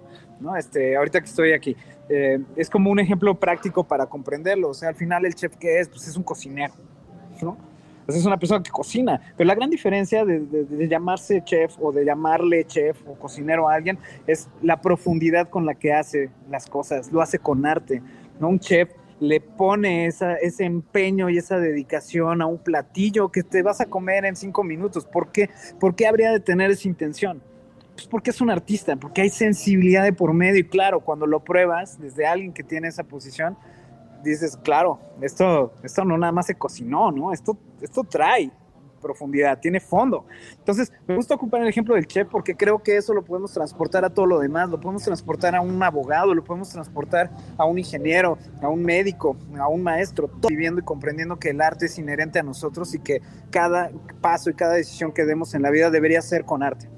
[0.43, 0.57] ¿no?
[0.57, 1.77] Este, ahorita que estoy aquí,
[2.09, 4.71] eh, es como un ejemplo práctico para comprenderlo.
[4.71, 5.89] O sea, al final el chef, ¿qué es?
[5.89, 6.75] Pues es un cocinero,
[7.41, 7.57] ¿no?
[8.09, 9.21] Es una persona que cocina.
[9.37, 13.99] Pero la gran diferencia de llamarse chef o de llamarle chef o cocinero a alguien
[14.27, 17.13] es la profundidad con la que hace las cosas.
[17.13, 18.03] Lo hace con arte.
[18.41, 18.49] ¿no?
[18.49, 18.91] Un chef
[19.21, 23.87] le pone esa, ese empeño y esa dedicación a un platillo que te vas a
[23.87, 25.05] comer en cinco minutos.
[25.07, 25.49] ¿Por qué?
[25.79, 27.41] ¿Por qué habría de tener esa intención?
[28.03, 31.45] Pues porque es un artista, porque hay sensibilidad de por medio y claro, cuando lo
[31.45, 33.57] pruebas desde alguien que tiene esa posición,
[34.25, 37.33] dices, claro, esto, esto no nada más se cocinó, ¿no?
[37.33, 38.51] Esto, esto trae
[39.01, 40.27] profundidad, tiene fondo.
[40.59, 44.05] Entonces, me gusta ocupar el ejemplo del chef porque creo que eso lo podemos transportar
[44.05, 47.79] a todo lo demás, lo podemos transportar a un abogado, lo podemos transportar a un
[47.79, 51.97] ingeniero, a un médico, a un maestro, todo viviendo y comprendiendo que el arte es
[52.01, 55.89] inherente a nosotros y que cada paso y cada decisión que demos en la vida
[55.89, 56.91] debería ser con arte.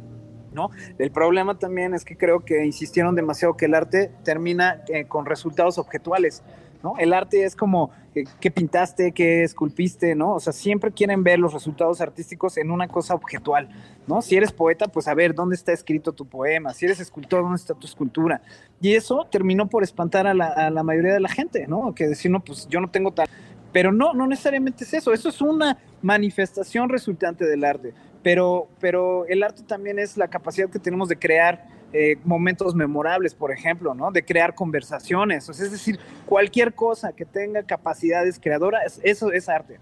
[0.54, 0.70] ¿No?
[0.98, 5.26] El problema también es que creo que insistieron demasiado que el arte termina eh, con
[5.26, 6.42] resultados objetuales,
[6.82, 6.94] ¿no?
[6.98, 10.34] El arte es como eh, qué pintaste, qué esculpiste, ¿no?
[10.34, 13.68] O sea, siempre quieren ver los resultados artísticos en una cosa objetual,
[14.06, 14.22] ¿no?
[14.22, 16.72] Si eres poeta, pues a ver, ¿dónde está escrito tu poema?
[16.74, 18.42] Si eres escultor, ¿dónde está tu escultura?
[18.80, 21.94] Y eso terminó por espantar a la, a la mayoría de la gente, ¿no?
[21.94, 23.28] Que decir, no, pues yo no tengo tal...
[23.72, 27.92] Pero no, no necesariamente es eso, eso es una manifestación resultante del arte,
[28.24, 33.34] pero, pero el arte también es la capacidad que tenemos de crear eh, momentos memorables,
[33.34, 34.10] por ejemplo, ¿no?
[34.10, 39.48] De crear conversaciones, o sea, es decir, cualquier cosa que tenga capacidades creadoras, eso es
[39.48, 39.78] arte.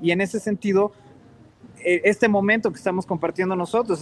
[0.00, 0.92] Y en ese sentido,
[1.84, 4.00] eh, este momento que estamos compartiendo nosotros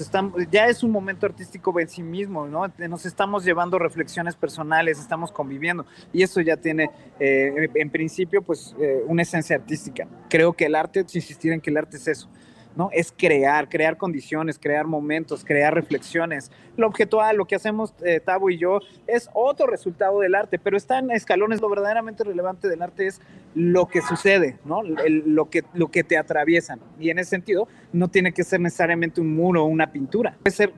[0.51, 2.73] ya es un momento artístico en sí mismo, ¿no?
[2.89, 6.89] Nos estamos llevando reflexiones personales, estamos conviviendo y eso ya tiene,
[7.19, 8.77] eh, en principio, pues
[9.09, 10.07] una esencia artística.
[10.31, 12.29] Creo que el arte, insistir en que el arte es eso.
[12.77, 12.91] ¿No?
[12.93, 16.51] Es crear, crear condiciones, crear momentos, crear reflexiones.
[16.77, 20.77] Lo objetual, lo que hacemos eh, Tabo y yo, es otro resultado del arte, pero
[20.77, 21.61] está en escalones.
[21.61, 23.21] Lo verdaderamente relevante del arte es
[23.55, 24.83] lo que sucede, ¿no?
[24.83, 26.81] Lo, que, lo que te atraviesan.
[26.99, 30.37] Y en ese sentido, no tiene que ser necesariamente un muro o una pintura.
[30.43, 30.73] Puede ser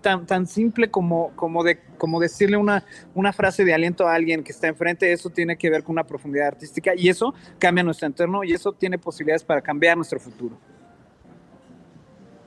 [0.00, 2.84] tan, tan simple como, como, de, como decirle una,
[3.14, 5.12] una frase de aliento a alguien que está enfrente.
[5.12, 8.72] Eso tiene que ver con una profundidad artística y eso cambia nuestro entorno y eso
[8.72, 10.58] tiene posibilidades para cambiar nuestro futuro.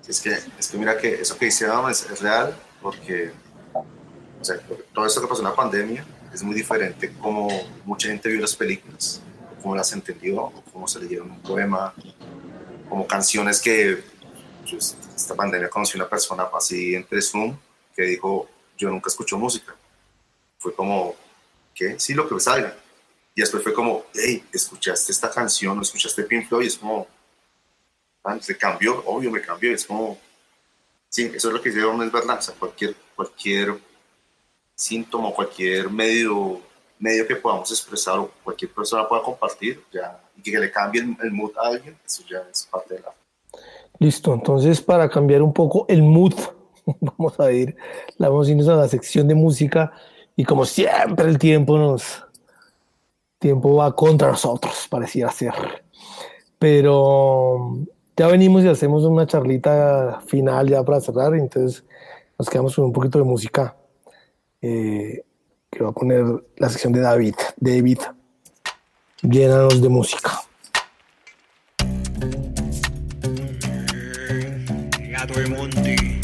[0.08, 3.32] Es que, es que mira que eso que dice Adam es, es real, porque
[4.40, 4.60] o sea,
[4.94, 7.50] todo esto que pasó en la pandemia es muy diferente como
[7.84, 9.22] mucha gente vio las películas,
[9.62, 11.94] cómo las entendió, cómo se leyeron un poema,
[12.88, 14.04] como canciones que
[14.70, 17.58] pues, esta pandemia conocí una persona así entre Zoom
[17.96, 18.48] que dijo,
[18.78, 19.76] yo nunca escucho música.
[20.60, 21.16] Fue como,
[21.74, 22.00] ¿qué?
[22.00, 22.78] Sí, lo que salga.
[23.34, 25.78] Y después fue como, hey, ¿escuchaste esta canción?
[25.78, 26.66] ¿O escuchaste Pink Floyd?
[26.66, 27.08] Y es como,
[28.28, 29.74] ah, se cambió, obvio me cambió.
[29.74, 30.18] Es como,
[31.10, 32.38] sí, eso es lo que hicieron, es verdad.
[32.38, 33.78] O sea, cualquier, cualquier
[34.76, 36.62] síntoma, cualquier medio,
[37.00, 41.18] medio que podamos expresar o cualquier persona pueda compartir, ya, y que le cambie el,
[41.24, 43.14] el mood a alguien, eso ya es parte de la
[44.00, 46.34] Listo, entonces para cambiar un poco el mood,
[46.86, 47.76] vamos a ir,
[48.18, 49.92] la vamos a irnos a la sección de música
[50.36, 52.24] y como siempre el tiempo nos,
[53.40, 55.54] tiempo va contra nosotros, pareciera ser.
[56.60, 57.80] Pero
[58.18, 61.86] ya venimos y hacemos una charlita final ya para cerrar, entonces
[62.38, 63.78] nos quedamos con un poquito de música
[64.60, 65.24] eh,
[65.70, 66.26] que va a poner
[66.58, 67.36] la sección de David.
[67.58, 68.00] David,
[69.22, 70.32] llénanos de música.
[75.12, 76.17] Gato de Monte,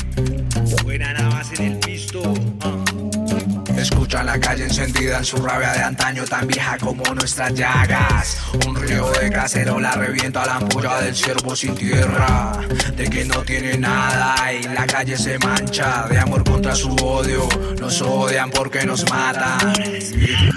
[4.14, 8.38] Escucha la calle encendida en su rabia de antaño, tan vieja como nuestras llagas.
[8.68, 12.52] Un río de cacerola revienta la ampolla del ciervo sin tierra.
[12.96, 16.06] De que no tiene nada y la calle se mancha.
[16.08, 17.50] De amor contra su odio,
[17.80, 19.74] nos odian porque nos matan.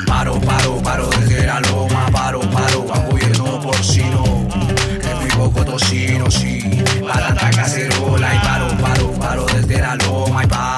[0.06, 2.10] Paro, paro, paro desde la loma.
[2.12, 4.48] Paro, paro, a gobierno porcino.
[5.00, 6.60] Que muy poco tocino, sí.
[7.00, 10.75] Para tanta cacerola y paro, paro, paro desde la loma y paro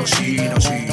[0.00, 0.86] tocino, sí,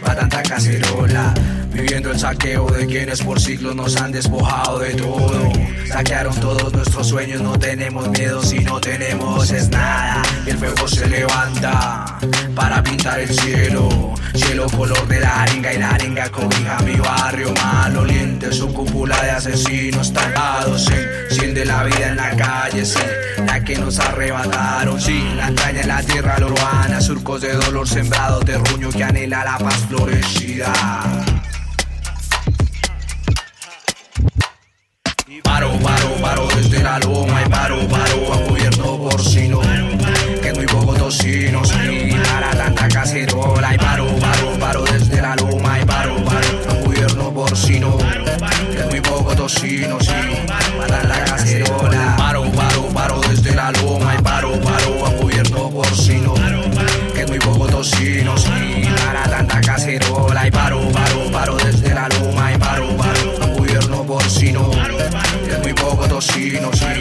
[0.00, 1.34] para tanta cacerola.
[1.82, 5.52] Viviendo el saqueo de quienes por siglos nos han despojado de todo.
[5.88, 10.22] Saquearon todos nuestros sueños, no tenemos miedo si no tenemos es nada.
[10.46, 12.18] El fuego se levanta
[12.54, 14.14] para pintar el cielo.
[14.32, 18.52] Cielo color de la arenga y la arenga cobija mi barrio maloliente.
[18.52, 21.34] Su cúpula de asesinos tapados, sí.
[21.34, 23.00] Siente la vida en la calle, sí.
[23.44, 25.20] La que nos arrebataron, sí.
[25.34, 29.58] La entraña en la tierra la urbana, surcos de dolor sembrados, terruño que anhela la
[29.58, 31.31] paz florecida.
[35.40, 39.60] Paro, paro, paro desde la loma y paro, paro a gobierno porcino.
[40.42, 45.36] Que es muy poco tocino, sí, para tanta cacerola y paro, paro, paro desde la
[45.36, 47.96] loma y paro, paro a gobierno porcino.
[48.72, 50.12] Que es muy poco tocino, sí,
[50.78, 52.16] para la cacerola.
[52.16, 56.34] Paro, paro, paro desde la loma y paro, paro a gobierno porcino.
[57.14, 60.31] Que es muy poco tocino, sí, para tanta cacerola
[66.50, 66.91] poco tocino, sí,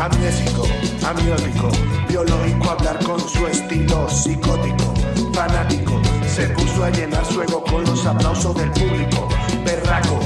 [0.00, 0.64] Amnésico,
[1.06, 1.70] amniótico,
[2.08, 4.94] biológico, hablar con su estilo psicótico,
[5.32, 9.28] fanático, se puso a llenar su ego con los aplausos del público,
[9.64, 10.18] berraco,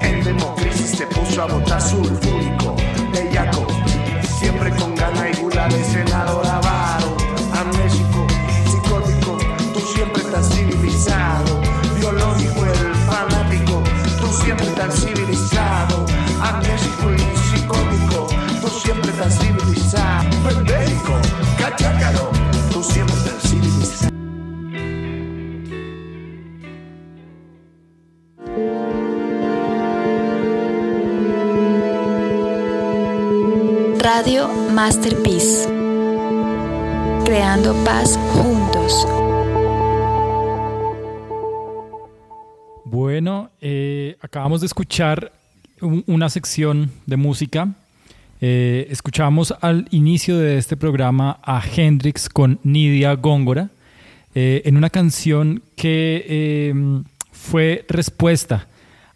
[0.00, 2.76] en democrisis se puso a votar sulfúrico,
[3.12, 3.66] bellaco,
[4.38, 7.16] siempre con gana y gula de senador avaro,
[7.52, 8.26] amnésico,
[8.70, 9.38] psicótico,
[9.74, 11.60] tú siempre estás civilizado,
[11.96, 12.90] biológico, el
[14.42, 15.29] siempre tan civilizado,
[18.70, 21.14] tú siempre tan civilizado, pendejo,
[21.58, 22.30] cachácaro,
[22.72, 24.10] tú siempre tan civilizado.
[34.02, 35.66] Radio Masterpiece.
[37.24, 39.06] Creando paz juntos.
[42.84, 45.32] Bueno, eh, acabamos de escuchar
[45.80, 47.68] un- una sección de música.
[48.42, 53.68] Eh, escuchamos al inicio de este programa a Hendrix con Nidia Góngora
[54.34, 57.02] eh, en una canción que eh,
[57.32, 58.68] fue respuesta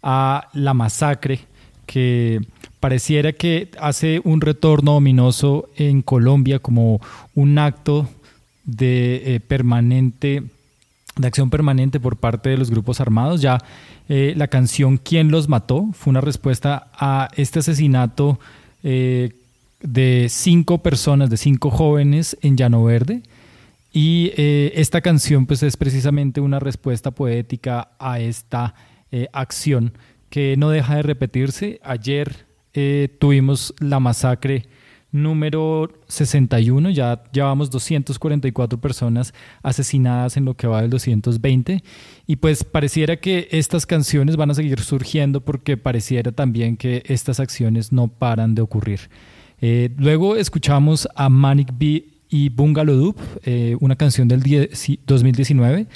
[0.03, 1.39] a la masacre
[1.85, 2.41] que
[2.81, 6.99] pareciera que hace un retorno ominoso en Colombia como
[7.33, 8.09] un acto
[8.65, 10.43] de eh, permanente
[11.15, 13.41] de acción permanente por parte de los grupos armados.
[13.41, 13.57] Ya
[14.09, 15.87] la canción ¿Quién los mató?
[15.93, 18.37] fue una respuesta a este asesinato
[18.87, 19.31] eh,
[19.81, 23.23] de cinco personas, de cinco jóvenes en Llano Verde.
[23.91, 28.75] Y eh, esta canción pues es precisamente una respuesta poética a esta
[29.11, 29.93] eh, acción
[30.29, 31.79] que no deja de repetirse.
[31.83, 32.45] Ayer
[33.19, 34.65] tuvimos la masacre
[35.15, 39.33] número 61, ya llevamos 244 personas
[39.63, 41.83] asesinadas en lo que va del 220
[42.27, 47.39] y pues pareciera que estas canciones van a seguir surgiendo porque pareciera también que estas
[47.39, 48.99] acciones no paran de ocurrir.
[49.61, 55.87] Eh, luego escuchamos a Manic Bee y Bungalow Dup, eh, una canción del 10 2019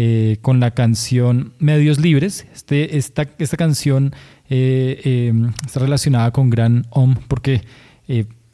[0.00, 2.46] eh, con la canción Medios Libres.
[2.54, 4.12] Este, esta, esta canción
[4.48, 5.32] eh, eh,
[5.66, 7.62] está relacionada con Gran Om porque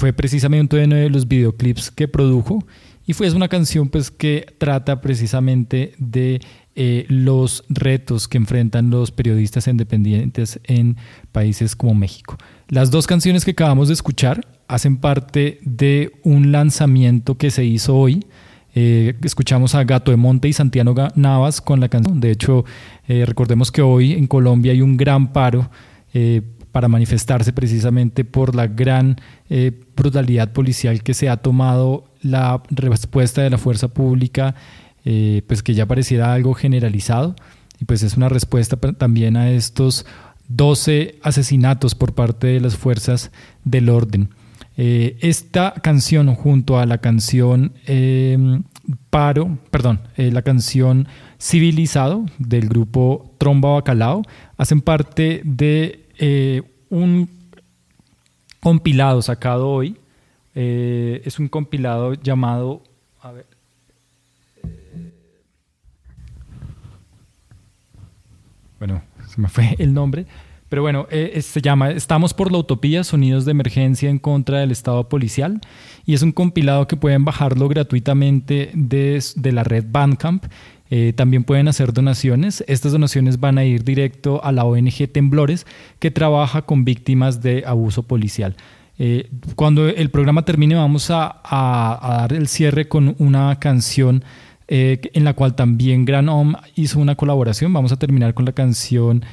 [0.05, 2.63] fue precisamente uno de los videoclips que produjo
[3.07, 6.43] y fue es una canción pues que trata precisamente de
[6.75, 10.99] eh, los retos que enfrentan los periodistas independientes en
[11.33, 12.37] países como México.
[12.69, 17.97] Las dos canciones que acabamos de escuchar hacen parte de un lanzamiento que se hizo
[17.97, 18.27] hoy.
[18.75, 22.21] Eh, escuchamos a Gato de Monte y Santiago Navas con la canción.
[22.21, 22.67] De hecho,
[23.09, 25.71] eh, recordemos que hoy en Colombia hay un gran paro
[26.75, 29.15] para manifestarse precisamente por la gran
[29.49, 34.57] eh, brutalidad policial que se ha tomado la respuesta de la fuerza pública,
[35.05, 37.37] eh, pues que ya pareciera algo generalizado.
[37.81, 40.05] Y pues es una respuesta también a estos
[40.49, 43.31] 12 asesinatos por parte de las fuerzas
[43.63, 44.31] del orden.
[44.77, 48.37] Eh, esta canción junto a la canción eh,
[49.11, 51.07] Paro, perdón, la canción
[51.39, 54.23] Civilizado del grupo Tromba Bacalao
[54.57, 57.29] hacen parte de eh, un
[58.61, 59.97] compilado sacado hoy.
[60.55, 62.83] Eh, es un compilado llamado,
[63.21, 63.47] a ver,
[68.79, 70.27] bueno, se me fue el nombre,
[70.69, 74.71] pero bueno, eh, se llama Estamos por la Utopía, Sonidos de Emergencia en contra del
[74.71, 75.61] Estado Policial,
[76.07, 80.45] y es un compilado que pueden bajarlo gratuitamente des- de la red Bandcamp.
[80.91, 82.63] Eh, también pueden hacer donaciones.
[82.69, 85.67] Estas donaciones van a ir directo a la ONG Temblores,
[85.99, 88.57] que trabaja con víctimas de abuso policial.
[88.99, 91.41] Eh, cuando el programa termine vamos a,
[92.01, 94.23] dar el cierre con una canción
[94.69, 97.73] eh, en la cual también Gran Om hizo una colaboración.
[97.73, 99.25] Vamos a terminar con la canción,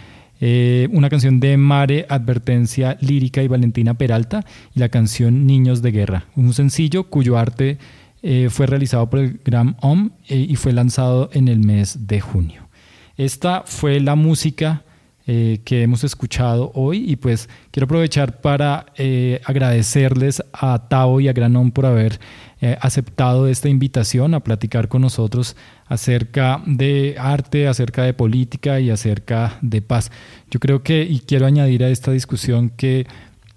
[0.92, 6.26] una canción de Mare, Advertencia Lírica y Valentina Peralta y la canción Niños de Guerra,
[6.36, 7.78] un sencillo cuyo arte
[8.24, 12.22] eh, fue realizado por el Gran Om eh, y fue lanzado en el mes de
[12.22, 12.70] junio.
[13.18, 14.84] Esta fue la música
[15.26, 18.88] eh, que hemos escuchado hoy y pues quiero aprovechar para
[19.46, 22.20] agradecerles a Tao y a Granon por haber
[22.80, 25.56] aceptado esta invitación a platicar con nosotros
[25.88, 30.12] acerca de arte, acerca de política y acerca de paz.
[30.52, 33.08] Yo creo que, y quiero añadir a esta discusión que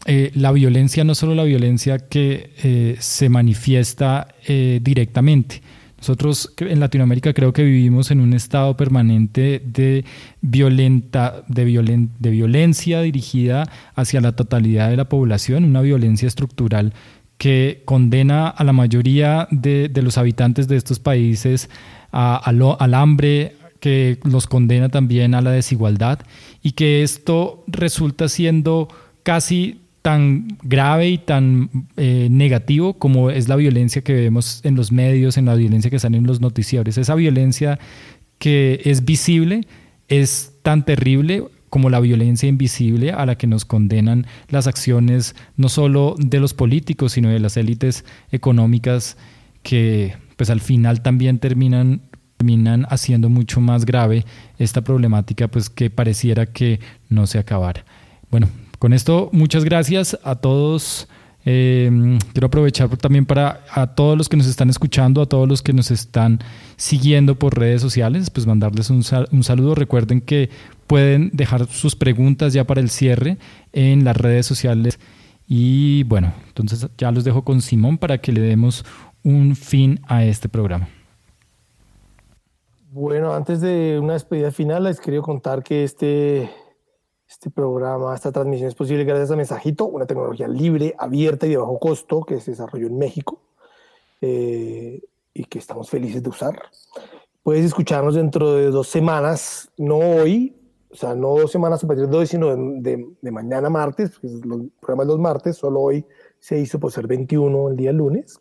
[0.06, 5.62] eh, la violencia no solo la violencia que eh, se manifiesta eh, directamente.
[5.98, 10.04] Nosotros en Latinoamérica creo que vivimos en un estado permanente de,
[10.42, 13.64] violenta, de, violen- de violencia dirigida
[13.94, 16.92] hacia la totalidad de la población, una violencia estructural
[17.38, 21.70] que condena a la mayoría de, de los habitantes de estos países
[22.12, 26.20] a- al hambre, que los condena también a la desigualdad
[26.62, 28.88] y que esto resulta siendo
[29.22, 34.92] casi tan grave y tan eh, negativo como es la violencia que vemos en los
[34.92, 36.98] medios, en la violencia que sale en los noticiarios.
[36.98, 37.78] Esa violencia
[38.38, 39.62] que es visible
[40.08, 45.70] es tan terrible como la violencia invisible a la que nos condenan las acciones no
[45.70, 49.16] solo de los políticos, sino de las élites económicas
[49.62, 52.02] que pues al final también terminan
[52.36, 54.26] terminan haciendo mucho más grave
[54.58, 56.78] esta problemática, pues que pareciera que
[57.08, 57.86] no se acabara.
[58.30, 58.48] Bueno,
[58.84, 61.08] con esto muchas gracias a todos.
[61.46, 65.62] Eh, quiero aprovechar también para a todos los que nos están escuchando, a todos los
[65.62, 66.40] que nos están
[66.76, 69.02] siguiendo por redes sociales, pues mandarles un,
[69.32, 69.74] un saludo.
[69.74, 70.50] Recuerden que
[70.86, 73.38] pueden dejar sus preguntas ya para el cierre
[73.72, 75.00] en las redes sociales.
[75.48, 78.84] Y bueno, entonces ya los dejo con Simón para que le demos
[79.22, 80.90] un fin a este programa.
[82.92, 86.50] Bueno, antes de una despedida final, les quería contar que este,
[87.28, 91.56] este programa, esta transmisión es posible gracias a Mensajito, una tecnología libre, abierta y de
[91.56, 93.40] bajo costo que se desarrolló en México
[94.20, 95.02] eh,
[95.32, 96.60] y que estamos felices de usar.
[97.42, 100.56] Puedes escucharnos dentro de dos semanas, no hoy,
[100.90, 104.10] o sea, no dos semanas a partir de hoy, sino de, de- de mañana martes,
[104.10, 106.06] porque los programas los martes, solo hoy
[106.38, 108.38] se hizo por ser 21 el día lunes.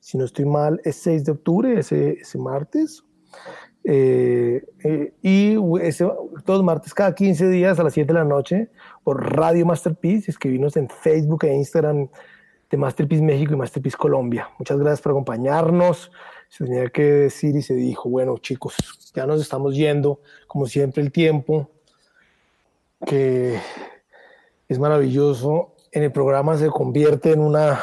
[0.00, 3.04] Si no estoy mal, es 6 de octubre, ese, ese martes.
[3.84, 5.56] Eh, eh, y
[6.44, 8.68] todos martes, cada 15 días a las 7 de la noche,
[9.02, 12.08] por Radio Masterpiece, escribirnos en Facebook e Instagram
[12.70, 14.48] de Masterpiece México y Masterpiece Colombia.
[14.58, 16.10] Muchas gracias por acompañarnos.
[16.48, 18.76] Se tenía que decir y se dijo, bueno chicos,
[19.14, 21.70] ya nos estamos yendo, como siempre el tiempo,
[23.06, 23.58] que
[24.68, 27.80] es maravilloso, en el programa se convierte en una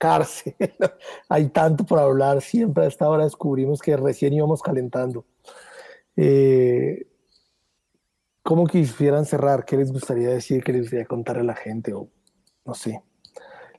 [0.00, 0.56] cárcel.
[1.28, 2.40] Hay tanto por hablar.
[2.40, 5.26] Siempre a esta hora descubrimos que recién íbamos calentando.
[6.16, 7.06] Eh,
[8.42, 9.64] ¿Cómo quisieran cerrar?
[9.64, 10.64] ¿Qué les gustaría decir?
[10.64, 11.92] ¿Qué les gustaría contar a la gente?
[11.92, 12.08] O
[12.64, 13.02] no sé.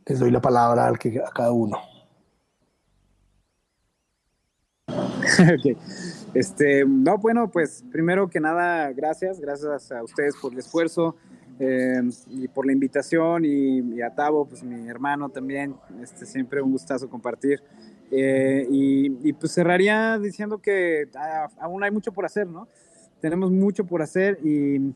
[0.05, 1.77] Les doy la palabra al que, a cada uno.
[5.41, 5.77] Ok.
[6.33, 11.15] Este, no, bueno, pues primero que nada, gracias, gracias a ustedes por el esfuerzo
[11.63, 16.59] eh, y por la invitación y, y a Tavo, pues mi hermano también, este, siempre
[16.59, 17.61] un gustazo compartir.
[18.09, 22.67] Eh, y, y, pues cerraría diciendo que ah, aún hay mucho por hacer, ¿no?
[23.19, 24.91] Tenemos mucho por hacer y,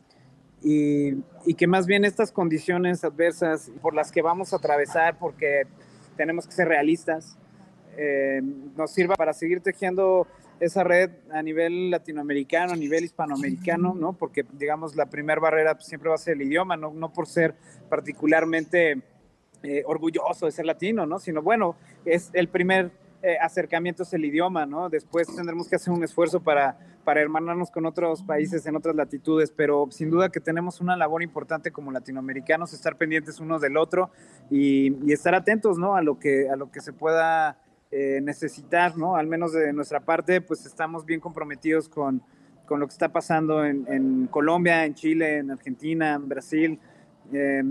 [0.60, 5.68] y, y que más bien estas condiciones adversas por las que vamos a atravesar, porque
[6.16, 7.38] tenemos que ser realistas,
[7.96, 8.42] eh,
[8.76, 10.26] nos sirva para seguir tejiendo
[10.60, 14.12] esa red a nivel latinoamericano, a nivel hispanoamericano, ¿no?
[14.12, 17.54] Porque, digamos, la primera barrera siempre va a ser el idioma, no, no por ser
[17.88, 19.02] particularmente
[19.62, 21.18] eh, orgulloso de ser latino, ¿no?
[21.18, 22.90] Sino, bueno, es el primer
[23.22, 24.88] eh, acercamiento es el idioma, ¿no?
[24.88, 29.50] Después tendremos que hacer un esfuerzo para, para hermanarnos con otros países en otras latitudes,
[29.50, 34.10] pero sin duda que tenemos una labor importante como latinoamericanos, estar pendientes unos del otro
[34.50, 35.96] y, y estar atentos, ¿no?
[35.96, 37.58] A lo que, a lo que se pueda
[37.98, 39.16] eh, necesitar, ¿no?
[39.16, 42.20] Al menos de nuestra parte, pues estamos bien comprometidos con,
[42.66, 46.78] con lo que está pasando en, en Colombia, en Chile, en Argentina, en Brasil,
[47.32, 47.62] eh,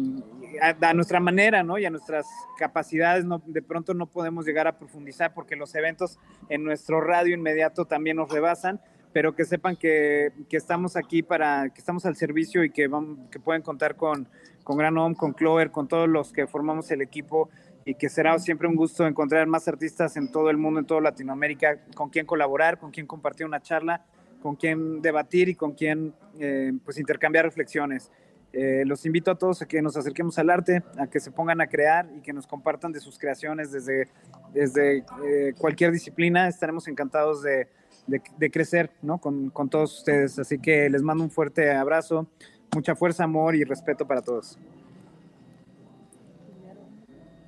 [0.63, 1.77] a, a, nuestra manera, ¿no?
[1.77, 2.25] Y a nuestras
[2.57, 6.17] capacidades, no, de pronto no podemos llegar a profundizar porque los eventos
[6.49, 8.81] en nuestro radio inmediato también nos rebasan,
[9.13, 13.19] pero que sepan que, que estamos aquí para, que estamos al servicio y que, vamos,
[13.29, 14.27] que pueden contar con,
[14.63, 17.51] con Gran Home, con Clover, con todos los que formamos el equipo
[17.85, 21.01] y que será siempre un gusto encontrar más artistas en todo el mundo, en toda
[21.01, 24.03] Latinoamérica, con quien colaborar, con quien compartir una charla,
[24.41, 28.11] con quien debatir y con quien eh, pues intercambiar reflexiones.
[28.53, 31.61] Eh, los invito a todos a que nos acerquemos al arte, a que se pongan
[31.61, 34.07] a crear y que nos compartan de sus creaciones desde,
[34.51, 36.47] desde eh, cualquier disciplina.
[36.47, 37.67] Estaremos encantados de,
[38.07, 39.19] de, de crecer ¿no?
[39.19, 40.39] con, con todos ustedes.
[40.39, 42.27] Así que les mando un fuerte abrazo,
[42.73, 44.57] mucha fuerza, amor y respeto para todos.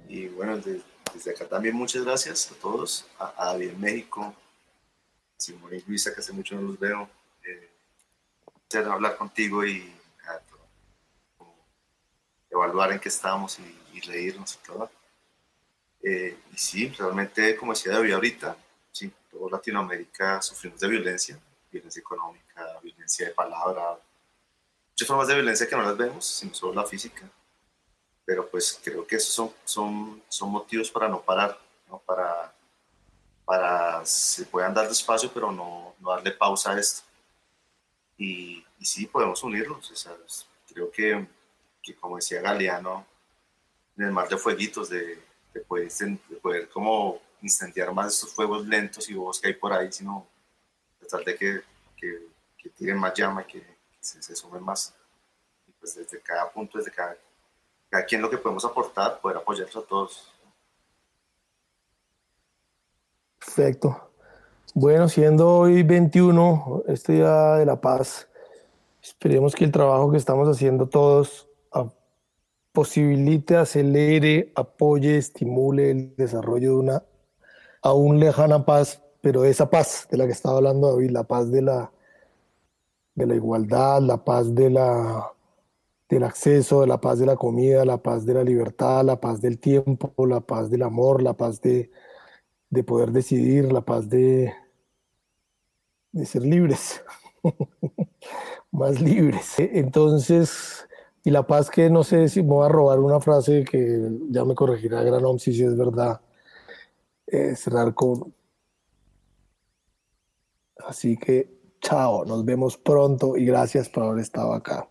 [0.08, 5.82] Y bueno, desde, acá también muchas gracias a todos, a, David México, a Simón y
[5.82, 7.10] Luisa, que hace mucho no los veo.
[7.46, 7.70] Eh,
[8.86, 9.94] hablar contigo y
[12.50, 14.90] evaluar en qué estamos y, y reírnos y todo.
[16.02, 18.58] Eh, y sí, realmente, como decía David ahorita,
[18.92, 21.40] sí, toda Latinoamérica sufrimos de violencia,
[21.72, 24.00] violencia económica, violencia de palabra,
[24.90, 27.30] muchas formas de violencia que no las vemos, sino solo la física
[28.28, 32.00] pero pues creo que esos son, son, son motivos para no parar, ¿no?
[32.00, 32.54] Para,
[33.46, 37.04] para se puedan dar despacio, pero no, no darle pausa a esto.
[38.18, 39.90] Y, y sí, podemos unirnos.
[39.90, 40.14] O sea,
[40.68, 41.26] creo que,
[41.82, 43.08] que, como decía Galeano,
[43.96, 45.24] en el mar de fueguitos, de,
[45.54, 49.72] de, poder, de poder como incendiar más estos fuegos lentos y bobos que hay por
[49.72, 50.28] ahí, sino
[51.00, 51.62] tratar de que,
[51.96, 52.28] que,
[52.58, 54.94] que tiren más llama, que, que se, se sumen más.
[55.66, 57.16] Y pues desde cada punto, desde cada
[57.90, 60.34] cada quien lo que podemos aportar, poder apoyarlos a todos.
[63.40, 64.12] Perfecto.
[64.74, 68.28] Bueno, siendo hoy 21, este día de la paz,
[69.02, 71.48] esperemos que el trabajo que estamos haciendo todos
[72.78, 77.04] posibilite, acelere, apoye, estimule el desarrollo de una
[77.82, 81.64] aún lejana paz, pero esa paz de la que estaba hablando David, la paz de
[81.64, 81.92] la,
[83.16, 85.34] de la igualdad, la paz de la,
[86.10, 89.42] del acceso, de la paz de la comida, la paz de la libertad, la paz
[89.42, 91.92] del tiempo, la paz del amor, la paz de,
[92.70, 94.54] de poder decidir, la paz de,
[96.12, 97.04] de ser libres,
[98.72, 99.56] más libres.
[99.58, 100.88] Entonces,
[101.24, 104.46] y la paz que no sé si me voy a robar una frase que ya
[104.46, 106.22] me corregirá Granom si es verdad,
[107.28, 108.34] eh, cerrar con...
[110.86, 114.88] Así que, chao, nos vemos pronto y gracias por haber estado acá.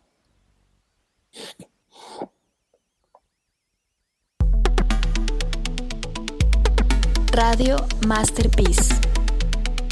[7.37, 7.77] Radio
[8.07, 8.95] Masterpiece.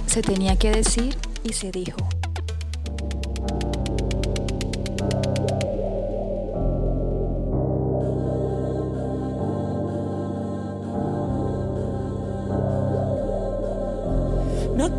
[0.07, 1.99] Se tenía que decir y se dijo.
[14.75, 14.91] No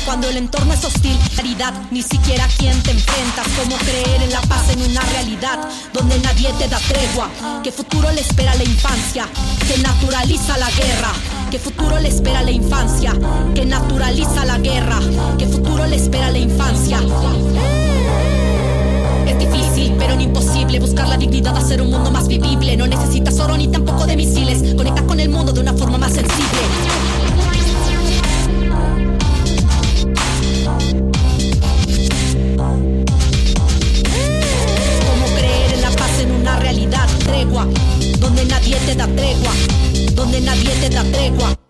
[0.00, 3.46] cuando el entorno es hostil, caridad, ni siquiera quien te enfrentas.
[3.60, 5.58] Cómo creer en la paz en una realidad
[5.92, 7.28] donde nadie te da tregua.
[7.62, 9.28] ¿Qué futuro le espera a la infancia?
[9.68, 11.12] Que naturaliza la guerra.
[11.50, 13.12] ¿Qué futuro le espera a la infancia?
[13.54, 14.98] Que naturaliza la guerra.
[15.38, 16.98] ¿Qué futuro le espera a la infancia?
[19.26, 22.76] Es difícil, pero no imposible buscar la dignidad, hacer un mundo más vivible.
[22.76, 24.74] No necesitas oro ni tampoco de misiles.
[24.74, 26.91] Conecta con el mundo de una forma más sensible.
[40.32, 41.61] donde nadie te da tregua.